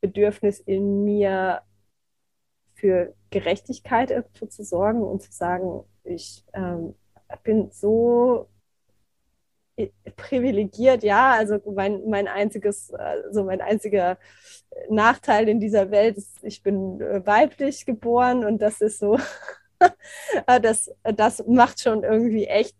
Bedürfnis 0.00 0.60
in 0.60 1.04
mir, 1.04 1.62
für 2.74 3.12
Gerechtigkeit 3.30 4.12
irgendwo 4.12 4.46
zu 4.46 4.62
sorgen 4.62 5.02
und 5.02 5.20
zu 5.20 5.32
sagen, 5.32 5.82
ich 6.04 6.44
ähm, 6.52 6.94
bin 7.42 7.70
so 7.72 8.48
privilegiert, 10.16 11.02
ja, 11.02 11.32
also 11.32 11.58
mein, 11.74 12.08
mein 12.08 12.28
einziges, 12.28 12.92
also 12.92 13.44
mein 13.44 13.60
einziger 13.60 14.18
Nachteil 14.88 15.48
in 15.48 15.60
dieser 15.60 15.90
Welt 15.90 16.16
ist, 16.16 16.42
ich 16.42 16.62
bin 16.62 17.00
äh, 17.00 17.26
weiblich 17.26 17.86
geboren 17.86 18.44
und 18.44 18.60
das 18.60 18.80
ist 18.80 18.98
so 18.98 19.18
das, 20.62 20.90
das 21.02 21.44
macht 21.46 21.80
schon 21.80 22.02
irgendwie 22.02 22.46
echt 22.46 22.76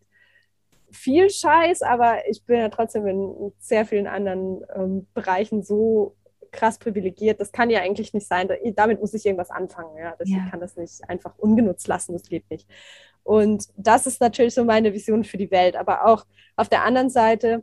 viel 0.91 1.31
Scheiß, 1.31 1.83
aber 1.83 2.29
ich 2.29 2.45
bin 2.45 2.59
ja 2.61 2.69
trotzdem 2.69 3.07
in 3.07 3.53
sehr 3.59 3.85
vielen 3.85 4.07
anderen 4.07 4.65
ähm, 4.75 5.07
Bereichen 5.15 5.63
so 5.63 6.17
krass 6.51 6.79
privilegiert. 6.79 7.41
Das 7.41 7.53
kann 7.53 7.71
ja 7.71 7.81
eigentlich 7.81 8.15
nicht 8.15 8.27
sein. 8.27 8.49
Damit 8.75 9.01
muss 9.01 9.13
ich 9.13 9.27
irgendwas 9.27 9.51
anfangen. 9.51 9.97
Ja? 9.99 10.15
Das, 10.19 10.29
ja. 10.29 10.39
Ich 10.45 10.51
kann 10.51 10.61
das 10.61 10.77
nicht 10.77 11.09
einfach 11.09 11.37
ungenutzt 11.39 11.87
lassen. 11.89 12.15
Das 12.15 12.23
geht 12.23 12.49
nicht. 12.51 12.67
Und 13.23 13.67
das 13.77 14.07
ist 14.07 14.21
natürlich 14.21 14.55
so 14.55 14.65
meine 14.65 14.93
Vision 14.93 15.25
für 15.25 15.37
die 15.37 15.51
Welt. 15.51 15.77
Aber 15.77 16.07
auch 16.07 16.25
auf 16.57 16.69
der 16.69 16.85
anderen 16.85 17.11
Seite 17.11 17.63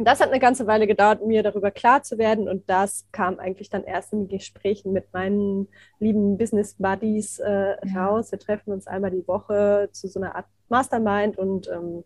und 0.00 0.06
das 0.06 0.20
hat 0.20 0.30
eine 0.30 0.40
ganze 0.40 0.66
Weile 0.66 0.86
gedauert, 0.86 1.26
mir 1.26 1.42
darüber 1.42 1.70
klar 1.70 2.02
zu 2.02 2.16
werden. 2.16 2.48
Und 2.48 2.70
das 2.70 3.06
kam 3.12 3.38
eigentlich 3.38 3.68
dann 3.68 3.84
erst 3.84 4.14
in 4.14 4.28
Gesprächen 4.28 4.92
mit 4.92 5.12
meinen 5.12 5.68
lieben 5.98 6.38
Business 6.38 6.74
Buddies 6.78 7.38
äh, 7.38 7.76
raus. 7.94 8.32
Wir 8.32 8.38
treffen 8.38 8.72
uns 8.72 8.86
einmal 8.86 9.10
die 9.10 9.28
Woche 9.28 9.90
zu 9.92 10.08
so 10.08 10.18
einer 10.18 10.36
Art 10.36 10.46
Mastermind 10.70 11.36
und 11.36 11.68
ähm, 11.68 12.04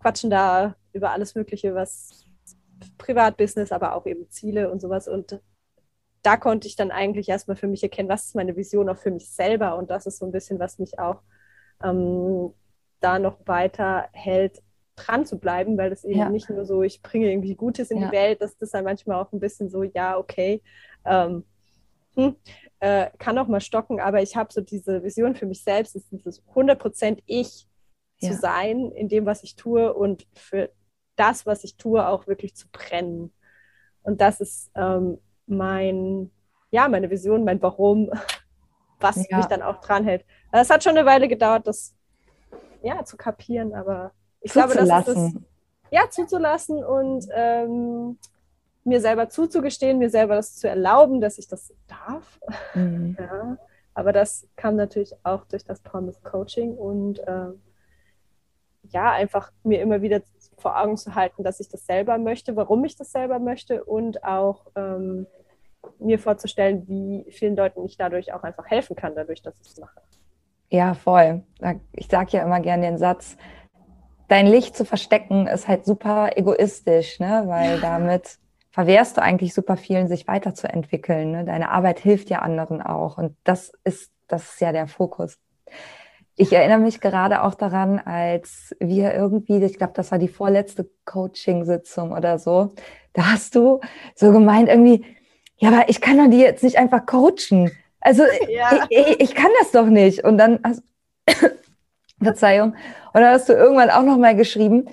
quatschen 0.00 0.28
da 0.28 0.74
über 0.92 1.12
alles 1.12 1.36
Mögliche, 1.36 1.76
was 1.76 2.26
Privatbusiness, 2.98 3.70
aber 3.70 3.94
auch 3.94 4.06
eben 4.06 4.28
Ziele 4.30 4.68
und 4.72 4.80
sowas. 4.80 5.06
Und 5.06 5.40
da 6.22 6.36
konnte 6.36 6.66
ich 6.66 6.74
dann 6.74 6.90
eigentlich 6.90 7.28
erstmal 7.28 7.56
für 7.56 7.68
mich 7.68 7.84
erkennen, 7.84 8.08
was 8.08 8.24
ist 8.24 8.34
meine 8.34 8.56
Vision 8.56 8.88
auch 8.88 8.98
für 8.98 9.12
mich 9.12 9.30
selber. 9.30 9.76
Und 9.76 9.88
das 9.88 10.06
ist 10.06 10.18
so 10.18 10.26
ein 10.26 10.32
bisschen, 10.32 10.58
was 10.58 10.80
mich 10.80 10.98
auch 10.98 11.20
ähm, 11.82 12.52
da 13.00 13.18
noch 13.18 13.38
weiter 13.46 14.08
hält, 14.12 14.62
dran 14.96 15.26
zu 15.26 15.38
bleiben, 15.38 15.76
weil 15.76 15.90
das 15.90 16.04
eben 16.04 16.18
ja. 16.18 16.28
nicht 16.30 16.48
nur 16.48 16.64
so, 16.64 16.82
ich 16.82 17.02
bringe 17.02 17.30
irgendwie 17.30 17.54
Gutes 17.54 17.90
in 17.90 18.00
ja. 18.00 18.06
die 18.06 18.12
Welt, 18.12 18.42
dass 18.42 18.56
das 18.56 18.70
dann 18.70 18.84
manchmal 18.84 19.20
auch 19.20 19.32
ein 19.32 19.40
bisschen 19.40 19.68
so, 19.68 19.82
ja, 19.82 20.16
okay, 20.16 20.62
ähm, 21.04 21.44
hm, 22.14 22.36
äh, 22.78 23.10
kann 23.18 23.38
auch 23.38 23.48
mal 23.48 23.60
stocken, 23.60 24.00
aber 24.00 24.22
ich 24.22 24.36
habe 24.36 24.52
so 24.52 24.60
diese 24.60 25.02
Vision 25.02 25.34
für 25.34 25.46
mich 25.46 25.62
selbst, 25.62 25.96
ist 25.96 26.12
dieses 26.12 26.42
100% 26.54 27.22
ich 27.26 27.66
ja. 28.18 28.30
zu 28.30 28.36
sein 28.36 28.92
in 28.92 29.08
dem, 29.08 29.26
was 29.26 29.42
ich 29.42 29.56
tue 29.56 29.92
und 29.92 30.26
für 30.34 30.70
das, 31.16 31.46
was 31.46 31.64
ich 31.64 31.76
tue, 31.76 32.06
auch 32.06 32.26
wirklich 32.26 32.54
zu 32.54 32.68
brennen. 32.70 33.32
Und 34.02 34.20
das 34.20 34.40
ist 34.40 34.70
ähm, 34.74 35.18
mein, 35.46 36.30
ja, 36.70 36.88
meine 36.88 37.10
Vision, 37.10 37.44
mein 37.44 37.62
Warum, 37.62 38.10
was 39.00 39.16
mich 39.16 39.46
dann 39.46 39.62
auch 39.62 39.80
dran 39.80 40.04
hält. 40.04 40.24
Es 40.52 40.70
hat 40.70 40.84
schon 40.84 40.96
eine 40.96 41.06
Weile 41.06 41.28
gedauert, 41.28 41.66
das 41.66 41.94
ja, 42.82 43.04
zu 43.04 43.16
kapieren, 43.16 43.74
aber 43.74 44.12
ich 44.40 44.52
glaube, 44.52 44.74
das 44.74 44.88
ist 44.88 45.08
das, 45.08 45.32
ja, 45.90 46.10
zuzulassen 46.10 46.84
und 46.84 47.26
ähm, 47.32 48.18
mir 48.84 49.00
selber 49.00 49.28
zuzugestehen, 49.28 49.98
mir 49.98 50.10
selber 50.10 50.34
das 50.36 50.56
zu 50.56 50.68
erlauben, 50.68 51.20
dass 51.20 51.38
ich 51.38 51.48
das 51.48 51.72
darf. 51.86 52.38
Mhm. 52.74 53.16
Ja, 53.24 53.56
aber 53.94 54.12
das 54.12 54.46
kam 54.56 54.74
natürlich 54.76 55.14
auch 55.22 55.44
durch 55.44 55.64
das 55.64 55.80
Promise 55.80 56.18
Coaching 56.22 56.76
und 56.76 57.20
äh, 57.20 57.52
ja, 58.90 59.12
einfach 59.12 59.52
mir 59.62 59.80
immer 59.80 60.02
wieder 60.02 60.20
vor 60.58 60.78
Augen 60.80 60.96
zu 60.96 61.14
halten, 61.14 61.44
dass 61.44 61.60
ich 61.60 61.68
das 61.68 61.86
selber 61.86 62.18
möchte, 62.18 62.56
warum 62.56 62.84
ich 62.84 62.96
das 62.96 63.12
selber 63.12 63.38
möchte 63.38 63.84
und 63.84 64.24
auch 64.24 64.66
ähm, 64.74 65.26
mir 65.98 66.18
vorzustellen, 66.18 66.86
wie 66.88 67.26
vielen 67.30 67.56
Leuten 67.56 67.84
ich 67.84 67.96
dadurch 67.96 68.32
auch 68.32 68.42
einfach 68.42 68.66
helfen 68.66 68.96
kann, 68.96 69.14
dadurch, 69.14 69.42
dass 69.42 69.54
ich 69.60 69.68
es 69.68 69.78
mache. 69.78 70.00
Ja, 70.70 70.94
voll. 70.94 71.42
Ich 71.92 72.08
sage 72.08 72.36
ja 72.36 72.42
immer 72.42 72.60
gerne 72.60 72.86
den 72.86 72.98
Satz, 72.98 73.36
dein 74.28 74.46
Licht 74.46 74.76
zu 74.76 74.84
verstecken 74.84 75.46
ist 75.46 75.68
halt 75.68 75.84
super 75.84 76.36
egoistisch, 76.36 77.20
ne? 77.20 77.44
weil 77.46 77.80
damit 77.80 78.38
verwehrst 78.70 79.16
du 79.16 79.22
eigentlich 79.22 79.54
super 79.54 79.76
vielen, 79.76 80.08
sich 80.08 80.26
weiterzuentwickeln. 80.26 81.30
Ne? 81.30 81.44
Deine 81.44 81.70
Arbeit 81.70 82.00
hilft 82.00 82.30
ja 82.30 82.40
anderen 82.40 82.82
auch 82.82 83.18
und 83.18 83.36
das 83.44 83.72
ist, 83.84 84.10
das 84.26 84.54
ist 84.54 84.60
ja 84.60 84.72
der 84.72 84.88
Fokus. 84.88 85.38
Ich 86.36 86.52
erinnere 86.52 86.80
mich 86.80 87.00
gerade 87.00 87.44
auch 87.44 87.54
daran, 87.54 88.00
als 88.00 88.74
wir 88.80 89.14
irgendwie, 89.14 89.62
ich 89.62 89.78
glaube, 89.78 89.92
das 89.94 90.10
war 90.10 90.18
die 90.18 90.26
vorletzte 90.26 90.90
Coaching-Sitzung 91.04 92.10
oder 92.10 92.40
so, 92.40 92.74
da 93.12 93.32
hast 93.32 93.54
du 93.54 93.78
so 94.16 94.32
gemeint 94.32 94.68
irgendwie, 94.68 95.04
ja, 95.64 95.70
aber 95.70 95.88
ich 95.88 96.00
kann 96.00 96.18
doch 96.18 96.28
die 96.28 96.38
jetzt 96.38 96.62
nicht 96.62 96.76
einfach 96.76 97.06
coachen. 97.06 97.70
Also 98.00 98.22
ja. 98.48 98.86
ich, 98.90 98.98
ich, 98.98 99.20
ich, 99.20 99.34
kann 99.34 99.50
das 99.60 99.72
doch 99.72 99.86
nicht. 99.86 100.22
Und 100.24 100.38
dann 100.38 100.60
hast, 100.62 100.82
Verzeihung, 102.22 102.74
und 103.12 103.20
dann 103.20 103.32
hast 103.32 103.48
du 103.48 103.54
irgendwann 103.54 103.90
auch 103.90 104.02
noch 104.02 104.18
mal 104.18 104.36
geschrieben, 104.36 104.86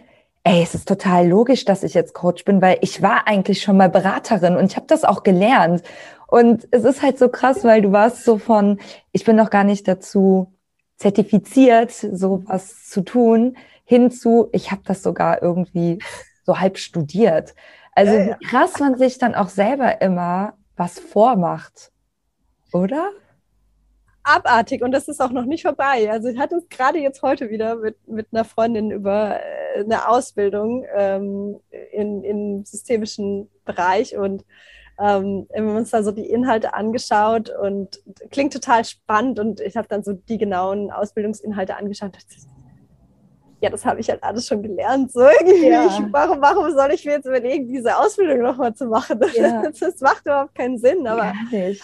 ey, 0.43 0.63
es 0.63 0.73
ist 0.73 0.87
total 0.87 1.27
logisch, 1.27 1.65
dass 1.65 1.83
ich 1.83 1.93
jetzt 1.93 2.13
Coach 2.13 2.45
bin, 2.45 2.61
weil 2.61 2.77
ich 2.81 3.01
war 3.01 3.27
eigentlich 3.27 3.61
schon 3.61 3.77
mal 3.77 3.89
Beraterin 3.89 4.55
und 4.55 4.71
ich 4.71 4.75
habe 4.75 4.87
das 4.87 5.03
auch 5.03 5.23
gelernt. 5.23 5.83
Und 6.27 6.67
es 6.71 6.85
ist 6.85 7.01
halt 7.01 7.19
so 7.19 7.27
krass, 7.27 7.65
weil 7.65 7.81
du 7.81 7.91
warst 7.91 8.23
so 8.23 8.37
von, 8.37 8.79
ich 9.11 9.25
bin 9.25 9.35
noch 9.35 9.49
gar 9.49 9.65
nicht 9.65 9.87
dazu 9.87 10.53
zertifiziert, 10.95 11.91
sowas 11.91 12.87
zu 12.87 13.01
tun, 13.01 13.57
hinzu, 13.83 14.47
ich 14.53 14.71
habe 14.71 14.81
das 14.85 15.03
sogar 15.03 15.41
irgendwie 15.43 15.99
so 16.45 16.59
halb 16.59 16.77
studiert. 16.77 17.53
Also 17.93 18.13
ja, 18.13 18.25
ja. 18.29 18.37
krass 18.49 18.79
man 18.79 18.97
sich 18.97 19.17
dann 19.17 19.35
auch 19.35 19.49
selber 19.49 20.01
immer 20.01 20.53
was 20.81 20.97
vormacht, 20.97 21.91
oder? 22.73 23.11
Abartig 24.23 24.81
und 24.81 24.91
das 24.91 25.07
ist 25.07 25.21
auch 25.21 25.29
noch 25.29 25.45
nicht 25.45 25.61
vorbei. 25.61 26.09
Also 26.09 26.27
ich 26.27 26.39
hatte 26.39 26.55
es 26.55 26.69
gerade 26.69 26.97
jetzt 26.97 27.21
heute 27.21 27.51
wieder 27.51 27.75
mit, 27.75 28.07
mit 28.07 28.27
einer 28.31 28.45
Freundin 28.45 28.89
über 28.89 29.39
äh, 29.39 29.83
eine 29.83 30.07
Ausbildung 30.07 30.83
ähm, 30.95 31.59
in, 31.91 32.23
im 32.23 32.65
systemischen 32.65 33.47
Bereich 33.63 34.17
und 34.17 34.43
ähm, 34.99 35.47
wir 35.51 35.61
haben 35.61 35.75
uns 35.75 35.91
da 35.91 36.01
so 36.01 36.11
die 36.11 36.29
Inhalte 36.29 36.73
angeschaut 36.73 37.51
und 37.51 38.01
klingt 38.31 38.53
total 38.53 38.83
spannend 38.83 39.39
und 39.39 39.59
ich 39.59 39.77
habe 39.77 39.87
dann 39.87 40.03
so 40.03 40.13
die 40.13 40.39
genauen 40.39 40.89
Ausbildungsinhalte 40.89 41.77
angeschaut. 41.77 42.17
Ja, 43.61 43.69
das 43.69 43.85
habe 43.85 43.99
ich 43.99 44.09
halt 44.09 44.23
alles 44.23 44.47
schon 44.47 44.61
gelernt. 44.61 45.11
So 45.11 45.21
irgendwie. 45.21 45.69
Ja. 45.69 45.85
Ich, 45.85 46.01
warum, 46.11 46.41
warum 46.41 46.71
soll 46.73 46.91
ich 46.91 47.05
mir 47.05 47.13
jetzt 47.13 47.25
überlegen, 47.25 47.67
diese 47.67 47.97
Ausbildung 47.97 48.41
nochmal 48.41 48.73
zu 48.73 48.87
machen? 48.87 49.19
Ja. 49.35 49.63
Das, 49.79 50.01
macht 50.01 50.25
überhaupt 50.25 50.55
keinen 50.55 50.77
Sinn. 50.77 51.07
Aber 51.07 51.33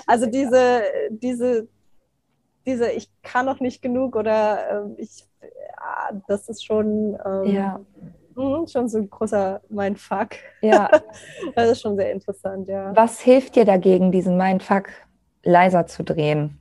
also 0.06 0.26
diese, 0.26 0.82
diese, 1.10 1.68
diese, 2.66 2.92
ich 2.92 3.10
kann 3.22 3.46
noch 3.46 3.60
nicht 3.60 3.82
genug 3.82 4.16
oder 4.16 4.88
äh, 4.98 5.02
ich, 5.02 5.24
ja, 5.42 6.20
das 6.28 6.50
ist 6.50 6.66
schon. 6.66 7.18
Ähm, 7.26 7.86
Mhm, 8.38 8.68
schon 8.68 8.88
so 8.88 9.00
ein 9.00 9.10
großer 9.10 9.62
Mindfuck. 9.68 10.30
Ja. 10.62 10.90
das 11.56 11.72
ist 11.72 11.82
schon 11.82 11.96
sehr 11.96 12.12
interessant, 12.12 12.68
ja. 12.68 12.96
Was 12.96 13.20
hilft 13.20 13.56
dir 13.56 13.66
dagegen, 13.66 14.12
diesen 14.12 14.38
Mindfuck 14.38 14.90
leiser 15.44 15.88
zu 15.88 16.04
drehen? 16.04 16.60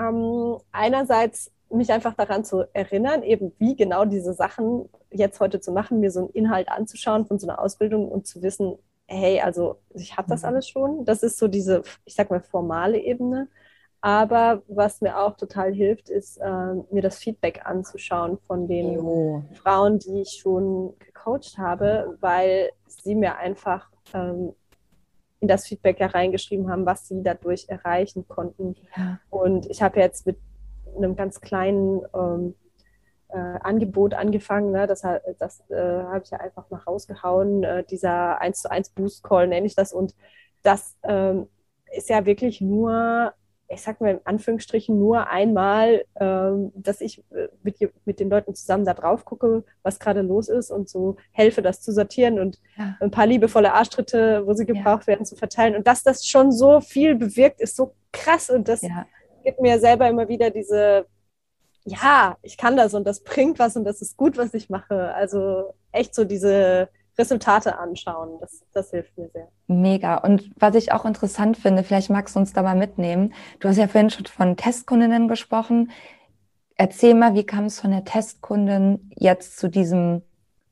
Ähm, 0.00 0.56
einerseits 0.72 1.52
mich 1.76 1.92
einfach 1.92 2.14
daran 2.14 2.44
zu 2.44 2.64
erinnern, 2.72 3.22
eben 3.22 3.52
wie 3.58 3.76
genau 3.76 4.04
diese 4.04 4.32
Sachen 4.32 4.88
jetzt 5.10 5.40
heute 5.40 5.60
zu 5.60 5.72
machen, 5.72 6.00
mir 6.00 6.10
so 6.10 6.20
einen 6.20 6.30
Inhalt 6.30 6.68
anzuschauen 6.68 7.26
von 7.26 7.38
so 7.38 7.48
einer 7.48 7.60
Ausbildung 7.60 8.08
und 8.08 8.26
zu 8.26 8.42
wissen, 8.42 8.78
hey, 9.06 9.40
also 9.40 9.78
ich 9.94 10.16
habe 10.16 10.28
das 10.28 10.42
mhm. 10.42 10.48
alles 10.48 10.68
schon. 10.68 11.04
Das 11.04 11.22
ist 11.22 11.38
so 11.38 11.48
diese, 11.48 11.82
ich 12.04 12.14
sag 12.14 12.30
mal, 12.30 12.40
formale 12.40 12.98
Ebene. 12.98 13.48
Aber 14.00 14.62
was 14.68 15.00
mir 15.00 15.18
auch 15.18 15.34
total 15.36 15.72
hilft, 15.72 16.10
ist, 16.10 16.36
äh, 16.36 16.74
mir 16.90 17.00
das 17.00 17.18
Feedback 17.18 17.62
anzuschauen 17.64 18.38
von 18.46 18.68
den 18.68 18.92
jo. 18.92 19.44
Frauen, 19.54 19.98
die 19.98 20.20
ich 20.20 20.40
schon 20.42 20.94
gecoacht 20.98 21.56
habe, 21.56 22.18
weil 22.20 22.70
sie 22.86 23.14
mir 23.14 23.36
einfach 23.36 23.88
ähm, 24.12 24.52
in 25.40 25.48
das 25.48 25.66
Feedback 25.66 26.00
ja 26.00 26.08
reingeschrieben 26.08 26.70
haben, 26.70 26.84
was 26.84 27.08
sie 27.08 27.22
dadurch 27.22 27.66
erreichen 27.68 28.28
konnten. 28.28 28.76
Ja. 28.94 29.20
Und 29.30 29.66
ich 29.70 29.82
habe 29.82 30.00
jetzt 30.00 30.26
mit 30.26 30.36
einem 30.96 31.16
ganz 31.16 31.40
kleinen 31.40 32.02
ähm, 32.14 32.54
äh, 33.28 33.36
Angebot 33.36 34.14
angefangen. 34.14 34.72
Ne? 34.72 34.86
Das, 34.86 35.02
das 35.38 35.60
äh, 35.70 35.76
habe 35.76 36.22
ich 36.24 36.30
ja 36.30 36.38
einfach 36.38 36.70
mal 36.70 36.80
rausgehauen. 36.80 37.64
Äh, 37.64 37.84
dieser 37.84 38.40
1 38.40 38.62
zu 38.62 38.70
1 38.70 38.90
Boost 38.90 39.22
Call 39.22 39.48
nenne 39.48 39.66
ich 39.66 39.74
das. 39.74 39.92
Und 39.92 40.14
das 40.62 40.96
ähm, 41.02 41.48
ist 41.92 42.08
ja 42.08 42.26
wirklich 42.26 42.60
nur 42.60 43.34
ich 43.68 43.82
sag 43.82 44.00
mal 44.00 44.12
in 44.12 44.20
Anführungsstrichen 44.24 44.98
nur 44.98 45.28
einmal, 45.28 46.04
ähm, 46.20 46.72
dass 46.74 47.00
ich 47.00 47.24
äh, 47.30 47.48
mit, 47.62 47.76
mit 48.04 48.20
den 48.20 48.28
Leuten 48.28 48.54
zusammen 48.54 48.84
da 48.84 48.94
drauf 48.94 49.24
gucke, 49.24 49.64
was 49.82 49.98
gerade 49.98 50.20
los 50.22 50.48
ist 50.48 50.70
und 50.70 50.88
so 50.88 51.16
helfe, 51.32 51.62
das 51.62 51.80
zu 51.80 51.92
sortieren 51.92 52.38
und 52.38 52.60
ja. 52.76 52.96
ein 53.00 53.10
paar 53.10 53.26
liebevolle 53.26 53.72
Arschtritte, 53.72 54.46
wo 54.46 54.52
sie 54.52 54.66
gebraucht 54.66 55.02
ja. 55.02 55.08
werden, 55.08 55.24
zu 55.24 55.36
verteilen. 55.36 55.76
Und 55.76 55.86
dass 55.86 56.02
das 56.02 56.26
schon 56.26 56.52
so 56.52 56.80
viel 56.80 57.14
bewirkt, 57.14 57.60
ist 57.60 57.76
so 57.76 57.94
krass 58.12 58.50
und 58.50 58.68
das 58.68 58.82
ja. 58.82 59.06
Gibt 59.44 59.60
mir 59.60 59.78
selber 59.78 60.08
immer 60.08 60.28
wieder 60.28 60.50
diese, 60.50 61.06
ja, 61.84 62.36
ich 62.42 62.56
kann 62.56 62.76
das 62.76 62.94
und 62.94 63.04
das 63.04 63.20
bringt 63.20 63.58
was 63.58 63.76
und 63.76 63.84
das 63.84 64.02
ist 64.02 64.16
gut, 64.16 64.36
was 64.36 64.54
ich 64.54 64.70
mache. 64.70 65.14
Also 65.14 65.74
echt 65.92 66.14
so 66.14 66.24
diese 66.24 66.88
Resultate 67.16 67.78
anschauen. 67.78 68.38
Das, 68.40 68.64
das 68.72 68.90
hilft 68.90 69.16
mir 69.16 69.28
sehr. 69.28 69.48
Mega. 69.66 70.16
Und 70.16 70.50
was 70.56 70.74
ich 70.74 70.92
auch 70.92 71.04
interessant 71.04 71.56
finde, 71.56 71.84
vielleicht 71.84 72.10
magst 72.10 72.34
du 72.34 72.40
uns 72.40 72.52
da 72.52 72.62
mal 72.62 72.74
mitnehmen. 72.74 73.34
Du 73.60 73.68
hast 73.68 73.76
ja 73.76 73.86
vorhin 73.86 74.10
schon 74.10 74.26
von 74.26 74.56
Testkundinnen 74.56 75.28
gesprochen. 75.28 75.92
Erzähl 76.76 77.14
mal, 77.14 77.34
wie 77.34 77.44
kam 77.44 77.66
es 77.66 77.80
von 77.80 77.92
der 77.92 78.04
Testkundin 78.04 79.12
jetzt 79.14 79.58
zu 79.58 79.68
diesem 79.68 80.22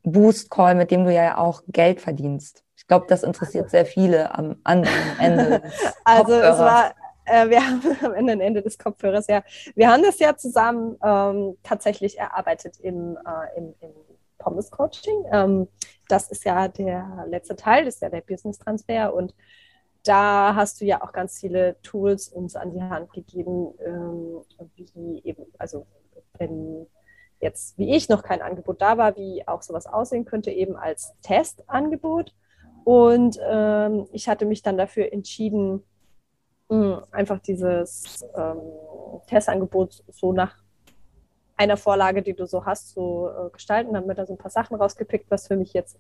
Boost-Call, 0.02 0.74
mit 0.74 0.90
dem 0.90 1.04
du 1.04 1.12
ja 1.12 1.38
auch 1.38 1.62
Geld 1.68 2.00
verdienst? 2.00 2.64
Ich 2.76 2.88
glaube, 2.88 3.06
das 3.08 3.22
interessiert 3.22 3.70
sehr 3.70 3.86
viele 3.86 4.36
am 4.36 4.56
anderen 4.64 5.18
Ende. 5.20 5.62
also 6.04 6.32
es 6.32 6.58
war, 6.58 6.92
äh, 7.24 7.48
wir 7.48 7.60
haben 8.02 8.28
am 8.28 8.40
Ende, 8.40 8.62
des 8.62 8.78
Kopfhörers, 8.78 9.26
ja. 9.26 9.42
Wir 9.74 9.90
haben 9.90 10.02
das 10.02 10.18
ja 10.18 10.36
zusammen 10.36 10.96
ähm, 11.04 11.56
tatsächlich 11.62 12.18
erarbeitet 12.18 12.78
im, 12.80 13.16
äh, 13.16 13.58
im, 13.58 13.74
im 13.80 13.90
Pommes 14.38 14.70
Coaching. 14.70 15.24
Ähm, 15.32 15.68
das 16.08 16.30
ist 16.30 16.44
ja 16.44 16.68
der 16.68 17.26
letzte 17.28 17.56
Teil, 17.56 17.84
das 17.84 17.94
ist 17.94 18.00
ja 18.02 18.10
der 18.10 18.20
Business 18.20 18.58
Transfer 18.58 19.14
und 19.14 19.34
da 20.04 20.54
hast 20.56 20.80
du 20.80 20.84
ja 20.84 21.02
auch 21.02 21.12
ganz 21.12 21.38
viele 21.38 21.80
Tools 21.82 22.28
uns 22.28 22.56
an 22.56 22.72
die 22.72 22.82
Hand 22.82 23.12
gegeben, 23.12 23.72
ähm, 23.84 24.42
wie 24.74 25.22
eben, 25.24 25.46
also 25.58 25.86
wenn 26.38 26.86
jetzt 27.40 27.76
wie 27.78 27.94
ich 27.94 28.08
noch 28.08 28.22
kein 28.22 28.42
Angebot 28.42 28.80
da 28.80 28.98
war, 28.98 29.16
wie 29.16 29.46
auch 29.46 29.62
sowas 29.62 29.86
aussehen 29.86 30.24
könnte, 30.24 30.50
eben 30.50 30.76
als 30.76 31.14
Testangebot. 31.22 32.34
Und 32.84 33.38
ähm, 33.48 34.08
ich 34.12 34.28
hatte 34.28 34.44
mich 34.44 34.62
dann 34.62 34.76
dafür 34.76 35.12
entschieden, 35.12 35.84
mh, 36.72 37.02
einfach 37.10 37.38
dieses 37.40 38.24
ähm, 38.34 38.60
Testangebot 39.26 40.02
so 40.08 40.32
nach 40.32 40.56
einer 41.56 41.76
Vorlage, 41.76 42.22
die 42.22 42.34
du 42.34 42.46
so 42.46 42.64
hast, 42.64 42.90
zu 42.90 43.28
äh, 43.28 43.50
gestalten. 43.50 43.96
Haben 43.96 44.08
wir 44.08 44.14
da 44.14 44.26
so 44.26 44.32
ein 44.32 44.38
paar 44.38 44.50
Sachen 44.50 44.76
rausgepickt, 44.76 45.30
was 45.30 45.46
für 45.46 45.56
mich 45.56 45.74
jetzt 45.74 45.98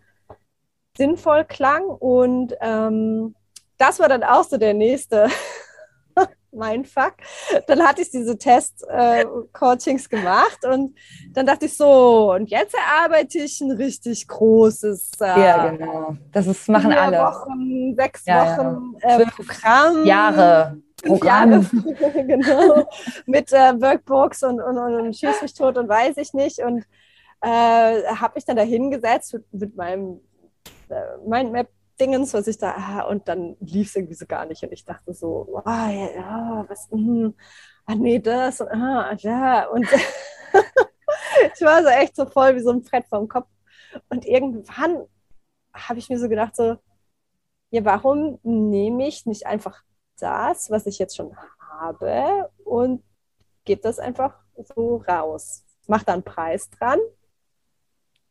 sinnvoll 0.96 1.44
klang. 1.44 1.84
Und 1.84 2.54
ähm, 2.60 3.34
das 3.78 4.00
war 4.00 4.08
dann 4.08 4.24
auch 4.24 4.44
so 4.44 4.56
der 4.56 4.74
nächste 4.74 5.28
mein 6.52 6.84
Fuck. 6.84 7.14
Dann 7.66 7.82
hatte 7.86 8.02
ich 8.02 8.10
diese 8.10 8.36
Test-Coachings 8.36 10.06
äh, 10.06 10.08
gemacht 10.08 10.64
und 10.64 10.96
dann 11.32 11.46
dachte 11.46 11.66
ich 11.66 11.76
so, 11.76 12.32
und 12.32 12.50
jetzt 12.50 12.74
erarbeite 12.74 13.38
ich 13.38 13.60
ein 13.60 13.72
richtig 13.72 14.28
großes 14.28 15.12
äh, 15.20 15.24
Ja, 15.24 15.68
genau. 15.68 16.16
Das 16.32 16.46
ist, 16.46 16.68
machen 16.68 16.92
alle. 16.92 17.18
Wochen, 17.18 17.94
sechs 17.96 18.24
ja, 18.26 18.56
Wochen 18.56 18.96
ja. 19.02 19.20
Äh, 19.20 19.26
Programm. 19.26 20.04
Jahre. 20.04 20.78
Programm. 21.02 21.68
genau. 22.14 22.88
Mit 23.26 23.52
äh, 23.52 23.80
Workbooks 23.80 24.42
und, 24.42 24.60
und, 24.60 24.78
und, 24.78 24.94
und 24.94 25.16
Schieß 25.16 25.42
mich 25.42 25.54
tot 25.54 25.76
und 25.76 25.88
weiß 25.88 26.16
ich 26.18 26.32
nicht. 26.32 26.60
Und 26.60 26.84
äh, 27.40 28.04
habe 28.14 28.34
mich 28.36 28.44
dann 28.44 28.56
da 28.56 28.62
hingesetzt 28.62 29.34
mit, 29.34 29.52
mit 29.52 29.76
meinem 29.76 30.20
äh, 30.88 30.94
Mindmap-Dingens, 32.02 32.34
was 32.34 32.46
ich 32.46 32.58
da, 32.58 32.74
ah, 32.76 33.02
und 33.02 33.28
dann 33.28 33.56
lief 33.60 33.88
es 33.88 33.96
irgendwie 33.96 34.14
so 34.14 34.26
gar 34.26 34.46
nicht. 34.46 34.62
Und 34.62 34.72
ich 34.72 34.84
dachte 34.84 35.14
so, 35.14 35.46
oh, 35.48 35.62
ja, 35.64 35.90
ja 35.90 36.64
was, 36.68 36.88
mh, 36.90 37.32
ah, 37.86 37.94
nee, 37.94 38.18
das, 38.18 38.60
und, 38.60 38.68
ah, 38.68 39.14
ja. 39.18 39.68
Und 39.68 39.86
ich 41.54 41.60
war 41.60 41.82
so 41.82 41.88
echt 41.88 42.16
so 42.16 42.26
voll 42.26 42.56
wie 42.56 42.60
so 42.60 42.70
ein 42.70 42.82
Brett 42.82 43.06
vom 43.08 43.28
Kopf. 43.28 43.48
Und 44.08 44.24
irgendwann 44.24 45.06
habe 45.74 45.98
ich 45.98 46.08
mir 46.08 46.18
so 46.18 46.28
gedacht, 46.28 46.56
so, 46.56 46.76
ja, 47.70 47.84
warum 47.84 48.38
nehme 48.42 49.06
ich 49.06 49.26
nicht 49.26 49.46
einfach 49.46 49.82
das, 50.18 50.70
was 50.70 50.86
ich 50.86 50.98
jetzt 50.98 51.16
schon 51.16 51.36
habe 51.80 52.50
und 52.64 53.02
gebe 53.64 53.80
das 53.80 53.98
einfach 53.98 54.38
so 54.56 54.96
raus. 55.08 55.64
Mach 55.86 56.02
da 56.02 56.12
einen 56.12 56.22
Preis 56.22 56.70
dran 56.70 56.98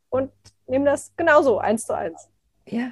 und 0.09 0.31
nehme 0.67 0.85
das 0.85 1.13
genauso, 1.15 1.57
eins 1.57 1.85
zu 1.85 1.95
eins. 1.95 2.29
Ja. 2.65 2.91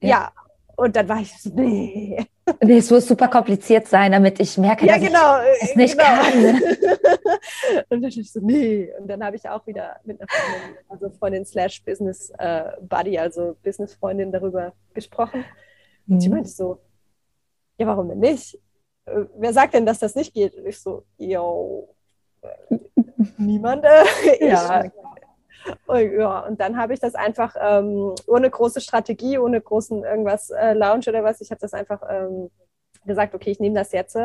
Ja. 0.00 0.08
ja. 0.08 0.32
Und 0.76 0.96
dann 0.96 1.08
war 1.08 1.20
ich 1.20 1.36
so, 1.38 1.50
nee. 1.54 2.24
Nee, 2.62 2.78
es 2.78 2.90
muss 2.90 3.06
super 3.06 3.28
kompliziert 3.28 3.86
sein, 3.86 4.12
damit 4.12 4.40
ich 4.40 4.56
merke, 4.56 4.86
ja, 4.86 4.94
dass 4.94 5.02
genau, 5.02 5.38
ich 5.60 5.70
es 5.70 5.76
nicht 5.76 5.98
genau. 5.98 6.04
kann. 6.04 6.62
und 7.90 8.02
dann 8.02 8.04
ich 8.04 8.32
so, 8.32 8.40
nee. 8.40 8.90
Und 8.98 9.06
dann 9.06 9.22
habe 9.22 9.36
ich 9.36 9.48
auch 9.48 9.66
wieder 9.66 10.00
mit 10.04 10.20
einer 10.20 10.28
Freundin, 10.28 10.78
also 10.88 11.10
Freundin 11.10 11.44
slash 11.44 11.84
Business 11.84 12.32
äh, 12.38 12.72
Buddy, 12.80 13.18
also 13.18 13.56
Business 13.62 13.94
Freundin 13.94 14.32
darüber 14.32 14.72
gesprochen. 14.94 15.44
Und 16.08 16.16
mhm. 16.16 16.20
sie 16.20 16.28
meinte 16.30 16.48
so, 16.48 16.80
ja, 17.78 17.86
warum 17.86 18.08
denn 18.08 18.18
nicht? 18.18 18.58
Äh, 19.04 19.24
wer 19.36 19.52
sagt 19.52 19.74
denn, 19.74 19.86
dass 19.86 19.98
das 19.98 20.14
nicht 20.14 20.32
geht? 20.32 20.54
Und 20.54 20.66
ich 20.66 20.80
so, 20.80 21.04
yo, 21.18 21.94
niemand. 23.36 23.84
Äh, 23.84 24.48
ja. 24.48 24.84
Und, 25.86 26.12
ja, 26.12 26.40
und 26.40 26.60
dann 26.60 26.76
habe 26.76 26.94
ich 26.94 27.00
das 27.00 27.14
einfach 27.14 27.54
ähm, 27.60 28.14
ohne 28.26 28.50
große 28.50 28.80
Strategie, 28.80 29.38
ohne 29.38 29.60
großen 29.60 30.04
irgendwas 30.04 30.50
äh, 30.50 30.72
Lounge 30.74 31.04
oder 31.08 31.24
was, 31.24 31.40
ich 31.40 31.50
habe 31.50 31.60
das 31.60 31.74
einfach 31.74 32.02
ähm, 32.08 32.50
gesagt, 33.04 33.34
okay, 33.34 33.50
ich 33.50 33.60
nehme 33.60 33.78
das 33.78 33.92
jetzt. 33.92 34.16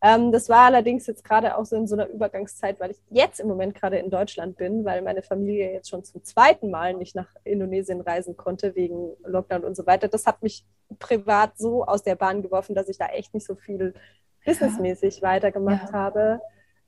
Ähm, 0.00 0.30
das 0.30 0.48
war 0.48 0.66
allerdings 0.66 1.06
jetzt 1.08 1.24
gerade 1.24 1.56
auch 1.56 1.64
so 1.64 1.74
in 1.74 1.88
so 1.88 1.96
einer 1.96 2.08
Übergangszeit, 2.08 2.78
weil 2.78 2.92
ich 2.92 2.98
jetzt 3.10 3.40
im 3.40 3.48
Moment 3.48 3.74
gerade 3.74 3.98
in 3.98 4.10
Deutschland 4.10 4.56
bin, 4.56 4.84
weil 4.84 5.02
meine 5.02 5.22
Familie 5.22 5.72
jetzt 5.72 5.90
schon 5.90 6.04
zum 6.04 6.22
zweiten 6.22 6.70
Mal 6.70 6.94
nicht 6.94 7.16
nach 7.16 7.28
Indonesien 7.42 8.00
reisen 8.00 8.36
konnte 8.36 8.76
wegen 8.76 9.16
Lockdown 9.24 9.64
und 9.64 9.76
so 9.76 9.86
weiter. 9.86 10.06
Das 10.06 10.26
hat 10.26 10.42
mich 10.42 10.64
privat 11.00 11.58
so 11.58 11.84
aus 11.84 12.04
der 12.04 12.14
Bahn 12.14 12.42
geworfen, 12.42 12.76
dass 12.76 12.88
ich 12.88 12.98
da 12.98 13.06
echt 13.06 13.34
nicht 13.34 13.46
so 13.46 13.56
viel 13.56 13.92
businessmäßig 14.44 15.20
weitergemacht 15.22 15.88
ja. 15.88 15.92
habe. 15.92 16.40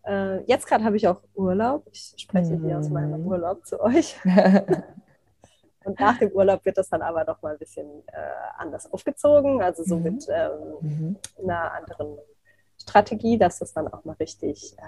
Äh, 0.06 0.42
jetzt 0.44 0.66
gerade 0.66 0.84
habe 0.84 0.96
ich 0.96 1.06
auch 1.08 1.22
Urlaub. 1.34 1.86
Ich 1.92 2.14
spreche 2.16 2.56
mhm. 2.56 2.64
hier 2.64 2.78
aus 2.78 2.88
meinem 2.88 3.22
mhm. 3.22 3.26
Urlaub 3.26 3.66
zu 3.66 3.80
euch. 3.80 4.16
Und 5.84 5.98
nach 5.98 6.18
dem 6.18 6.30
Urlaub 6.32 6.64
wird 6.64 6.76
das 6.78 6.88
dann 6.90 7.02
aber 7.02 7.24
noch 7.24 7.40
mal 7.42 7.52
ein 7.52 7.58
bisschen 7.58 7.86
äh, 8.08 8.20
anders 8.58 8.92
aufgezogen, 8.92 9.62
also 9.62 9.82
so 9.82 9.96
mhm. 9.96 10.02
mit 10.02 10.26
ähm, 10.30 10.50
mhm. 10.80 11.16
einer 11.42 11.72
anderen 11.72 12.18
Strategie, 12.78 13.38
dass 13.38 13.58
das 13.58 13.72
dann 13.72 13.88
auch 13.88 14.04
mal 14.04 14.16
richtig 14.20 14.74
äh, 14.78 14.82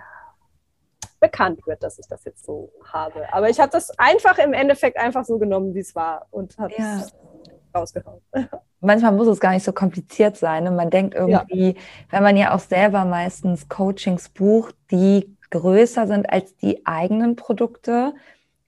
bekannt 1.19 1.67
wird, 1.67 1.83
dass 1.83 1.99
ich 1.99 2.07
das 2.09 2.25
jetzt 2.25 2.45
so 2.45 2.73
habe. 2.85 3.33
Aber 3.33 3.49
ich 3.49 3.59
habe 3.59 3.71
das 3.73 3.97
einfach 3.99 4.39
im 4.39 4.53
Endeffekt 4.53 4.99
einfach 4.99 5.25
so 5.25 5.39
genommen, 5.39 5.75
wie 5.75 5.81
es 5.81 5.95
war 5.95 6.27
und 6.31 6.59
habe 6.59 6.75
ja. 6.77 7.07
Rausgehauen. 7.75 8.21
manchmal 8.81 9.13
muss 9.13 9.29
es 9.29 9.41
gar 9.41 9.53
nicht 9.53 9.65
so 9.65 9.73
kompliziert 9.73 10.37
sein. 10.37 10.67
Und 10.67 10.77
man 10.77 10.91
denkt 10.91 11.15
irgendwie, 11.15 11.73
ja. 11.73 11.81
wenn 12.11 12.23
man 12.23 12.37
ja 12.37 12.55
auch 12.55 12.61
selber 12.61 13.05
meistens 13.05 13.69
Coachings 13.69 14.29
bucht, 14.29 14.75
die 14.91 15.37
größer 15.51 16.07
sind 16.07 16.31
als 16.31 16.57
die 16.57 16.87
eigenen 16.87 17.37
Produkte, 17.37 18.15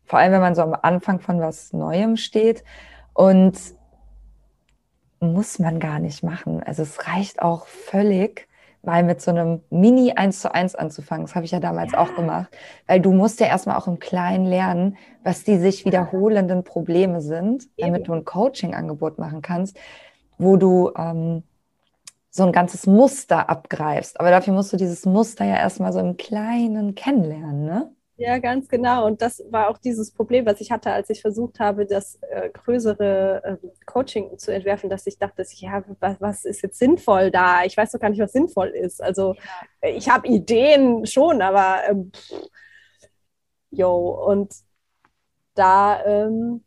vor 0.05 0.19
allem 0.19 0.33
wenn 0.33 0.41
man 0.41 0.55
so 0.55 0.63
am 0.63 0.77
Anfang 0.81 1.21
von 1.21 1.41
was 1.41 1.73
Neuem 1.73 2.17
steht. 2.17 2.65
Und 3.13 3.59
muss 5.21 5.59
man 5.59 5.81
gar 5.81 5.99
nicht 5.99 6.23
machen. 6.23 6.63
Also 6.63 6.83
es 6.83 7.07
reicht 7.07 7.43
auch 7.43 7.67
völlig, 7.67 8.49
mal 8.87 9.03
mit 9.03 9.21
so 9.21 9.31
einem 9.31 9.63
Mini 9.71 10.13
1 10.13 10.41
zu 10.41 10.55
1 10.55 10.75
anzufangen. 10.75 11.27
Das 11.27 11.35
habe 11.35 11.45
ich 11.45 11.51
ja 11.53 11.61
damals 11.61 11.93
ja. 11.93 11.99
auch 11.99 12.15
gemacht. 12.15 12.49
Weil 12.87 13.01
du 13.01 13.13
musst 13.13 13.41
ja 13.41 13.47
erstmal 13.47 13.77
auch 13.77 13.87
im 13.87 13.99
Kleinen 13.99 14.47
lernen, 14.47 14.97
was 15.23 15.45
die 15.45 15.59
sich 15.59 15.85
wiederholenden 15.85 16.65
Probleme 16.65 17.21
sind, 17.21 17.65
damit 17.79 18.09
du 18.09 18.13
ein 18.13 18.25
Coaching-Angebot 18.25 19.19
machen 19.19 19.43
kannst 19.43 19.77
wo 20.39 20.57
du 20.57 20.93
ähm, 20.97 21.43
so 22.31 22.45
ein 22.45 22.53
ganzes 22.53 22.87
Muster 22.87 23.49
abgreifst. 23.49 24.19
Aber 24.19 24.31
dafür 24.31 24.55
musst 24.55 24.73
du 24.73 24.77
dieses 24.77 25.05
Muster 25.07 25.45
ja 25.45 25.57
erstmal 25.57 25.93
so 25.93 26.01
im 26.01 26.17
Kleinen 26.17 26.95
kennenlernen, 26.95 27.65
ne? 27.65 27.95
Ja, 28.17 28.39
ganz 28.39 28.69
genau. 28.69 29.07
Und 29.07 29.23
das 29.23 29.43
war 29.51 29.69
auch 29.69 29.79
dieses 29.79 30.13
Problem, 30.13 30.47
was 30.47 30.61
ich 30.61 30.71
hatte, 30.71 30.93
als 30.93 31.11
ich 31.11 31.21
versucht 31.21 31.59
habe, 31.59 31.85
das 31.85 32.21
äh, 32.31 32.49
größere 32.51 33.43
äh, 33.61 33.69
Coaching 33.87 34.39
zu 34.39 34.53
entwerfen, 34.53 34.89
dass 34.89 35.07
ich 35.09 35.19
dachte, 35.19 35.45
ja, 35.57 35.83
was, 35.99 36.21
was, 36.21 36.45
ist 36.45 36.63
jetzt 36.63 36.79
sinnvoll 36.79 37.33
da? 37.33 37.65
Ich 37.65 37.77
weiß 37.77 37.91
doch 37.91 37.99
gar 37.99 38.11
nicht, 38.11 38.21
was 38.21 38.33
sinnvoll 38.33 38.69
ist. 38.69 39.03
Also 39.03 39.35
ja. 39.83 39.89
ich 39.89 40.09
habe 40.09 40.29
Ideen 40.29 41.07
schon, 41.07 41.43
aber 41.43 41.81
ähm, 41.89 42.13
jo, 43.71 44.11
und 44.27 44.55
da 45.55 46.05
ähm, 46.05 46.65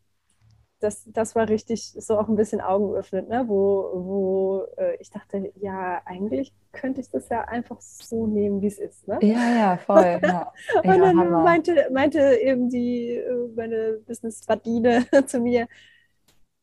das, 0.80 1.04
das 1.08 1.36
war 1.36 1.50
richtig 1.50 1.96
so 1.98 2.20
auch 2.20 2.28
ein 2.28 2.36
bisschen 2.36 2.62
Augen 2.62 2.92
geöffnet, 2.92 3.28
ne? 3.30 3.46
wo, 3.48 3.92
wo 3.94 4.66
äh, 4.78 4.96
ich 5.00 5.10
dachte, 5.10 5.52
ja, 5.56 6.02
eigentlich 6.06 6.54
könnte 6.72 7.02
ich 7.02 7.10
das 7.10 7.30
ja 7.30 7.42
einfach 7.42 7.82
so 7.82 8.28
nehmen, 8.28 8.62
wie 8.62 8.68
es 8.68 8.78
ist. 8.78 9.08
Ne? 9.08 9.18
Ja, 9.22 9.56
ja, 9.58 9.78
voll. 9.78 10.20
Ja. 10.22 10.54
und 10.84 10.86
ja, 10.86 10.98
dann 10.98 11.32
meinte, 11.32 11.90
meinte 11.92 12.20
eben 12.42 12.70
die, 12.70 13.16
äh, 13.16 13.48
meine 13.56 14.00
Business-Badine 14.06 15.06
zu 15.26 15.40
mir, 15.40 15.68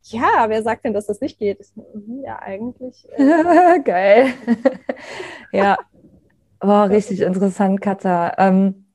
ja, 0.02 0.48
wer 0.48 0.62
sagt 0.62 0.84
denn, 0.84 0.92
dass 0.92 1.06
das 1.06 1.20
nicht 1.20 1.38
geht? 1.38 1.72
Mhm, 1.74 2.22
ja, 2.24 2.38
eigentlich. 2.38 3.08
Äh, 3.12 3.80
Geil. 3.84 4.34
ja. 5.50 5.78
Oh, 6.60 6.82
richtig 6.84 7.20
interessant, 7.20 7.80
Katha. 7.80 8.34
Ähm, 8.38 8.86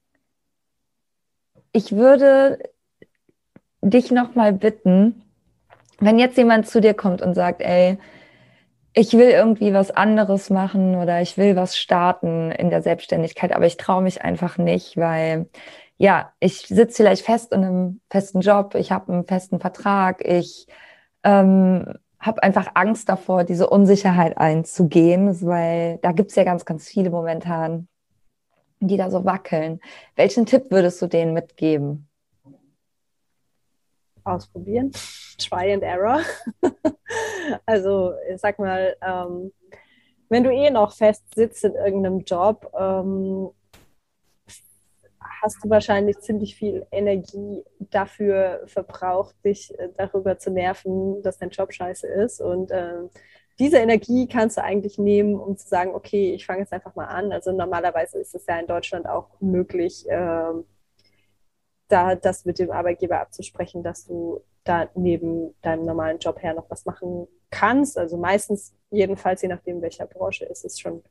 ich 1.71 1.95
würde 1.95 2.59
dich 3.81 4.11
nochmal 4.11 4.53
bitten, 4.53 5.23
wenn 5.99 6.19
jetzt 6.19 6.37
jemand 6.37 6.67
zu 6.67 6.81
dir 6.81 6.93
kommt 6.93 7.21
und 7.21 7.35
sagt, 7.35 7.61
ey, 7.61 7.97
ich 8.93 9.13
will 9.13 9.29
irgendwie 9.29 9.73
was 9.73 9.91
anderes 9.91 10.49
machen 10.49 10.95
oder 10.95 11.21
ich 11.21 11.37
will 11.37 11.55
was 11.55 11.77
starten 11.77 12.51
in 12.51 12.69
der 12.69 12.81
Selbstständigkeit, 12.81 13.53
aber 13.53 13.65
ich 13.65 13.77
traue 13.77 14.01
mich 14.01 14.21
einfach 14.23 14.57
nicht, 14.57 14.97
weil 14.97 15.47
ja, 15.97 16.33
ich 16.39 16.61
sitze 16.67 17.03
vielleicht 17.03 17.25
fest 17.25 17.51
in 17.53 17.63
einem 17.63 18.01
festen 18.09 18.41
Job, 18.41 18.75
ich 18.75 18.91
habe 18.91 19.11
einen 19.13 19.25
festen 19.25 19.59
Vertrag, 19.59 20.25
ich 20.25 20.67
ähm, 21.23 21.93
habe 22.19 22.43
einfach 22.43 22.71
Angst 22.73 23.09
davor, 23.09 23.43
diese 23.43 23.69
Unsicherheit 23.69 24.37
einzugehen, 24.37 25.45
weil 25.45 25.99
da 26.01 26.11
gibt's 26.11 26.35
ja 26.35 26.43
ganz, 26.43 26.65
ganz 26.65 26.87
viele 26.87 27.09
momentan, 27.09 27.87
die 28.79 28.97
da 28.97 29.09
so 29.09 29.25
wackeln. 29.25 29.79
Welchen 30.15 30.45
Tipp 30.45 30.71
würdest 30.71 31.01
du 31.01 31.07
denen 31.07 31.33
mitgeben? 31.33 32.08
Ausprobieren. 34.29 34.91
Try 35.37 35.73
and 35.73 35.83
Error. 35.83 36.21
also 37.65 38.13
ich 38.31 38.39
sag 38.39 38.59
mal, 38.59 38.95
ähm, 39.01 39.51
wenn 40.29 40.43
du 40.43 40.51
eh 40.51 40.69
noch 40.69 40.95
fest 40.95 41.23
sitzt 41.35 41.63
in 41.63 41.73
irgendeinem 41.73 42.19
Job, 42.19 42.71
ähm, 42.79 43.49
hast 45.41 45.63
du 45.63 45.69
wahrscheinlich 45.69 46.19
ziemlich 46.19 46.55
viel 46.55 46.85
Energie 46.91 47.63
dafür 47.79 48.63
verbraucht, 48.65 49.35
dich 49.43 49.77
äh, 49.79 49.89
darüber 49.97 50.37
zu 50.37 50.51
nerven, 50.51 51.21
dass 51.23 51.37
dein 51.37 51.49
Job 51.49 51.73
scheiße 51.73 52.07
ist. 52.07 52.41
Und 52.41 52.71
äh, 52.71 53.07
diese 53.57 53.77
Energie 53.77 54.27
kannst 54.27 54.57
du 54.57 54.63
eigentlich 54.63 54.97
nehmen, 54.97 55.35
um 55.35 55.57
zu 55.57 55.67
sagen, 55.67 55.93
okay, 55.93 56.33
ich 56.33 56.45
fange 56.45 56.61
jetzt 56.61 56.73
einfach 56.73 56.95
mal 56.95 57.07
an. 57.07 57.31
Also 57.31 57.51
normalerweise 57.51 58.19
ist 58.19 58.35
es 58.35 58.45
ja 58.47 58.59
in 58.59 58.67
Deutschland 58.67 59.07
auch 59.07 59.29
möglich, 59.39 60.07
äh, 60.09 60.53
da 61.89 62.15
das 62.15 62.45
mit 62.45 62.59
dem 62.59 62.71
Arbeitgeber 62.71 63.19
abzusprechen, 63.19 63.83
dass 63.83 64.05
du 64.05 64.41
da 64.63 64.87
neben 64.95 65.53
deinem 65.61 65.85
normalen 65.85 66.19
Job 66.19 66.41
her 66.41 66.53
noch 66.53 66.69
was 66.69 66.85
machen 66.85 67.27
kannst. 67.49 67.97
Also 67.97 68.17
meistens, 68.17 68.75
jedenfalls, 68.91 69.41
je 69.41 69.49
nachdem, 69.49 69.81
welcher 69.81 70.05
Branche 70.05 70.45
ist 70.45 70.63
es 70.63 70.79
schon 70.79 71.03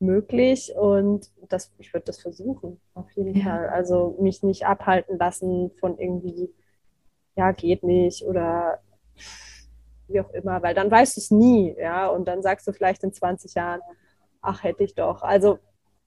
möglich. 0.00 0.74
Und 0.74 1.30
das, 1.48 1.72
ich 1.78 1.92
würde 1.92 2.06
das 2.06 2.20
versuchen, 2.20 2.80
auf 2.94 3.10
jeden 3.12 3.36
ja. 3.36 3.44
Fall. 3.44 3.68
Also 3.68 4.16
mich 4.20 4.42
nicht 4.42 4.66
abhalten 4.66 5.18
lassen 5.18 5.70
von 5.78 5.98
irgendwie, 5.98 6.50
ja, 7.36 7.52
geht 7.52 7.82
nicht 7.82 8.24
oder 8.24 8.80
wie 10.08 10.20
auch 10.20 10.30
immer, 10.30 10.62
weil 10.62 10.74
dann 10.74 10.90
weißt 10.90 11.16
du 11.16 11.20
es 11.20 11.30
nie, 11.30 11.74
ja, 11.78 12.08
und 12.08 12.26
dann 12.26 12.42
sagst 12.42 12.66
du 12.66 12.72
vielleicht 12.72 13.02
in 13.02 13.12
20 13.12 13.54
Jahren, 13.54 13.80
ach, 14.42 14.62
hätte 14.62 14.84
ich 14.84 14.94
doch. 14.94 15.22
Also 15.22 15.58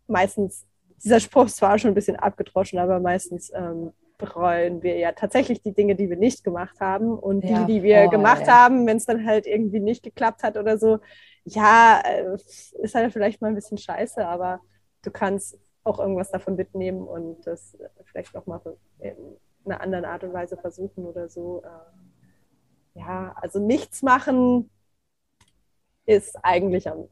meistens, 0.08 0.66
dieser 1.04 1.20
Spruch 1.20 1.46
ist 1.46 1.58
zwar 1.58 1.78
schon 1.80 1.92
ein 1.92 1.96
bisschen 1.96 2.16
abgedroschen, 2.16 2.78
aber 2.80 3.00
meistens 3.00 3.52
ähm, 3.56 3.94
bereuen 4.18 4.84
wir 4.84 4.98
ja 4.98 5.12
tatsächlich 5.12 5.62
die 5.62 5.74
Dinge, 5.74 5.96
die 5.96 6.10
wir 6.10 6.18
nicht 6.18 6.44
gemacht 6.44 6.80
haben. 6.80 7.18
Und 7.18 7.44
ja, 7.44 7.64
die, 7.64 7.74
die 7.74 7.84
wir 7.84 8.04
voll, 8.04 8.10
gemacht 8.10 8.48
ja. 8.48 8.64
haben, 8.64 8.88
wenn 8.88 8.98
es 8.98 9.06
dann 9.06 9.26
halt 9.26 9.48
irgendwie 9.48 9.80
nicht 9.80 10.04
geklappt 10.04 10.44
hat 10.44 10.58
oder 10.58 10.78
so, 10.78 11.00
ja, 11.44 12.02
äh, 12.06 12.36
ist 12.82 12.96
halt 12.96 13.14
vielleicht 13.14 13.42
mal 13.42 13.50
ein 13.50 13.56
bisschen 13.56 13.78
scheiße, 13.78 14.26
aber 14.26 14.62
du 15.04 15.12
kannst 15.12 15.58
auch 15.84 16.00
irgendwas 16.00 16.32
davon 16.32 16.56
mitnehmen 16.56 17.08
und 17.08 17.46
das 17.46 17.78
vielleicht 18.06 18.36
auch 18.36 18.48
mal 18.48 18.60
in 19.00 19.16
einer 19.66 19.82
anderen 19.82 20.06
Art 20.06 20.24
und 20.24 20.34
Weise 20.34 20.58
versuchen 20.58 21.06
oder 21.06 21.30
so. 21.30 21.64
Äh, 21.64 23.00
ja, 23.00 23.36
also 23.40 23.60
nichts 23.60 24.02
machen 24.02 24.70
ist 26.06 26.38
eigentlich 26.44 26.90
am 26.90 27.08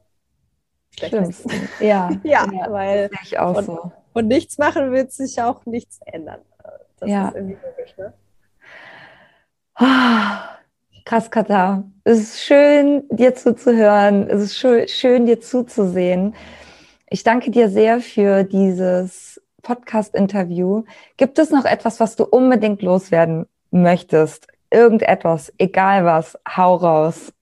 schlechtesten. 0.90 1.50
Ja, 1.80 2.10
ja, 2.24 2.46
ja, 2.52 2.72
weil 2.72 3.10
ich 3.22 3.38
auch 3.38 3.56
und, 3.56 3.64
so. 3.64 3.92
und 4.12 4.26
nichts 4.26 4.58
machen 4.58 4.92
wird 4.92 5.12
sich 5.12 5.40
auch 5.40 5.66
nichts 5.66 6.00
ändern. 6.04 6.40
Das 7.00 7.10
ja. 7.10 7.28
ist 7.28 7.34
irgendwie 7.34 7.58
logisch, 7.64 7.96
ne? 7.96 8.12
Oh, 9.80 11.04
krass, 11.04 11.30
Katha. 11.30 11.84
Es 12.04 12.18
ist 12.20 12.40
schön, 12.40 13.04
dir 13.10 13.34
zuzuhören. 13.34 14.28
Es 14.28 14.42
ist 14.42 14.56
schön, 14.56 14.88
schön, 14.88 15.26
dir 15.26 15.40
zuzusehen. 15.40 16.34
Ich 17.08 17.24
danke 17.24 17.50
dir 17.50 17.68
sehr 17.68 18.00
für 18.00 18.44
dieses 18.44 19.40
Podcast-Interview. 19.62 20.84
Gibt 21.16 21.38
es 21.38 21.50
noch 21.50 21.64
etwas, 21.64 21.98
was 21.98 22.16
du 22.16 22.24
unbedingt 22.24 22.82
loswerden 22.82 23.46
möchtest. 23.70 24.46
Irgendetwas, 24.70 25.52
egal 25.58 26.04
was, 26.04 26.38
hau 26.56 26.76
raus. 26.76 27.32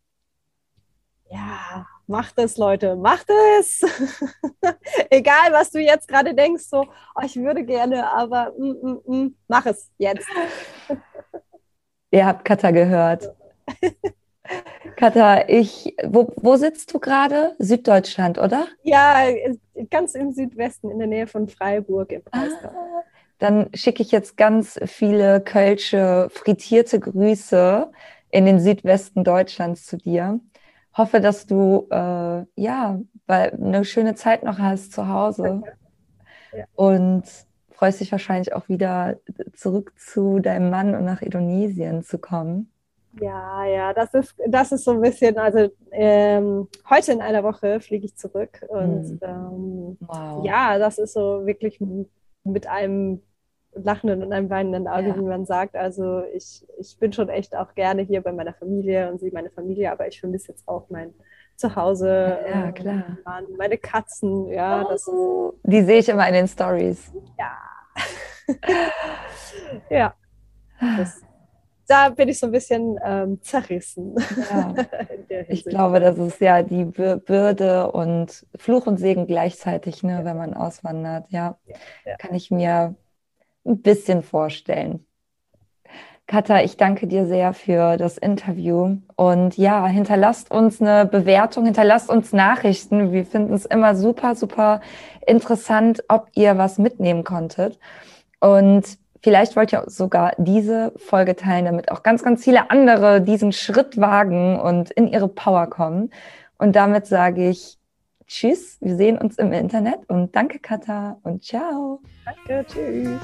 Ja, 1.30 1.86
Macht 2.06 2.38
es, 2.38 2.56
Leute, 2.56 2.96
macht 2.96 3.28
es. 3.58 3.80
Egal, 5.10 5.52
was 5.52 5.70
du 5.70 5.80
jetzt 5.80 6.08
gerade 6.08 6.34
denkst, 6.34 6.64
so, 6.64 6.86
oh, 7.14 7.22
ich 7.24 7.36
würde 7.36 7.64
gerne, 7.64 8.10
aber 8.10 8.52
mm, 8.58 8.72
mm, 8.82 9.00
mm, 9.06 9.36
mach 9.48 9.66
es 9.66 9.90
jetzt. 9.98 10.26
Ihr 12.10 12.26
habt 12.26 12.44
Katha 12.44 12.70
gehört. 12.70 13.34
Katha, 14.96 15.48
ich, 15.48 15.94
wo, 16.04 16.32
wo 16.36 16.56
sitzt 16.56 16.92
du 16.92 16.98
gerade? 16.98 17.54
Süddeutschland, 17.58 18.38
oder? 18.38 18.66
Ja, 18.82 19.24
ganz 19.88 20.14
im 20.14 20.32
Südwesten, 20.32 20.90
in 20.90 20.98
der 20.98 21.08
Nähe 21.08 21.26
von 21.26 21.48
Freiburg 21.48 22.12
im 22.12 22.22
Breisgau. 22.22 22.68
Ah, 22.68 23.02
dann 23.38 23.70
schicke 23.74 24.02
ich 24.02 24.12
jetzt 24.12 24.36
ganz 24.36 24.78
viele 24.84 25.40
kölsche 25.40 26.28
frittierte 26.30 27.00
Grüße 27.00 27.90
in 28.30 28.44
den 28.44 28.60
Südwesten 28.60 29.24
Deutschlands 29.24 29.86
zu 29.86 29.96
dir 29.96 30.40
hoffe, 30.94 31.20
dass 31.20 31.46
du 31.46 31.86
äh, 31.90 32.44
ja 32.56 33.00
weil 33.26 33.52
eine 33.52 33.84
schöne 33.84 34.14
Zeit 34.14 34.42
noch 34.42 34.58
hast 34.58 34.92
zu 34.92 35.08
Hause 35.08 35.62
ja. 36.54 36.64
und 36.74 37.24
freust 37.70 38.00
dich 38.00 38.12
wahrscheinlich 38.12 38.52
auch 38.54 38.68
wieder 38.68 39.16
zurück 39.54 39.92
zu 39.98 40.38
deinem 40.38 40.70
Mann 40.70 40.94
und 40.94 41.04
nach 41.04 41.22
Indonesien 41.22 42.02
zu 42.02 42.18
kommen. 42.18 42.70
Ja, 43.20 43.64
ja, 43.64 43.92
das 43.92 44.14
ist, 44.14 44.34
das 44.46 44.72
ist 44.72 44.84
so 44.84 44.92
ein 44.92 45.00
bisschen, 45.00 45.36
also 45.36 45.70
ähm, 45.90 46.68
heute 46.88 47.12
in 47.12 47.20
einer 47.20 47.42
Woche 47.42 47.80
fliege 47.80 48.06
ich 48.06 48.16
zurück 48.16 48.64
und 48.68 49.04
hm. 49.04 49.18
ähm, 49.22 49.96
wow. 50.00 50.44
ja, 50.44 50.78
das 50.78 50.98
ist 50.98 51.12
so 51.12 51.44
wirklich 51.44 51.78
mit 52.44 52.66
einem 52.66 53.22
lachenden 53.74 54.22
und 54.22 54.32
einem 54.32 54.50
weinenden 54.50 54.86
Auge, 54.88 55.08
ja. 55.08 55.16
wie 55.16 55.22
man 55.22 55.44
sagt. 55.44 55.76
Also 55.76 56.22
ich, 56.34 56.66
ich 56.78 56.98
bin 56.98 57.12
schon 57.12 57.28
echt 57.28 57.56
auch 57.56 57.74
gerne 57.74 58.02
hier 58.02 58.20
bei 58.20 58.32
meiner 58.32 58.54
Familie 58.54 59.10
und 59.10 59.20
sie 59.20 59.30
meine 59.30 59.50
Familie, 59.50 59.90
aber 59.90 60.08
ich 60.08 60.20
vermisse 60.20 60.52
jetzt 60.52 60.66
auch 60.68 60.86
mein 60.90 61.14
Zuhause, 61.56 62.38
ja, 62.48 62.64
ähm, 62.66 62.74
klar. 62.74 63.18
meine 63.56 63.78
Katzen, 63.78 64.48
ja. 64.48 64.84
Das 64.84 65.06
oh, 65.08 65.54
die 65.62 65.82
sehe 65.82 65.98
ich 65.98 66.08
immer 66.08 66.26
in 66.28 66.34
den 66.34 66.48
Stories. 66.48 67.12
Ja. 67.38 67.56
ja. 69.90 70.14
Das, 70.98 71.22
da 71.86 72.08
bin 72.08 72.28
ich 72.28 72.38
so 72.38 72.46
ein 72.46 72.52
bisschen 72.52 72.98
ähm, 73.04 73.40
zerrissen. 73.42 74.16
Ja. 74.50 74.74
ich 75.48 75.64
glaube, 75.64 76.00
das 76.00 76.18
ist 76.18 76.40
ja 76.40 76.62
die 76.62 76.84
Bürde 76.84 77.90
und 77.92 78.46
Fluch 78.56 78.86
und 78.86 78.98
Segen 78.98 79.26
gleichzeitig, 79.26 80.02
ne, 80.02 80.20
wenn 80.24 80.36
man 80.36 80.54
auswandert. 80.54 81.26
Ja, 81.30 81.56
ja. 82.04 82.16
kann 82.16 82.34
ich 82.34 82.50
mir 82.50 82.94
ein 83.64 83.82
bisschen 83.82 84.22
vorstellen. 84.22 85.06
Katha, 86.26 86.62
ich 86.62 86.76
danke 86.76 87.06
dir 87.06 87.26
sehr 87.26 87.52
für 87.52 87.96
das 87.96 88.16
Interview. 88.16 88.96
Und 89.16 89.56
ja, 89.58 89.86
hinterlasst 89.86 90.50
uns 90.50 90.80
eine 90.80 91.04
Bewertung, 91.04 91.64
hinterlasst 91.64 92.08
uns 92.08 92.32
Nachrichten. 92.32 93.12
Wir 93.12 93.26
finden 93.26 93.52
es 93.52 93.66
immer 93.66 93.94
super, 93.94 94.34
super 94.34 94.80
interessant, 95.26 96.02
ob 96.08 96.28
ihr 96.34 96.56
was 96.56 96.78
mitnehmen 96.78 97.24
konntet. 97.24 97.78
Und 98.40 98.98
vielleicht 99.22 99.56
wollt 99.56 99.72
ihr 99.72 99.84
sogar 99.88 100.32
diese 100.38 100.92
Folge 100.96 101.36
teilen, 101.36 101.66
damit 101.66 101.90
auch 101.92 102.02
ganz, 102.02 102.22
ganz 102.22 102.42
viele 102.42 102.70
andere 102.70 103.20
diesen 103.20 103.52
Schritt 103.52 104.00
wagen 104.00 104.58
und 104.58 104.90
in 104.90 105.08
ihre 105.08 105.28
Power 105.28 105.66
kommen. 105.66 106.10
Und 106.56 106.76
damit 106.76 107.06
sage 107.06 107.48
ich 107.48 107.78
Tschüss, 108.32 108.78
wir 108.80 108.96
sehen 108.96 109.18
uns 109.18 109.36
im 109.36 109.52
Internet 109.52 110.08
und 110.08 110.34
danke 110.34 110.58
Katha 110.58 111.18
und 111.22 111.44
ciao. 111.44 112.00
Danke, 112.24 112.64
tschüss. 112.66 113.20